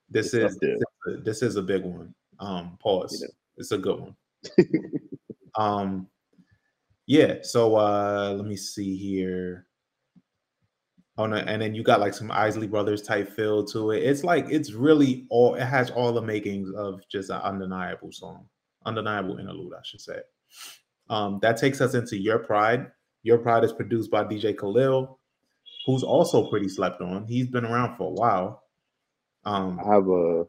This 0.08 0.34
It's 0.34 0.54
is 0.54 0.58
this 0.58 0.70
is, 0.70 0.82
a, 1.06 1.16
this 1.22 1.42
is 1.42 1.56
a 1.56 1.62
big 1.62 1.84
one. 1.84 2.14
Um 2.38 2.78
pause. 2.80 3.18
Yeah. 3.20 3.28
It's 3.56 3.72
a 3.72 3.78
good 3.78 4.00
one. 4.00 4.16
um 5.58 6.06
yeah, 7.06 7.38
so 7.42 7.76
uh 7.76 8.34
let 8.36 8.46
me 8.46 8.56
see 8.56 8.96
here. 8.96 9.66
Oh 11.18 11.26
no, 11.26 11.36
and 11.36 11.60
then 11.60 11.74
you 11.74 11.82
got 11.82 12.00
like 12.00 12.14
some 12.14 12.30
Isley 12.30 12.66
Brothers 12.66 13.02
type 13.02 13.34
feel 13.34 13.64
to 13.66 13.90
it. 13.90 14.02
It's 14.02 14.24
like 14.24 14.46
it's 14.48 14.72
really 14.72 15.26
all 15.28 15.56
it 15.56 15.64
has 15.64 15.90
all 15.90 16.12
the 16.12 16.22
makings 16.22 16.70
of 16.74 17.00
just 17.10 17.30
an 17.30 17.36
undeniable 17.42 18.12
song, 18.12 18.46
undeniable 18.86 19.38
interlude, 19.38 19.72
I 19.74 19.82
should 19.84 20.00
say. 20.00 20.20
Um, 21.10 21.38
that 21.42 21.56
takes 21.56 21.80
us 21.80 21.94
into 21.94 22.16
Your 22.16 22.38
Pride. 22.38 22.86
Your 23.22 23.38
Pride 23.38 23.64
is 23.64 23.72
produced 23.72 24.10
by 24.10 24.24
DJ 24.24 24.56
Khalil, 24.58 25.18
who's 25.86 26.02
also 26.02 26.48
pretty 26.48 26.68
slept 26.68 27.00
on. 27.00 27.26
He's 27.26 27.46
been 27.46 27.64
around 27.64 27.96
for 27.96 28.08
a 28.08 28.12
while. 28.12 28.62
Um, 29.44 29.80
I 29.84 29.94
have 29.94 30.08
a 30.08 30.44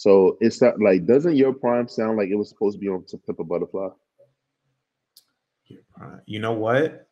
so 0.00 0.38
it's 0.40 0.58
that 0.60 0.80
like 0.80 1.04
doesn't 1.04 1.36
your 1.36 1.52
prime 1.52 1.86
sound 1.86 2.16
like 2.16 2.30
it 2.30 2.34
was 2.34 2.48
supposed 2.48 2.76
to 2.76 2.80
be 2.80 2.88
on 2.88 3.04
to 3.08 3.18
Pimp 3.18 3.38
a 3.38 3.44
Butterfly? 3.44 3.88
Your 5.66 5.82
Pride. 5.94 6.20
You 6.24 6.38
know 6.38 6.54
what? 6.54 7.06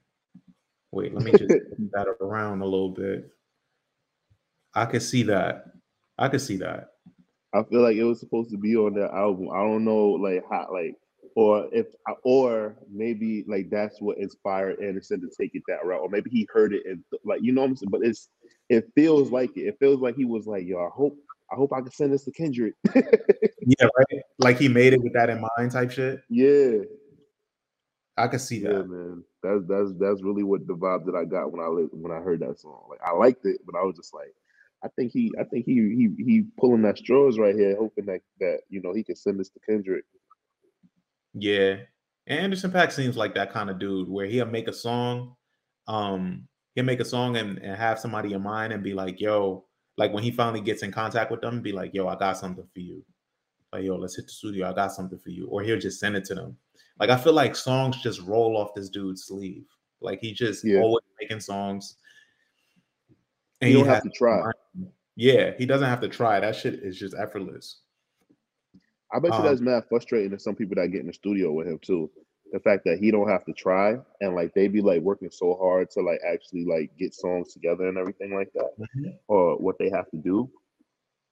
Wait, 0.90 1.12
let 1.12 1.22
me 1.22 1.32
just 1.32 1.42
move 1.78 1.90
that 1.92 2.06
around 2.22 2.62
a 2.62 2.64
little 2.64 2.88
bit. 2.88 3.30
I 4.74 4.86
could 4.86 5.02
see 5.02 5.22
that. 5.24 5.66
I 6.16 6.28
could 6.28 6.40
see 6.40 6.56
that. 6.56 6.92
I 7.58 7.64
feel 7.64 7.82
like 7.82 7.96
it 7.96 8.04
was 8.04 8.20
supposed 8.20 8.50
to 8.50 8.58
be 8.58 8.76
on 8.76 8.94
that 8.94 9.12
album. 9.12 9.48
I 9.52 9.58
don't 9.58 9.84
know, 9.84 10.10
like 10.10 10.42
how, 10.50 10.68
like, 10.72 10.94
or 11.34 11.68
if, 11.72 11.86
or 12.24 12.76
maybe 12.90 13.44
like 13.46 13.70
that's 13.70 14.00
what 14.00 14.18
inspired 14.18 14.80
Anderson 14.82 15.20
to 15.20 15.28
take 15.40 15.54
it 15.54 15.62
that 15.68 15.84
route, 15.84 16.00
or 16.00 16.08
maybe 16.08 16.30
he 16.30 16.48
heard 16.52 16.72
it 16.72 16.82
and 16.84 17.02
like 17.24 17.40
you 17.42 17.52
know 17.52 17.62
what 17.62 17.70
I'm 17.70 17.76
saying. 17.76 17.90
But 17.90 18.02
it's, 18.02 18.28
it 18.68 18.90
feels 18.94 19.30
like 19.30 19.56
it. 19.56 19.62
It 19.62 19.76
feels 19.78 20.00
like 20.00 20.16
he 20.16 20.24
was 20.24 20.46
like, 20.46 20.66
yo, 20.66 20.78
I 20.78 20.88
hope, 20.92 21.16
I 21.52 21.56
hope 21.56 21.72
I 21.72 21.80
can 21.80 21.92
send 21.92 22.12
this 22.12 22.24
to 22.24 22.32
Kendrick. 22.32 22.74
Yeah, 23.68 23.88
right. 23.98 24.22
Like 24.38 24.58
he 24.58 24.68
made 24.68 24.94
it 24.94 25.02
with 25.02 25.12
that 25.12 25.28
in 25.28 25.44
mind, 25.58 25.72
type 25.72 25.90
shit. 25.90 26.22
yeah, 26.30 26.78
I 28.16 28.28
could 28.28 28.40
see 28.40 28.60
yeah, 28.60 28.70
that. 28.70 28.88
man. 28.88 29.22
That's 29.42 29.62
that's 29.68 29.92
that's 29.98 30.22
really 30.22 30.42
what 30.42 30.66
the 30.66 30.74
vibe 30.74 31.04
that 31.04 31.14
I 31.14 31.26
got 31.26 31.52
when 31.52 31.60
I 31.60 31.68
when 31.92 32.10
I 32.10 32.22
heard 32.22 32.40
that 32.40 32.58
song. 32.58 32.86
Like 32.88 33.00
I 33.04 33.12
liked 33.12 33.44
it, 33.44 33.60
but 33.66 33.78
I 33.78 33.84
was 33.84 33.96
just 33.96 34.14
like, 34.14 34.34
I 34.84 34.88
think 34.88 35.12
he, 35.12 35.32
I 35.38 35.44
think 35.44 35.64
he 35.66 35.74
he 35.74 36.24
he 36.24 36.44
pulling 36.58 36.82
that 36.82 36.98
straws 36.98 37.38
right 37.38 37.54
here, 37.54 37.76
hoping 37.76 38.06
that 38.06 38.20
that 38.40 38.60
you 38.68 38.80
know 38.80 38.94
he 38.94 39.02
can 39.02 39.16
send 39.16 39.40
this 39.40 39.48
to 39.50 39.60
Kendrick. 39.66 40.04
Yeah. 41.34 41.76
Anderson 42.26 42.70
Paak 42.70 42.92
seems 42.92 43.16
like 43.16 43.34
that 43.34 43.52
kind 43.52 43.70
of 43.70 43.78
dude 43.78 44.08
where 44.08 44.26
he'll 44.26 44.44
make 44.46 44.68
a 44.68 44.72
song, 44.72 45.34
um, 45.86 46.46
he'll 46.74 46.84
make 46.84 47.00
a 47.00 47.04
song 47.04 47.36
and, 47.38 47.58
and 47.58 47.74
have 47.76 47.98
somebody 47.98 48.34
in 48.34 48.42
mind 48.42 48.72
and 48.72 48.82
be 48.82 48.92
like, 48.92 49.18
yo, 49.20 49.64
like 49.96 50.12
when 50.12 50.22
he 50.22 50.30
finally 50.30 50.60
gets 50.60 50.82
in 50.82 50.92
contact 50.92 51.30
with 51.30 51.40
them, 51.40 51.62
be 51.62 51.72
like, 51.72 51.94
yo, 51.94 52.06
I 52.06 52.16
got 52.16 52.36
something 52.36 52.66
for 52.72 52.80
you. 52.80 53.02
Like, 53.72 53.84
yo, 53.84 53.96
let's 53.96 54.14
hit 54.14 54.26
the 54.26 54.32
studio. 54.32 54.68
I 54.68 54.74
got 54.74 54.92
something 54.92 55.18
for 55.18 55.30
you. 55.30 55.46
Or 55.48 55.62
he'll 55.62 55.78
just 55.78 56.00
send 56.00 56.16
it 56.16 56.24
to 56.26 56.34
them. 56.34 56.56
Like 57.00 57.10
I 57.10 57.16
feel 57.16 57.32
like 57.32 57.56
songs 57.56 57.96
just 58.02 58.20
roll 58.22 58.56
off 58.56 58.74
this 58.74 58.90
dude's 58.90 59.24
sleeve. 59.24 59.64
Like 60.00 60.20
he 60.20 60.32
just 60.32 60.64
Yeah. 60.64 60.80
always 60.80 61.04
making 61.20 61.40
songs. 61.40 61.96
You 63.60 63.74
don't 63.74 63.86
have 63.86 64.02
to 64.02 64.10
try. 64.10 64.50
Yeah, 65.16 65.52
he 65.58 65.66
doesn't 65.66 65.88
have 65.88 66.00
to 66.02 66.08
try. 66.08 66.38
That 66.40 66.54
shit 66.54 66.74
is 66.74 66.96
just 66.96 67.14
effortless. 67.18 67.80
I 69.12 69.18
bet 69.18 69.32
you 69.32 69.38
Um, 69.38 69.44
that's 69.44 69.60
mad 69.60 69.84
frustrating 69.88 70.30
to 70.30 70.38
some 70.38 70.54
people 70.54 70.76
that 70.76 70.88
get 70.88 71.00
in 71.00 71.06
the 71.06 71.12
studio 71.12 71.52
with 71.52 71.66
him 71.66 71.78
too. 71.80 72.10
The 72.52 72.60
fact 72.60 72.84
that 72.84 72.98
he 72.98 73.10
don't 73.10 73.28
have 73.28 73.44
to 73.44 73.52
try 73.52 73.96
and 74.20 74.34
like 74.34 74.54
they 74.54 74.68
be 74.68 74.80
like 74.80 75.02
working 75.02 75.30
so 75.30 75.56
hard 75.60 75.90
to 75.90 76.00
like 76.00 76.20
actually 76.26 76.64
like 76.64 76.90
get 76.98 77.14
songs 77.14 77.52
together 77.52 77.88
and 77.88 77.98
everything 77.98 78.34
like 78.34 78.50
that, 78.54 78.70
or 79.26 79.56
what 79.58 79.76
they 79.78 79.90
have 79.90 80.08
to 80.10 80.16
do. 80.16 80.50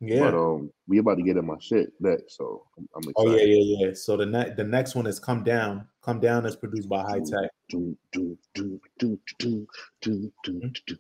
Yeah. 0.01 0.31
But 0.31 0.35
um, 0.35 0.71
we 0.87 0.99
about 0.99 1.17
to 1.17 1.23
get 1.23 1.39
in 1.39 1.47
my 1.47 1.57
shit 1.59 1.91
next, 2.01 2.37
so 2.37 2.67
I'm, 2.77 2.87
I'm 2.97 3.09
excited. 3.09 3.15
oh 3.17 3.35
yeah, 3.35 3.45
yeah, 3.45 3.87
yeah. 3.87 3.95
So 3.95 4.17
the 4.19 4.27
next 4.27 4.57
the 4.57 4.65
next 4.65 4.95
one 4.95 5.07
is 5.07 5.19
Come 5.19 5.43
Down. 5.43 5.87
Come 6.03 6.21
Down 6.21 6.45
is 6.45 6.55
produced 6.55 6.89
by 6.89 7.01
Hi-Tek. 7.03 7.51
Do, 7.71 7.97
do, 8.13 8.37
do, 8.55 8.79
do, 8.99 9.19
do, 9.39 9.39
do, 9.39 9.67
do, 10.03 10.33
do, 10.45 10.71
do. 10.87 10.97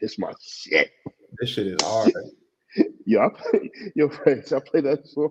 This 0.00 0.18
my 0.18 0.32
shit. 0.40 0.90
This 1.40 1.50
shit 1.50 1.66
is 1.66 1.82
hard. 1.82 2.12
Yo, 3.06 3.20
I 3.20 3.28
play, 3.30 3.70
yo, 3.94 4.08
friends, 4.10 4.52
I 4.52 4.58
play 4.60 4.80
that 4.82 5.06
song 5.06 5.30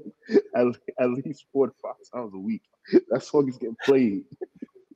at, 0.55 0.65
at 0.99 1.09
least 1.11 1.45
four 1.53 1.67
to 1.67 1.73
five 1.81 1.93
times 2.11 2.31
a 2.33 2.39
week. 2.39 2.63
That 3.11 3.21
song 3.21 3.47
is 3.49 3.57
getting 3.57 3.75
played. 3.83 4.23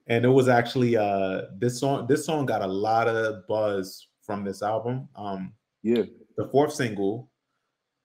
and 0.08 0.26
it 0.26 0.30
was 0.30 0.48
actually 0.48 0.98
uh 0.98 1.42
this 1.60 1.80
song 1.80 2.08
this 2.08 2.26
song 2.26 2.46
got 2.48 2.62
a 2.64 2.68
lot 2.68 3.08
of 3.08 3.46
buzz 3.48 4.08
from 4.24 4.44
this 4.44 4.64
album 4.64 5.08
um 5.16 5.54
Yeah, 5.84 6.04
the 6.38 6.48
fourth 6.52 6.74
single 6.74 7.30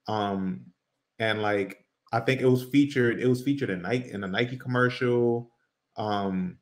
um 0.09 0.67
and 1.19 1.41
like 1.41 1.79
i 2.13 2.21
think 2.21 2.41
it 2.43 2.47
was 2.47 2.65
featured 2.65 3.21
it 3.21 3.27
was 3.29 3.43
featured 3.43 3.71
in 3.71 3.81
nike 3.81 4.11
in 4.11 4.25
a 4.25 4.29
nike 4.29 4.59
commercial 4.59 5.51
um 5.97 6.59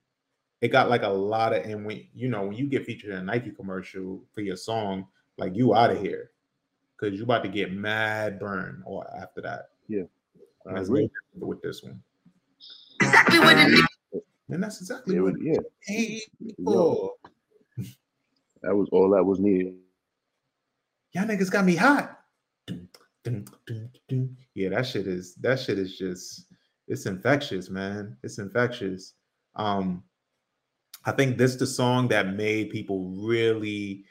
it 0.63 0.69
got 0.69 0.89
like 0.89 1.03
a 1.03 1.09
lot 1.09 1.53
of 1.53 1.65
and 1.65 1.85
when 1.85 2.07
you 2.15 2.29
know 2.29 2.43
when 2.47 2.57
you 2.57 2.67
get 2.67 2.87
featured 2.87 3.11
in 3.11 3.19
a 3.19 3.23
nike 3.23 3.51
commercial 3.51 4.23
for 4.33 4.41
your 4.41 4.57
song 4.57 5.07
like 5.37 5.55
you 5.55 5.75
out 5.75 5.91
of 5.91 6.01
here 6.01 6.31
because 6.97 7.19
you 7.19 7.25
about 7.25 7.43
to 7.43 7.49
get 7.49 7.73
mad 7.73 8.39
burn 8.39 8.83
or 8.87 9.05
after 9.17 9.41
that 9.43 9.71
I 9.91 9.95
And 10.67 10.77
that's 10.77 10.89
agree. 10.89 11.11
with 11.35 11.61
this 11.63 11.83
one 11.83 12.01
Exactly 13.03 13.39
what 13.41 13.59
it 13.59 13.73
is. 13.73 13.87
and 14.51 14.63
that's 14.63 14.81
exactly 14.81 15.17
It 15.17 15.21
what 15.21 15.33
was, 15.35 15.43
yeah, 15.43 15.59
hey 15.87 16.21
Yo. 16.59 17.11
that 18.63 18.75
was 18.75 18.89
all 18.93 19.11
that 19.11 19.25
was 19.25 19.41
needed. 19.41 19.75
y'all 21.13 21.25
niggas 21.25 21.51
got 21.51 21.65
me 21.65 21.75
hot. 21.75 22.21
Dun, 22.69 22.89
dun, 23.25 23.45
dun, 23.67 23.91
dun. 24.09 24.37
Yeah, 24.55 24.69
that 24.71 24.87
shit 24.87 25.09
is 25.09 25.35
that 25.37 25.59
shit 25.59 25.79
is 25.79 25.99
just 25.99 26.47
it's 26.87 27.07
infectious, 27.07 27.69
man. 27.71 28.17
It's 28.23 28.39
infectious. 28.39 29.15
Um, 29.57 30.03
I 31.05 31.13
think 31.13 31.37
this 31.39 31.57
the 31.57 31.67
song 31.67 32.09
that 32.09 32.35
made 32.35 32.71
people 32.71 33.11
really 33.17 34.05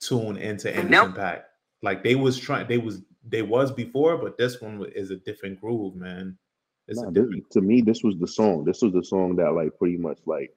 tune 0.00 0.36
into 0.36 0.70
Anderson 0.70 0.90
Nope. 0.90 1.14
Paak. 1.16 1.42
Like 1.82 2.04
they 2.04 2.14
was 2.14 2.38
trying, 2.38 2.68
they 2.68 2.78
was 2.78 3.02
they 3.28 3.42
was 3.42 3.72
before, 3.72 4.16
but 4.18 4.36
this 4.38 4.60
one 4.60 4.84
is 4.94 5.10
a 5.10 5.16
different 5.16 5.60
groove, 5.60 5.96
man. 5.96 6.36
It's 6.88 7.00
Nah, 7.00 7.08
a 7.08 7.12
this- 7.12 7.24
different. 7.24 7.50
to 7.52 7.60
me, 7.60 7.80
this 7.80 8.02
was 8.02 8.16
the 8.18 8.26
song. 8.28 8.64
This 8.64 8.82
was 8.82 8.92
the 8.92 9.02
song 9.04 9.36
that 9.36 9.52
like 9.52 9.76
pretty 9.78 9.96
much 9.96 10.18
like 10.26 10.54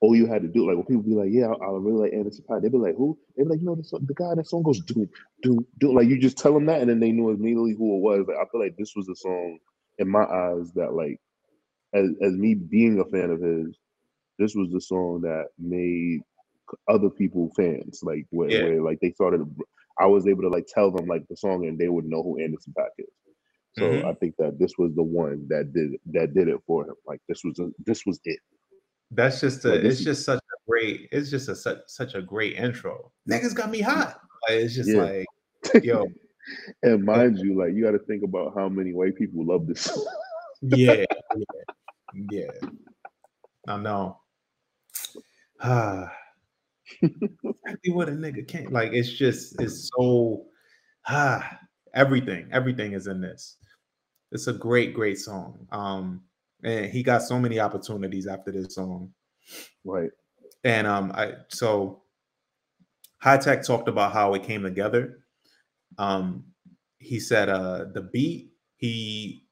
all 0.00 0.14
you 0.14 0.26
had 0.26 0.42
to 0.42 0.48
do. 0.48 0.66
Like 0.66 0.76
when 0.76 0.86
people 0.86 1.02
be 1.02 1.14
like, 1.14 1.30
"Yeah, 1.30 1.48
I, 1.48 1.64
I 1.66 1.70
really 1.72 2.02
like 2.08 2.12
Anderson 2.14 2.44
Paak," 2.48 2.62
they'd 2.62 2.72
be 2.72 2.78
like, 2.78 2.96
"Who?" 2.96 3.18
They'd 3.36 3.44
be 3.44 3.50
like, 3.50 3.60
"You 3.60 3.66
know, 3.66 3.74
the, 3.74 3.84
song- 3.84 4.04
the 4.06 4.14
guy 4.14 4.30
in 4.32 4.38
that 4.38 4.46
song 4.46 4.62
goes 4.62 4.80
doom, 4.80 5.08
doom, 5.42 5.66
doom." 5.78 5.94
Like 5.94 6.08
you 6.08 6.18
just 6.18 6.38
tell 6.38 6.54
them 6.54 6.66
that, 6.66 6.80
and 6.80 6.88
then 6.88 7.00
they 7.00 7.12
knew 7.12 7.30
immediately 7.30 7.74
who 7.74 7.96
it 7.96 8.00
was. 8.00 8.24
Like 8.28 8.36
I 8.36 8.44
feel 8.50 8.60
like 8.60 8.76
this 8.78 8.94
was 8.96 9.06
the 9.06 9.16
song 9.16 9.58
in 9.98 10.08
my 10.08 10.24
eyes 10.24 10.72
that 10.74 10.92
like, 10.94 11.20
as 11.94 12.10
as 12.22 12.32
me 12.34 12.54
being 12.54 13.00
a 13.00 13.04
fan 13.04 13.30
of 13.30 13.40
his, 13.40 13.76
this 14.38 14.54
was 14.54 14.70
the 14.70 14.80
song 14.80 15.20
that 15.22 15.46
made 15.58 16.20
other 16.88 17.10
people 17.10 17.50
fans. 17.56 18.00
Like 18.02 18.26
where, 18.30 18.50
Yeah. 18.50 18.64
where 18.64 18.82
like 18.82 19.00
they 19.00 19.12
started. 19.12 19.44
I 20.00 20.06
was 20.06 20.26
able 20.28 20.42
to 20.42 20.48
like 20.48 20.66
tell 20.72 20.90
them 20.90 21.06
like 21.06 21.26
the 21.28 21.36
song, 21.36 21.66
and 21.66 21.78
they 21.78 21.88
would 21.88 22.04
know 22.04 22.22
who 22.22 22.38
Anderson 22.40 22.74
Paak 22.78 22.90
is. 22.98 23.06
So 23.76 23.82
Mhm. 23.84 24.04
I 24.04 24.14
think 24.14 24.36
that 24.38 24.58
this 24.58 24.72
was 24.78 24.94
the 24.94 25.02
one 25.02 25.46
that 25.48 25.72
did 25.72 25.92
that 26.12 26.34
did 26.34 26.48
it 26.48 26.60
for 26.66 26.84
him. 26.88 26.94
Like 27.06 27.20
this 27.28 27.42
was 27.44 27.58
a, 27.58 27.70
this 27.84 28.04
was 28.06 28.20
it. 28.24 28.38
That's 29.10 29.40
just 29.40 29.64
a, 29.64 29.70
Like, 29.70 29.84
it's 29.84 29.98
is- 30.00 30.04
just 30.04 30.24
such 30.24 30.38
a 30.38 30.70
great, 30.70 31.08
it's 31.12 31.30
just 31.30 31.48
a 31.48 31.56
such 31.56 31.78
such 31.86 32.14
a 32.14 32.22
great 32.22 32.56
intro. 32.56 33.10
Niggas 33.28 33.54
got 33.54 33.70
me 33.70 33.80
hot. 33.80 34.20
Like, 34.48 34.58
it's 34.60 34.74
just 34.74 34.88
Yeah. 34.90 35.02
like, 35.02 35.26
yo, 35.84 36.06
And 36.82 37.04
mind 37.04 37.38
you, 37.38 37.58
like 37.58 37.74
you 37.74 37.82
got 37.84 37.92
to 37.92 37.98
think 37.98 38.22
about 38.22 38.54
how 38.54 38.68
many 38.68 38.92
white 38.94 39.16
people 39.16 39.44
love 39.44 39.66
this. 39.66 39.90
yeah, 40.62 41.04
yeah, 41.36 41.44
yeah. 42.30 42.50
I 43.66 43.76
know. 43.78 44.18
Ah, 45.60 46.12
exactly 47.02 47.92
what 47.92 48.08
a 48.08 48.12
nigga 48.12 48.46
can't 48.46 48.72
like. 48.72 48.92
It's 48.92 49.12
just 49.12 49.60
it's 49.60 49.90
so 49.96 50.46
ah 51.08 51.58
everything, 51.94 52.48
everything 52.52 52.92
is 52.92 53.06
in 53.06 53.20
this. 53.20 53.56
It's 54.32 54.46
a 54.46 54.52
great, 54.52 54.94
great 54.94 55.18
song. 55.18 55.66
Um, 55.72 56.22
and 56.62 56.86
he 56.86 57.02
got 57.02 57.22
so 57.22 57.38
many 57.38 57.60
opportunities 57.60 58.26
after 58.26 58.52
this 58.52 58.74
song. 58.74 59.12
right. 59.84 60.10
And 60.64 60.86
um, 60.86 61.12
I 61.14 61.34
so 61.48 62.02
Hi-Tek 63.18 63.62
talked 63.64 63.88
about 63.88 64.12
how 64.12 64.34
it 64.34 64.42
came 64.44 64.62
together. 64.62 65.20
Um, 65.98 66.44
he 66.98 67.20
said 67.20 67.48
uh 67.48 67.86
the 67.94 68.02
beat 68.02 68.52
he 68.76 69.44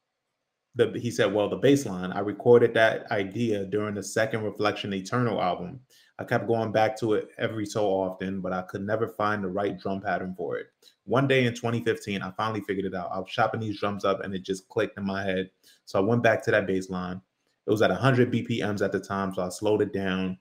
the 0.77 0.97
he 0.99 1.11
said 1.11 1.33
well 1.33 1.49
the 1.49 1.57
bass 1.57 1.85
line 1.85 2.11
I 2.11 2.19
recorded 2.19 2.73
that 2.75 3.11
idea 3.11 3.65
during 3.65 3.95
the 3.95 4.03
second 4.03 4.43
Reflection 4.43 4.93
Eternal 4.93 5.41
album. 5.41 5.81
I 6.19 6.23
kept 6.23 6.47
going 6.47 6.71
back 6.71 6.97
to 6.99 7.13
it 7.13 7.29
every 7.37 7.65
so 7.65 7.85
often, 7.85 8.41
but 8.41 8.51
I 8.51 8.63
could 8.63 8.81
never 8.81 9.07
find 9.07 9.43
the 9.43 9.49
right 9.49 9.77
drum 9.77 10.01
pattern 10.01 10.33
for 10.35 10.57
it. 10.57 10.67
One 11.05 11.27
day 11.27 11.45
in 11.45 11.53
2015, 11.53 12.23
I 12.23 12.31
finally 12.31 12.61
figured 12.61 12.85
it 12.85 12.95
out. 12.95 13.11
I 13.13 13.19
was 13.19 13.29
chopping 13.29 13.59
these 13.59 13.79
drums 13.79 14.03
up 14.03 14.23
and 14.23 14.33
it 14.33 14.43
just 14.43 14.67
clicked 14.67 14.97
in 14.97 15.05
my 15.05 15.23
head. 15.23 15.51
So 15.85 15.99
I 15.99 16.01
went 16.01 16.23
back 16.23 16.43
to 16.45 16.51
that 16.51 16.65
bass 16.65 16.89
line. 16.89 17.21
It 17.67 17.71
was 17.71 17.83
at 17.83 17.91
100 17.91 18.31
BPMs 18.31 18.83
at 18.83 18.91
the 18.91 18.99
time, 18.99 19.33
so 19.33 19.43
I 19.43 19.49
slowed 19.49 19.81
it 19.81 19.93
down. 19.93 20.39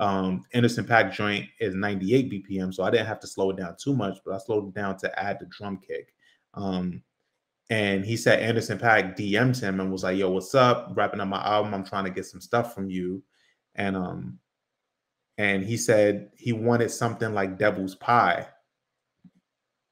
Um, 0.00 0.42
Anderson 0.54 0.86
Paak 0.86 1.12
joint 1.12 1.46
is 1.60 1.74
98 1.74 2.30
BPM, 2.30 2.74
so 2.74 2.82
I 2.82 2.90
didn't 2.90 3.06
have 3.06 3.20
to 3.20 3.26
slow 3.26 3.50
it 3.50 3.58
down 3.58 3.76
too 3.80 3.94
much, 3.94 4.18
but 4.24 4.34
I 4.34 4.38
slowed 4.38 4.68
it 4.68 4.74
down 4.74 4.96
to 4.98 5.22
add 5.22 5.38
the 5.38 5.46
drum 5.46 5.78
kick. 5.86 6.14
Um, 6.54 7.02
and 7.70 8.04
he 8.04 8.16
said 8.16 8.40
Anderson 8.40 8.78
Paak 8.78 9.16
DM'd 9.16 9.58
him 9.60 9.80
and 9.80 9.90
was 9.90 10.02
like, 10.02 10.18
"Yo, 10.18 10.30
what's 10.30 10.54
up? 10.54 10.92
Wrapping 10.94 11.20
up 11.20 11.28
my 11.28 11.42
album. 11.44 11.72
I'm 11.74 11.84
trying 11.84 12.04
to 12.04 12.10
get 12.10 12.26
some 12.26 12.40
stuff 12.40 12.74
from 12.74 12.90
you." 12.90 13.22
And 13.74 13.96
um, 13.96 14.38
and 15.38 15.64
he 15.64 15.76
said 15.76 16.30
he 16.36 16.52
wanted 16.52 16.90
something 16.90 17.32
like 17.32 17.58
Devil's 17.58 17.94
Pie, 17.94 18.46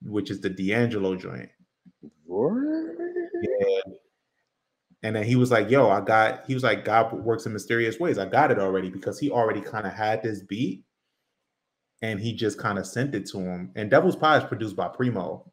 which 0.02 0.30
is 0.30 0.40
the 0.40 0.50
D'Angelo 0.50 1.14
joint. 1.16 1.48
What? 2.24 2.52
Yeah. 3.42 3.80
And 5.02 5.16
then 5.16 5.24
he 5.24 5.34
was 5.36 5.50
like, 5.50 5.70
"Yo, 5.70 5.88
I 5.88 6.02
got." 6.02 6.44
He 6.46 6.52
was 6.54 6.62
like, 6.62 6.84
"God 6.84 7.12
works 7.12 7.46
in 7.46 7.52
mysterious 7.54 7.98
ways. 7.98 8.18
I 8.18 8.26
got 8.26 8.50
it 8.50 8.58
already 8.58 8.90
because 8.90 9.18
he 9.18 9.30
already 9.30 9.62
kind 9.62 9.86
of 9.86 9.94
had 9.94 10.22
this 10.22 10.42
beat, 10.42 10.84
and 12.02 12.20
he 12.20 12.34
just 12.34 12.58
kind 12.58 12.78
of 12.78 12.86
sent 12.86 13.14
it 13.14 13.24
to 13.30 13.38
him. 13.38 13.72
And 13.76 13.90
Devil's 13.90 14.16
Pie 14.16 14.36
is 14.38 14.44
produced 14.44 14.76
by 14.76 14.88
Primo. 14.88 15.50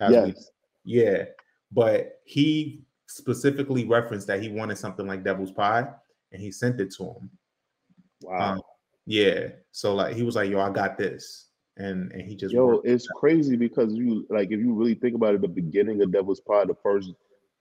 as 0.00 0.10
we- 0.10 0.16
Yes. 0.28 0.50
Yeah, 0.84 1.24
but 1.72 2.20
he 2.24 2.84
specifically 3.06 3.84
referenced 3.84 4.26
that 4.26 4.42
he 4.42 4.48
wanted 4.48 4.78
something 4.78 5.06
like 5.06 5.24
Devil's 5.24 5.52
Pie, 5.52 5.86
and 6.32 6.40
he 6.40 6.50
sent 6.50 6.80
it 6.80 6.92
to 6.96 7.04
him. 7.04 7.30
Wow. 8.22 8.54
Um, 8.54 8.62
yeah. 9.06 9.48
So 9.72 9.94
like 9.94 10.14
he 10.14 10.22
was 10.22 10.36
like, 10.36 10.50
"Yo, 10.50 10.60
I 10.60 10.70
got 10.70 10.98
this," 10.98 11.48
and 11.76 12.12
and 12.12 12.22
he 12.22 12.36
just 12.36 12.54
Yo, 12.54 12.80
it's 12.84 13.06
crazy 13.08 13.56
because 13.56 13.94
you 13.94 14.26
like 14.28 14.50
if 14.50 14.60
you 14.60 14.74
really 14.74 14.94
think 14.94 15.14
about 15.14 15.34
it, 15.34 15.40
the 15.40 15.48
beginning 15.48 16.02
of 16.02 16.12
Devil's 16.12 16.40
Pie, 16.40 16.66
the 16.66 16.76
first 16.82 17.12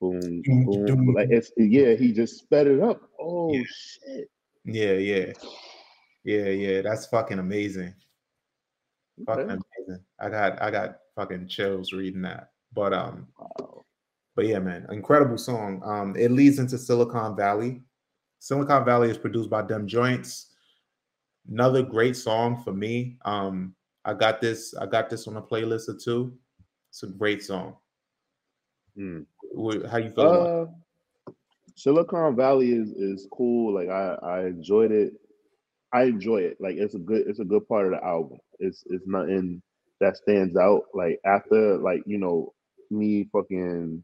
boom, 0.01 0.41
boom, 0.43 1.13
like 1.13 1.29
it's 1.29 1.51
yeah, 1.57 1.93
he 1.93 2.11
just 2.11 2.39
sped 2.39 2.67
it 2.67 2.81
up. 2.81 3.01
Oh 3.19 3.53
Yeah. 3.53 3.63
shit. 3.65 4.29
Yeah, 4.65 4.93
yeah, 4.93 5.31
yeah, 6.25 6.49
yeah. 6.49 6.81
That's 6.81 7.05
fucking 7.07 7.39
amazing. 7.39 7.93
Fucking 9.25 9.45
amazing. 9.45 10.03
I 10.19 10.29
got 10.29 10.61
I 10.61 10.71
got 10.71 10.97
fucking 11.15 11.47
chills 11.47 11.93
reading 11.93 12.23
that. 12.23 12.51
But 12.77 12.93
um, 12.93 13.27
Wow. 13.39 13.85
but 14.35 14.45
yeah, 14.45 14.59
man, 14.59 14.85
incredible 14.91 15.39
song. 15.39 15.81
Um, 15.83 16.15
it 16.15 16.29
leads 16.29 16.59
into 16.59 16.77
Silicon 16.77 17.35
Valley. 17.35 17.81
Silicon 18.37 18.85
Valley 18.85 19.09
is 19.09 19.17
produced 19.17 19.49
by 19.49 19.63
Dem 19.63 19.87
Jointz. 19.87 20.51
Another 21.49 21.81
great 21.81 22.15
song 22.15 22.61
for 22.63 22.71
me. 22.71 23.17
Um, 23.25 23.73
I 24.05 24.13
got 24.13 24.41
this. 24.41 24.75
I 24.75 24.85
got 24.85 25.09
this 25.09 25.27
on 25.27 25.37
a 25.37 25.41
playlist 25.41 25.89
or 25.89 25.97
two. 25.97 26.37
It's 26.91 27.01
a 27.01 27.07
great 27.07 27.43
song. 27.43 27.77
Mm. 28.95 29.25
How 29.89 29.97
you 29.97 30.11
feel? 30.11 30.31
about? 30.31 30.47
Uh, 30.47 31.31
Silicon 31.75 32.35
Valley 32.35 32.73
is 32.73 32.91
is 32.91 33.27
cool. 33.33 33.73
Like 33.73 33.89
I 33.89 34.17
I 34.21 34.45
enjoyed 34.45 34.91
it. 34.91 35.13
I 35.93 36.03
enjoy 36.03 36.41
it. 36.41 36.57
Like 36.59 36.75
it's 36.75 36.93
a 36.93 36.99
good 36.99 37.25
it's 37.27 37.39
a 37.39 37.43
good 37.45 37.67
part 37.67 37.87
of 37.87 37.93
the 37.93 38.05
album. 38.05 38.37
It's 38.59 38.83
it's 38.91 39.07
nothing 39.07 39.63
that 39.99 40.15
stands 40.17 40.55
out. 40.55 40.83
Like 40.93 41.19
after 41.25 41.79
like 41.79 42.03
you 42.05 42.19
know 42.19 42.53
me 42.91 43.27
fucking 43.31 44.03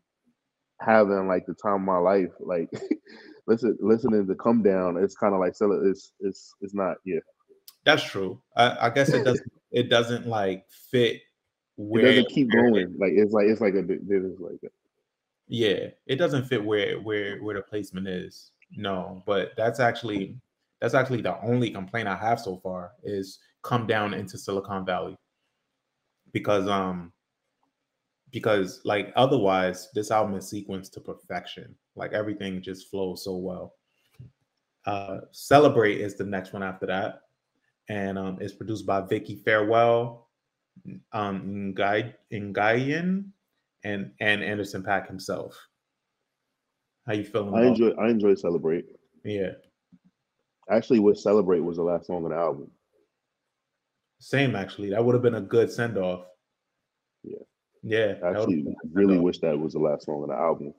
having 0.80 1.28
like 1.28 1.46
the 1.46 1.54
time 1.54 1.76
of 1.76 1.82
my 1.82 1.98
life. 1.98 2.32
Like 2.40 2.70
listen 3.48 3.78
listening 3.80 4.28
to 4.28 4.36
Come 4.36 4.64
Down. 4.64 4.98
It's 4.98 5.16
kind 5.16 5.34
of 5.34 5.40
like 5.40 5.54
it's 5.60 6.12
it's 6.20 6.56
it's 6.62 6.74
not 6.74 6.98
yeah. 7.06 7.20
That's 7.86 8.04
true. 8.04 8.42
I, 8.56 8.88
I 8.88 8.90
guess 8.90 9.10
it 9.10 9.24
doesn't. 9.26 9.52
it 9.72 9.90
doesn't 9.90 10.28
like 10.28 10.66
fit 10.70 11.22
It 11.78 12.02
doesn't 12.02 12.30
keep 12.30 12.52
going. 12.52 12.96
Like 12.98 13.14
it's 13.14 13.34
like 13.34 13.46
it's 13.48 13.62
like 13.62 13.76
a 13.76 13.84
it's 13.90 14.40
like 14.40 14.60
a, 14.64 14.68
Yeah, 15.48 15.88
it 16.08 16.16
doesn't 16.18 16.46
fit 16.46 16.64
where 16.64 17.00
where 17.00 17.42
where 17.42 17.56
the 17.56 17.62
placement 17.62 18.08
is. 18.08 18.52
No, 18.76 19.22
but 19.26 19.52
that's 19.56 19.80
actually 19.80 20.38
that's 20.82 20.94
actually 20.94 21.22
the 21.22 21.40
only 21.42 21.70
complaint 21.70 22.08
I 22.08 22.16
have 22.16 22.40
so 22.40 22.58
far 22.58 22.92
is 23.04 23.40
come 23.62 23.88
down 23.88 24.14
into 24.14 24.38
Silicon 24.38 24.86
Valley 24.86 25.16
because 26.34 26.68
um 26.68 27.13
because 28.34 28.82
like 28.84 29.14
otherwise 29.16 29.90
this 29.94 30.12
album 30.12 30.36
is 30.36 30.52
sequenced 30.52 30.92
to 30.94 31.00
perfection. 31.00 31.74
Like 31.96 32.12
everything 32.12 32.62
just 32.62 32.90
flows 32.90 33.24
so 33.24 33.38
well. 33.38 33.76
Uh 34.86 35.20
Celebrate 35.32 36.02
is 36.02 36.16
the 36.18 36.26
next 36.26 36.52
one 36.52 36.64
after 36.64 36.88
that. 36.88 37.22
And 37.88 38.18
um 38.18 38.38
it's 38.42 38.54
produced 38.54 38.86
by 38.86 39.02
Vicky 39.02 39.36
Farewell, 39.46 40.28
um 41.14 41.74
Ngai 41.78 42.14
Ngayen, 42.34 43.26
and 43.86 44.12
and 44.20 44.44
Anderson 44.44 44.84
Paak 44.84 45.08
himself. 45.08 45.56
How 47.06 47.14
you 47.14 47.24
feeling? 47.24 47.54
I 47.54 47.68
enjoy 47.68 47.92
I 47.92 48.10
enjoy 48.10 48.34
Celebrate. 48.36 48.86
Yeah, 49.24 49.52
Actually, 50.70 51.00
what 51.00 51.18
Celebrate 51.18 51.60
was 51.60 51.78
the 51.78 51.84
last 51.84 52.08
song 52.08 52.26
on 52.26 52.32
the 52.32 52.36
album. 52.38 52.72
same 54.20 54.56
actually. 54.56 54.90
That 54.90 55.04
would 55.06 55.14
have 55.14 55.22
been 55.22 55.36
a 55.36 55.42
good 55.42 55.72
send 55.72 55.98
off. 55.98 56.26
Yeah. 57.84 58.16
I 58.24 58.30
actually 58.30 58.76
really 58.92 59.20
wish 59.20 59.40
that 59.40 59.60
was 59.60 59.74
the 59.74 59.80
last 59.80 60.06
song 60.06 60.24
on 60.24 60.30
the 60.30 60.36
album. 60.36 60.74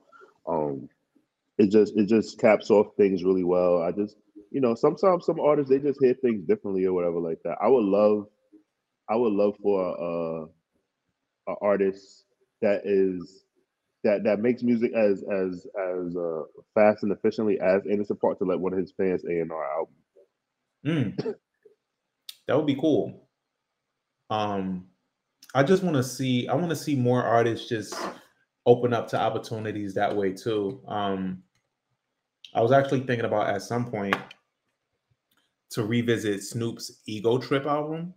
Um, 0.47 0.89
it 1.57 1.71
just 1.71 1.95
it 1.95 2.07
just 2.07 2.39
caps 2.39 2.69
off 2.69 2.95
things 2.97 3.23
really 3.23 3.43
well. 3.43 3.81
I 3.81 3.91
just 3.91 4.17
you 4.51 4.59
know 4.61 4.75
sometimes 4.75 5.25
some 5.25 5.39
artists 5.39 5.69
they 5.69 5.79
just 5.79 6.03
hear 6.03 6.13
things 6.15 6.45
differently 6.45 6.85
or 6.85 6.93
whatever 6.93 7.19
like 7.19 7.39
that. 7.43 7.57
I 7.61 7.67
would 7.67 7.85
love, 7.85 8.27
I 9.09 9.15
would 9.15 9.33
love 9.33 9.55
for 9.61 10.49
a, 11.47 11.51
a 11.51 11.55
artist 11.61 12.25
that 12.61 12.81
is 12.85 13.45
that 14.03 14.23
that 14.23 14.39
makes 14.39 14.63
music 14.63 14.91
as 14.93 15.23
as 15.23 15.65
as 15.79 16.15
uh, 16.15 16.43
fast 16.73 17.03
and 17.03 17.11
efficiently 17.11 17.59
as 17.59 17.81
Anderson 17.89 18.17
Paak 18.17 18.37
to 18.39 18.45
let 18.45 18.59
one 18.59 18.73
of 18.73 18.79
his 18.79 18.93
fans 18.97 19.23
A 19.25 19.39
and 19.39 19.51
R 19.51 19.65
album. 19.77 19.95
Mm. 20.85 21.35
That 22.47 22.57
would 22.57 22.67
be 22.67 22.75
cool. 22.75 23.27
Um, 24.29 24.85
I 25.55 25.63
just 25.63 25.83
want 25.83 25.95
to 25.95 26.03
see. 26.03 26.47
I 26.49 26.53
want 26.53 26.69
to 26.69 26.75
see 26.75 26.95
more 26.95 27.23
artists 27.23 27.69
just 27.69 27.95
open 28.65 28.93
up 28.93 29.07
to 29.07 29.19
opportunities 29.19 29.93
that 29.93 30.13
way 30.13 30.33
too. 30.33 30.81
Um, 30.85 31.41
I 32.53 32.61
was 32.61 32.73
actually 32.73 33.01
thinking 33.01 33.25
about 33.25 33.47
at 33.47 33.61
some 33.61 33.89
point 33.89 34.17
to 35.69 35.85
revisit 35.85 36.43
Snoop's 36.43 36.99
Ego 37.05 37.37
Trip 37.37 37.65
album 37.65 38.13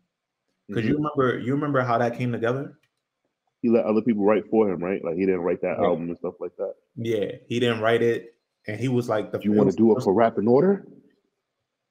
because 0.67 0.85
you 0.85 0.97
remember 0.97 1.39
you 1.39 1.53
remember 1.55 1.81
how 1.81 1.97
that 1.99 2.19
came 2.19 2.33
together. 2.33 2.77
He 3.63 3.69
let 3.69 3.85
other 3.85 4.03
people 4.03 4.25
write 4.25 4.49
for 4.51 4.69
him, 4.69 4.83
right? 4.83 5.03
Like 5.05 5.15
he 5.15 5.25
didn't 5.25 5.43
write 5.43 5.61
that 5.63 5.79
Yeah. 5.79 5.87
album 5.87 6.09
and 6.09 6.19
stuff 6.19 6.35
like 6.41 6.57
that. 6.57 6.75
Yeah, 6.97 7.33
he 7.47 7.61
didn't 7.61 7.81
write 7.81 8.03
it, 8.03 8.35
and 8.67 8.81
he 8.81 8.89
was 8.89 9.09
like, 9.09 9.31
"The 9.31 9.39
You 9.43 9.53
want 9.53 9.71
to 9.71 9.77
do 9.77 9.97
it 9.97 10.03
for 10.03 10.13
Rap 10.13 10.39
& 10.39 10.47
Order? 10.47 10.87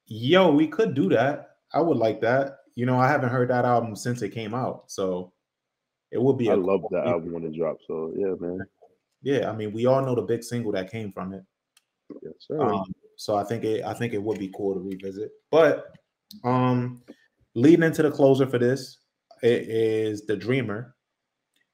Yo, 0.07 0.51
we 0.53 0.67
could 0.67 0.93
do 0.93 1.07
that. 1.09 1.57
I 1.73 1.79
would 1.81 1.97
like 1.97 2.19
that. 2.21 2.59
You 2.75 2.85
know, 2.85 2.97
I 2.97 3.07
haven't 3.07 3.29
heard 3.29 3.49
that 3.49 3.63
album 3.65 3.95
since 3.95 4.21
it 4.21 4.29
came 4.29 4.53
out, 4.53 4.91
so 4.91 5.31
it 6.11 6.21
would 6.21 6.37
be. 6.37 6.49
I 6.49 6.53
a 6.53 6.57
love 6.57 6.81
that 6.91 7.07
album 7.07 7.33
when 7.33 7.43
it 7.43 7.55
dropped. 7.55 7.83
So 7.87 8.13
yeah, 8.15 8.33
man. 8.39 8.59
Yeah, 9.21 9.49
I 9.49 9.55
mean, 9.55 9.73
we 9.73 9.85
all 9.85 10.05
know 10.05 10.15
the 10.15 10.21
big 10.21 10.43
single 10.43 10.71
that 10.73 10.91
came 10.91 11.11
from 11.11 11.33
it. 11.33 11.43
Yes, 12.21 12.33
sir. 12.39 12.61
Um, 12.61 12.85
so 13.17 13.35
I 13.35 13.43
think 13.43 13.63
it. 13.63 13.83
I 13.83 13.93
think 13.93 14.13
it 14.13 14.21
would 14.21 14.39
be 14.39 14.51
cool 14.55 14.73
to 14.73 14.79
revisit. 14.79 15.31
But 15.51 15.91
um, 16.43 17.01
leading 17.55 17.83
into 17.83 18.03
the 18.03 18.11
closer 18.11 18.45
for 18.45 18.59
this, 18.59 18.97
it 19.41 19.63
is 19.67 20.25
the 20.25 20.35
Dreamer. 20.35 20.95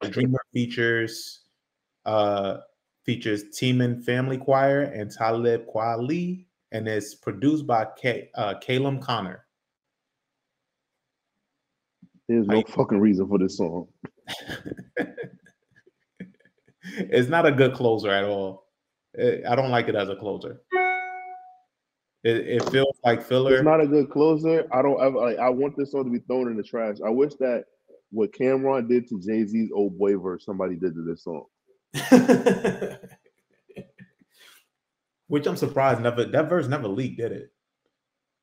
The 0.02 0.10
Dreamer 0.10 0.40
features 0.54 1.42
uh 2.06 2.58
features 3.06 3.46
Timan 3.58 4.04
Family 4.04 4.38
Choir 4.38 4.82
and 4.82 5.12
Talib 5.12 5.66
Kweli, 5.68 6.46
and 6.72 6.88
it's 6.88 7.16
produced 7.16 7.68
by 7.68 7.88
K, 7.98 8.30
uh, 8.36 8.56
Callum 8.60 9.00
Connor. 9.00 9.46
There's 12.28 12.48
no 12.48 12.64
fucking 12.64 13.00
reason 13.00 13.28
for 13.28 13.38
this 13.38 13.58
song. 13.58 13.88
it's 16.84 17.30
not 17.30 17.46
a 17.46 17.52
good 17.52 17.74
closer 17.74 18.10
at 18.10 18.24
all. 18.24 18.68
It- 19.14 19.46
I 19.46 19.56
don't 19.56 19.72
like 19.72 19.88
it 19.88 19.96
as 19.96 20.10
a 20.10 20.16
closer. 20.16 20.62
It, 22.24 22.38
it 22.48 22.70
feels 22.70 22.98
like 23.04 23.22
filler. 23.22 23.56
It's 23.56 23.64
not 23.64 23.82
a 23.82 23.88
good 23.88 24.10
closer. 24.10 24.66
I 24.72 24.82
don't 24.82 25.02
ever 25.02 25.18
like. 25.18 25.38
I 25.40 25.50
want 25.50 25.76
this 25.76 25.92
song 25.92 26.06
to 26.06 26.10
be 26.10 26.20
thrown 26.20 26.50
in 26.50 26.56
the 26.56 26.64
trash. 26.64 26.98
I 27.06 27.10
wish 27.10 27.34
that 27.36 27.66
what 28.12 28.32
Cam'ron 28.32 28.88
did 28.88 29.10
to 29.10 29.20
Jay 29.20 29.46
Z's 29.46 29.72
"Old 29.76 29.98
Boy" 30.00 30.18
verse, 30.18 30.46
somebody 30.46 30.76
did 30.76 30.96
to 30.96 31.02
this 31.04 31.26
song. 31.26 31.46
Which 35.28 35.48
I'm 35.48 35.58
surprised 35.58 36.00
never 36.02 36.24
that 36.26 36.48
verse 36.50 36.68
never 36.68 36.88
leaked, 36.88 37.18
did 37.18 37.32
it? 37.34 37.52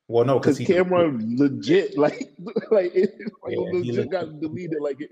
Well, 0.07 0.25
no, 0.25 0.39
Because 0.39 0.59
Cam'ron 0.59 1.39
legit, 1.39 1.97
like, 1.97 2.33
like, 2.69 2.91
it, 2.93 3.13
like 3.43 3.53
Yeah, 3.53 3.71
legit 3.71 4.11
got 4.11 4.39
deleted. 4.41 4.81
Like, 4.81 4.99
it, 4.99 5.09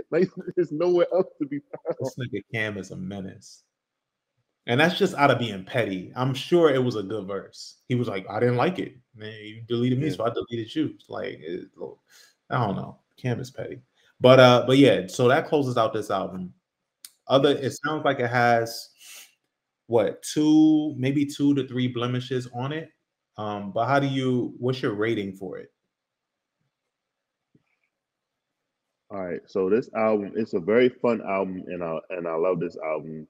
like, 0.10 0.30
there's 0.56 0.72
nowhere 0.72 1.06
else 1.12 1.28
to 1.40 1.46
be 1.46 1.58
found. 1.58 1.96
this 2.00 2.16
nigga 2.16 2.42
Cam 2.52 2.78
is 2.78 2.90
a 2.90 2.96
menace. 2.96 3.62
And 4.66 4.78
that's 4.78 4.96
just 4.96 5.14
out 5.14 5.30
of 5.32 5.40
being 5.40 5.64
petty. 5.64 6.12
I'm 6.14 6.34
sure 6.34 6.70
it 6.72 6.82
was 6.82 6.94
a 6.94 7.02
good 7.02 7.26
verse. 7.26 7.78
He 7.88 7.96
was 7.96 8.06
like, 8.06 8.24
I 8.30 8.38
didn't 8.38 8.56
like 8.56 8.78
it. 8.78 8.94
Man, 9.16 9.32
you 9.42 9.62
deleted 9.66 9.98
me, 9.98 10.06
Yeah. 10.06 10.12
so 10.14 10.24
I 10.24 10.30
deleted 10.30 10.72
you. 10.74 10.94
Like, 11.08 11.38
it, 11.40 11.68
I 12.48 12.64
don't 12.66 12.76
know. 12.76 12.98
Cam 13.16 13.40
is 13.40 13.50
petty. 13.50 13.80
But 14.20 14.38
uh, 14.38 14.62
but 14.68 14.78
yeah, 14.78 15.08
so 15.08 15.26
that 15.26 15.48
closes 15.48 15.76
out 15.76 15.92
this 15.92 16.10
album. 16.10 16.54
Other, 17.26 17.50
it 17.56 17.72
sounds 17.84 18.04
like 18.04 18.20
it 18.20 18.30
has 18.30 18.90
what 19.88 20.22
two, 20.22 20.94
maybe 20.96 21.26
two 21.26 21.54
to 21.54 21.66
three 21.66 21.88
blemishes 21.88 22.46
on 22.54 22.70
it. 22.72 22.90
Um, 23.36 23.72
but 23.72 23.86
how 23.86 23.98
do 23.98 24.06
you 24.06 24.54
what's 24.58 24.80
your 24.80 24.94
rating 24.94 25.32
for 25.34 25.58
it? 25.58 25.71
All 29.12 29.22
right, 29.22 29.40
so 29.46 29.68
this 29.68 29.90
album, 29.94 30.32
it's 30.36 30.54
a 30.54 30.58
very 30.58 30.88
fun 30.88 31.20
album, 31.20 31.64
and 31.66 31.84
I 31.84 31.98
and 32.08 32.26
I 32.26 32.34
love 32.34 32.60
this 32.60 32.78
album, 32.78 33.28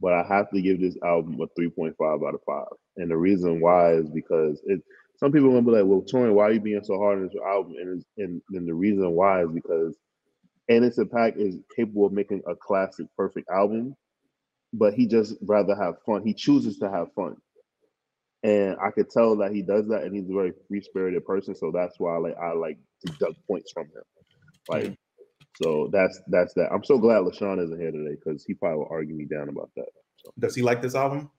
but 0.00 0.12
I 0.12 0.24
have 0.24 0.50
to 0.50 0.60
give 0.60 0.80
this 0.80 0.96
album 1.04 1.40
a 1.40 1.46
three 1.54 1.70
point 1.70 1.94
five 1.96 2.20
out 2.24 2.34
of 2.34 2.40
five, 2.44 2.66
and 2.96 3.08
the 3.08 3.16
reason 3.16 3.60
why 3.60 3.92
is 3.92 4.10
because 4.10 4.60
it 4.64 4.82
some 5.18 5.30
people 5.30 5.50
gonna 5.50 5.62
be 5.62 5.70
like, 5.70 5.84
"Well, 5.84 6.02
Torian, 6.02 6.34
why 6.34 6.44
are 6.46 6.52
you 6.52 6.58
being 6.58 6.82
so 6.82 6.98
hard 6.98 7.18
on 7.18 7.28
this 7.28 7.36
album?" 7.46 7.74
And 7.80 8.04
and 8.18 8.42
and 8.54 8.66
the 8.66 8.74
reason 8.74 9.08
why 9.12 9.44
is 9.44 9.50
because 9.50 9.96
Anderson 10.68 11.08
Paak 11.08 11.36
is 11.36 11.60
capable 11.76 12.06
of 12.06 12.12
making 12.12 12.42
a 12.48 12.56
classic, 12.56 13.06
perfect 13.16 13.48
album, 13.50 13.94
but 14.72 14.94
he 14.94 15.06
just 15.06 15.36
rather 15.42 15.76
have 15.76 16.02
fun. 16.04 16.24
He 16.24 16.34
chooses 16.34 16.78
to 16.78 16.90
have 16.90 17.12
fun, 17.14 17.36
and 18.42 18.76
I 18.82 18.90
could 18.90 19.10
tell 19.10 19.36
that 19.36 19.52
he 19.52 19.62
does 19.62 19.86
that, 19.90 20.02
and 20.02 20.12
he's 20.12 20.28
a 20.28 20.34
very 20.34 20.54
free 20.66 20.80
spirited 20.80 21.24
person. 21.24 21.54
So 21.54 21.70
that's 21.70 22.00
why 22.00 22.16
I 22.16 22.18
like 22.18 22.36
I 22.36 22.52
like 22.52 22.78
to 23.06 23.12
deduct 23.12 23.46
points 23.46 23.70
from 23.70 23.84
him. 23.84 24.02
Like, 24.68 24.96
so 25.62 25.88
that's 25.92 26.20
that's 26.28 26.54
that. 26.54 26.70
I'm 26.72 26.84
so 26.84 26.98
glad 26.98 27.22
Lashawn 27.22 27.62
isn't 27.62 27.78
here 27.80 27.90
today 27.92 28.16
because 28.22 28.44
he 28.44 28.54
probably 28.54 28.78
will 28.78 28.88
argue 28.90 29.14
me 29.14 29.24
down 29.24 29.48
about 29.48 29.70
that. 29.76 29.86
So 30.16 30.32
Does 30.38 30.54
he 30.54 30.62
like 30.62 30.82
this 30.82 30.94
album? 30.94 31.30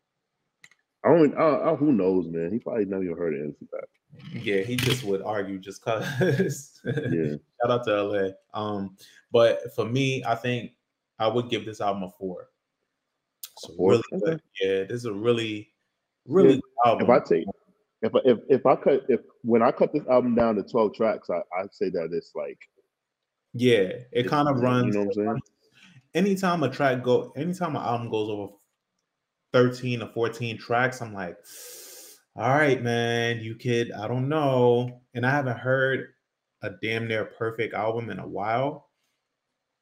I 1.04 1.10
don't. 1.10 1.38
I, 1.38 1.72
I, 1.72 1.76
who 1.76 1.92
knows, 1.92 2.28
man? 2.28 2.52
He 2.52 2.60
probably 2.60 2.86
never 2.86 3.04
even 3.04 3.18
heard 3.18 3.34
of 3.36 3.56
Paak. 3.70 4.42
Yeah, 4.44 4.62
he 4.62 4.76
just 4.76 5.04
would 5.04 5.22
argue 5.22 5.60
just 5.60 5.82
cause. 5.84 6.06
Yeah. 6.86 7.36
Shout 7.62 7.72
out 7.72 7.84
to 7.86 8.04
LA. 8.04 8.30
Um, 8.54 8.96
but 9.32 9.74
for 9.76 9.86
me, 9.86 10.24
I 10.24 10.36
think 10.36 10.72
I 11.20 11.28
would 11.28 11.50
give 11.50 11.66
this 11.66 11.82
album 11.82 12.04
a 12.04 12.10
four. 12.12 12.50
It's 13.54 13.70
a 13.70 13.76
Four? 13.76 13.92
really 13.92 14.04
Okay. 14.14 14.26
good. 14.26 14.42
Yeah, 14.62 14.84
this 14.84 14.98
is 14.98 15.06
a 15.06 15.14
really, 15.14 15.74
really 16.28 16.56
Yeah. 16.56 16.56
good 16.56 16.90
album. 16.90 17.04
If 17.06 17.10
I 17.10 17.20
take, 17.28 17.46
if 18.02 18.16
I, 18.16 18.20
if 18.26 18.40
if 18.50 18.66
I 18.66 18.76
cut, 18.76 19.02
if 19.10 19.22
when 19.44 19.62
I 19.62 19.72
cut 19.72 19.94
this 19.94 20.06
album 20.08 20.36
down 20.36 20.56
to 20.56 20.64
12 20.64 20.94
tracks, 20.96 21.30
I 21.30 21.42
I'd 21.60 21.74
say 21.74 21.90
that 21.90 22.10
it's 22.12 22.32
like 22.36 22.60
yeah, 23.56 23.90
it 24.12 24.28
kind 24.28 24.50
of 24.50 24.58
you 24.58 24.64
runs. 24.64 24.96
know 24.96 25.04
what 25.04 25.08
I'm 25.08 25.14
saying? 25.14 25.42
Anytime 26.14 26.64
a 26.64 26.70
track 26.70 27.04
go, 27.04 27.32
anytime 27.38 27.76
an 27.76 27.82
album 27.82 28.10
goes 28.10 28.30
over 28.30 28.52
13 29.54 30.02
or 30.02 30.10
14 30.10 30.58
tracks, 30.58 31.02
I'm 31.02 31.14
like, 31.14 31.38
all 32.36 32.50
right, 32.50 32.82
man, 32.84 33.40
you 33.40 33.56
could, 33.56 33.94
I 33.94 34.10
don't 34.10 34.28
know. 34.28 35.02
And 35.14 35.26
I 35.26 35.32
haven't 35.32 35.58
heard 35.58 36.08
a 36.64 36.72
damn 36.82 37.08
near 37.08 37.26
perfect 37.26 37.74
album 37.74 38.10
in 38.10 38.20
a 38.20 38.28
while. 38.28 38.90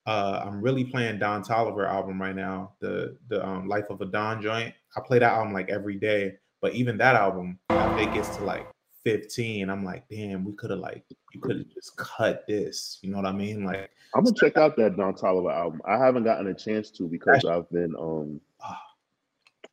Uh, 0.05 0.43
I'm 0.45 0.61
really 0.61 0.83
playing 0.83 1.17
Don 1.17 1.43
Toliver 1.43 1.87
album 1.89 2.21
right 2.21 2.35
now, 2.35 2.73
the 2.79 3.17
the 3.29 3.43
um, 3.43 3.67
Life 3.67 3.89
of 3.89 4.01
a 4.01 4.05
Don 4.05 4.41
joint. 4.41 4.73
I 4.95 5.01
play 5.01 5.17
that 5.17 5.33
album 5.33 5.53
like 5.53 5.69
every 5.69 5.95
day, 5.95 6.33
but 6.61 6.73
even 6.73 6.97
that 6.97 7.15
album, 7.15 7.57
after 7.69 8.03
it 8.03 8.13
gets 8.13 8.35
to 8.37 8.43
like 8.43 8.67
15, 9.03 9.69
I'm 9.69 9.83
like, 9.83 10.07
damn, 10.09 10.45
we 10.45 10.53
could 10.53 10.69
have 10.69 10.79
like, 10.79 11.03
you 11.33 11.41
could 11.41 11.57
have 11.57 11.69
just 11.73 11.95
cut 11.97 12.45
this. 12.47 12.99
You 13.01 13.11
know 13.11 13.17
what 13.17 13.25
I 13.25 13.31
mean? 13.31 13.65
Like, 13.65 13.89
I'm 14.15 14.23
gonna 14.23 14.35
check 14.39 14.57
out 14.57 14.75
that 14.77 14.97
Don 14.97 15.13
Toliver 15.13 15.53
album. 15.53 15.81
I 15.85 15.97
haven't 15.97 16.23
gotten 16.23 16.47
a 16.47 16.53
chance 16.53 16.91
to 16.91 17.07
because 17.07 17.45
I've 17.45 17.69
been 17.71 17.95
um. 17.99 18.39
Ah. 18.61 18.81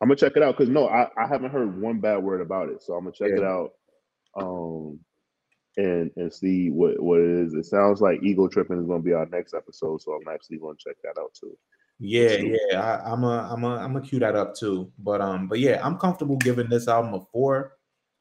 I'm 0.01 0.07
gonna 0.07 0.15
check 0.15 0.33
it 0.35 0.41
out 0.41 0.57
because 0.57 0.69
no, 0.69 0.87
I, 0.87 1.07
I 1.15 1.27
haven't 1.27 1.51
heard 1.51 1.79
one 1.79 1.99
bad 1.99 2.17
word 2.17 2.41
about 2.41 2.69
it. 2.69 2.81
So 2.81 2.95
I'm 2.95 3.03
gonna 3.03 3.11
check 3.11 3.37
it 3.37 3.43
out, 3.43 3.73
um, 4.35 4.99
and 5.77 6.09
and 6.15 6.33
see 6.33 6.71
what 6.71 6.99
what 6.99 7.19
it 7.19 7.29
is. 7.29 7.53
It 7.53 7.65
sounds 7.65 8.01
like 8.01 8.23
Ego 8.23 8.47
Tripping 8.47 8.79
is 8.79 8.87
gonna 8.87 9.03
be 9.03 9.13
our 9.13 9.27
next 9.27 9.53
episode, 9.53 10.01
so 10.01 10.13
I'm 10.13 10.33
actually 10.33 10.57
gonna 10.57 10.73
check 10.79 10.95
that 11.03 11.21
out 11.21 11.35
too. 11.39 11.55
Yeah, 11.99 12.31
yeah, 12.31 12.81
I, 12.81 13.11
I'm 13.11 13.23
a, 13.23 13.47
I'm 13.53 13.63
a, 13.63 13.75
I'm 13.77 13.95
a 13.95 14.01
cue 14.01 14.17
that 14.19 14.35
up 14.35 14.55
too. 14.55 14.91
But 14.97 15.21
um, 15.21 15.47
but 15.47 15.59
yeah, 15.59 15.79
I'm 15.85 15.99
comfortable 15.99 16.37
giving 16.37 16.67
this 16.67 16.87
album 16.87 17.13
a 17.13 17.23
four. 17.31 17.73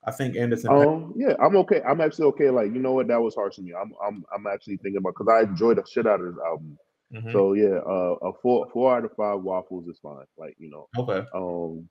I 0.05 0.11
think 0.11 0.37
Anderson. 0.37 0.71
Um, 0.71 1.13
yeah, 1.17 1.35
I'm 1.43 1.57
okay. 1.57 1.83
I'm 1.87 2.01
actually 2.01 2.27
okay. 2.27 2.51
Like, 2.51 2.73
you 2.73 2.81
know 2.81 2.93
what? 2.93 3.09
That 3.09 3.21
was 3.21 3.35
harsh 3.35 3.59
on 3.59 3.67
me. 3.67 3.75
I'm 3.75 3.93
I'm 4.05 4.25
I'm 4.35 4.47
actually 4.47 4.79
thinking 4.79 4.97
about 4.97 5.15
because 5.17 5.29
I 5.31 5.43
enjoyed 5.43 5.77
the 5.77 5.85
shit 5.87 6.07
out 6.07 6.21
of 6.21 6.27
this 6.27 6.43
album. 6.45 6.79
Mhm. 7.13 7.33
So 7.33 7.53
yeah, 7.53 7.79
uh, 7.87 8.17
a 8.23 8.33
four 8.41 8.69
four 8.73 8.97
out 8.97 9.05
of 9.05 9.13
five 9.17 9.41
waffles 9.43 9.89
is 9.89 9.99
fine. 9.99 10.25
Like, 10.39 10.55
you 10.59 10.71
know, 10.71 10.89
okay, 10.97 11.27
um, 11.35 11.89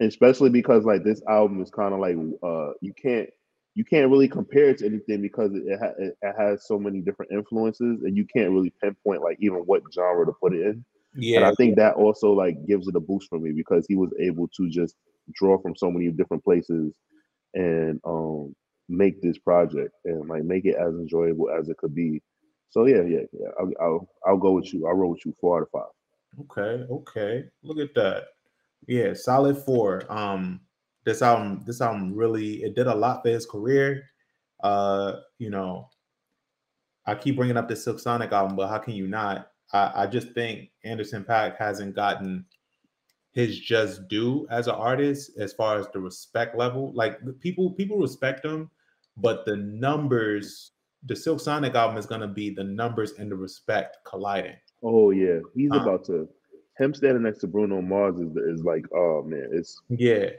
especially 0.00 0.50
because 0.50 0.84
like 0.84 1.04
this 1.04 1.22
album 1.28 1.62
is 1.62 1.70
kind 1.70 1.94
of 1.94 2.00
like 2.00 2.16
uh, 2.42 2.72
you 2.80 2.92
can't 2.94 3.28
you 3.74 3.84
can't 3.84 4.10
really 4.10 4.28
compare 4.28 4.70
it 4.70 4.78
to 4.78 4.86
anything 4.86 5.20
because 5.20 5.52
it 5.54 5.62
it, 5.66 5.78
ha- 5.78 5.94
it 5.98 6.34
has 6.36 6.66
so 6.66 6.78
many 6.78 7.00
different 7.00 7.30
influences 7.30 8.02
and 8.02 8.16
you 8.16 8.26
can't 8.34 8.50
really 8.50 8.72
pinpoint 8.82 9.22
like 9.22 9.36
even 9.40 9.58
what 9.58 9.82
genre 9.94 10.24
to 10.26 10.32
put 10.32 10.54
it 10.54 10.66
in. 10.66 10.84
Yeah. 11.14 11.38
And 11.38 11.46
I 11.46 11.52
think 11.52 11.76
that 11.76 11.94
also 11.94 12.32
like 12.32 12.66
gives 12.66 12.88
it 12.88 12.96
a 12.96 13.00
boost 13.00 13.28
for 13.28 13.38
me 13.38 13.52
because 13.52 13.86
he 13.86 13.94
was 13.94 14.10
able 14.18 14.48
to 14.48 14.68
just 14.68 14.96
draw 15.32 15.60
from 15.60 15.76
so 15.76 15.90
many 15.90 16.10
different 16.10 16.42
places 16.42 16.94
and 17.56 18.00
um 18.04 18.54
make 18.88 19.20
this 19.20 19.38
project 19.38 19.92
and 20.04 20.28
like 20.28 20.44
make 20.44 20.64
it 20.64 20.76
as 20.76 20.94
enjoyable 20.94 21.50
as 21.50 21.68
it 21.68 21.76
could 21.78 21.94
be. 21.94 22.22
So 22.68 22.86
yeah, 22.86 23.02
yeah, 23.02 23.22
yeah. 23.32 23.48
I'll 23.58 23.72
I'll, 23.80 24.08
I'll 24.26 24.36
go 24.36 24.52
with 24.52 24.72
you. 24.72 24.86
I'll 24.86 24.94
roll 24.94 25.10
with 25.10 25.24
you 25.26 25.34
four 25.40 25.58
out 25.58 25.62
of 25.62 25.70
five. 25.70 26.46
okay, 26.50 26.84
okay. 26.92 27.44
Look 27.62 27.78
at 27.78 27.94
that. 27.94 28.26
Yeah, 28.86 29.14
solid 29.14 29.58
four. 29.58 30.10
Um, 30.12 30.60
this 31.04 31.22
album, 31.22 31.62
this 31.66 31.80
album 31.80 32.14
really, 32.14 32.62
it 32.62 32.74
did 32.74 32.86
a 32.86 32.94
lot 32.94 33.22
for 33.22 33.30
his 33.30 33.46
career. 33.46 34.04
Uh, 34.62 35.20
you 35.38 35.50
know, 35.50 35.88
I 37.06 37.14
keep 37.14 37.36
bringing 37.36 37.56
up 37.56 37.68
the 37.68 37.76
Silk 37.76 37.98
Sonic 37.98 38.32
album, 38.32 38.56
but 38.56 38.68
how 38.68 38.78
can 38.78 38.94
you 38.94 39.06
not? 39.06 39.50
I, 39.72 39.92
I 40.02 40.06
just 40.06 40.32
think 40.32 40.70
Anderson 40.84 41.24
Paak 41.24 41.56
hasn't 41.56 41.94
gotten 41.94 42.44
his 43.36 43.60
just 43.60 44.08
due 44.08 44.46
as 44.50 44.66
an 44.66 44.74
artist 44.74 45.32
as 45.38 45.52
far 45.52 45.78
as 45.78 45.86
the 45.92 46.00
respect 46.00 46.56
level. 46.56 46.90
Like 46.94 47.18
people, 47.40 47.70
people 47.70 47.98
respect 47.98 48.42
him, 48.42 48.70
but 49.18 49.44
the 49.44 49.56
numbers, 49.56 50.72
the 51.04 51.14
Silk 51.14 51.40
Sonic 51.40 51.74
album 51.74 51.98
is 51.98 52.06
gonna 52.06 52.26
be 52.26 52.48
the 52.48 52.64
numbers 52.64 53.12
and 53.18 53.30
the 53.30 53.36
respect 53.36 53.98
colliding. 54.04 54.56
Oh 54.82 55.10
yeah, 55.10 55.40
he's 55.54 55.70
Huh. 55.70 55.82
about 55.82 56.04
to. 56.06 56.28
Him 56.78 56.94
standing 56.94 57.22
next 57.24 57.40
to 57.40 57.46
Bruno 57.46 57.82
Mars 57.82 58.16
is 58.18 58.34
is 58.36 58.64
like, 58.64 58.86
oh 58.94 59.22
man, 59.22 59.50
it's 59.52 59.80
Yeah, 59.90 60.30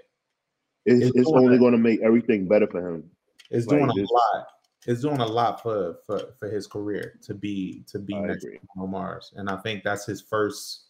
it's, 0.86 1.06
It's 1.06 1.12
it's 1.16 1.30
only 1.32 1.60
going 1.60 1.74
to 1.74 1.78
make 1.78 2.02
everything 2.02 2.48
better 2.48 2.66
for 2.68 2.82
him. 2.96 3.04
it's 3.52 3.68
Like 3.68 3.78
doing 3.78 3.90
a 3.92 3.94
this- 3.94 4.10
lot. 4.12 4.48
It's 4.88 5.02
doing 5.02 5.20
a 5.20 5.26
lot 5.26 5.62
for 5.62 5.98
for 6.06 6.34
for 6.40 6.50
his 6.50 6.66
career 6.66 7.20
to 7.24 7.34
be 7.36 7.84
to 7.92 8.00
be 8.00 8.16
I 8.16 8.22
next 8.22 8.44
agree. 8.46 8.58
to 8.58 8.66
Bruno 8.76 8.88
Mars, 8.90 9.34
and 9.36 9.50
I 9.50 9.58
think 9.58 9.84
that's 9.84 10.06
his 10.08 10.22
first. 10.22 10.86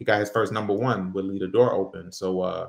He 0.00 0.04
got 0.06 0.18
his 0.18 0.30
first 0.30 0.50
number 0.50 0.72
one 0.72 1.12
with 1.12 1.26
"Leave 1.26 1.40
the 1.42 1.48
Door 1.48 1.74
Open." 1.74 2.10
So, 2.10 2.40
uh, 2.40 2.68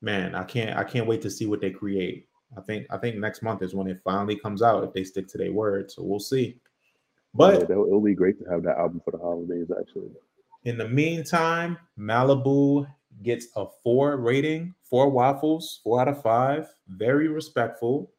man, 0.00 0.36
I 0.36 0.44
can't 0.44 0.78
I 0.78 0.84
can't 0.84 1.08
wait 1.08 1.20
to 1.22 1.30
see 1.30 1.46
what 1.46 1.60
they 1.60 1.70
create. 1.70 2.28
I 2.56 2.60
think 2.60 2.86
I 2.90 2.96
think 2.96 3.16
next 3.16 3.42
month 3.42 3.60
is 3.60 3.74
when 3.74 3.88
it 3.88 4.00
finally 4.04 4.36
comes 4.36 4.62
out 4.62 4.84
if 4.84 4.92
they 4.92 5.02
stick 5.02 5.26
to 5.28 5.38
their 5.38 5.52
word. 5.52 5.90
So 5.90 6.04
we'll 6.04 6.20
see. 6.20 6.60
But 7.34 7.54
yeah, 7.54 7.66
that'll- 7.66 7.86
it'll 7.88 8.00
be 8.00 8.14
great 8.14 8.38
to 8.38 8.48
have 8.48 8.62
that 8.62 8.78
album 8.78 9.00
for 9.04 9.10
the 9.10 9.18
holidays. 9.18 9.68
Actually, 9.76 10.10
In 10.62 10.78
the 10.78 10.88
meantime, 10.88 11.76
Malibu 11.98 12.86
gets 13.24 13.48
a 13.56 13.66
four 13.82 14.16
rating, 14.16 14.76
four 14.84 15.10
waffles, 15.10 15.80
four 15.82 16.00
out 16.00 16.06
of 16.06 16.22
five. 16.22 16.72
Very 16.86 17.26
respectful. 17.26 18.12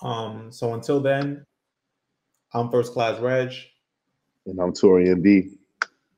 Um, 0.00 0.50
so 0.50 0.72
until 0.72 1.00
then, 1.00 1.44
I'm 2.54 2.70
first 2.70 2.94
class 2.94 3.20
Reg, 3.20 3.52
and 4.46 4.58
I'm 4.58 4.72
Torian 4.72 5.22
B. 5.22 5.58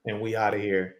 and 0.04 0.20
we 0.20 0.36
out 0.36 0.54
of 0.54 0.60
here. 0.60 0.96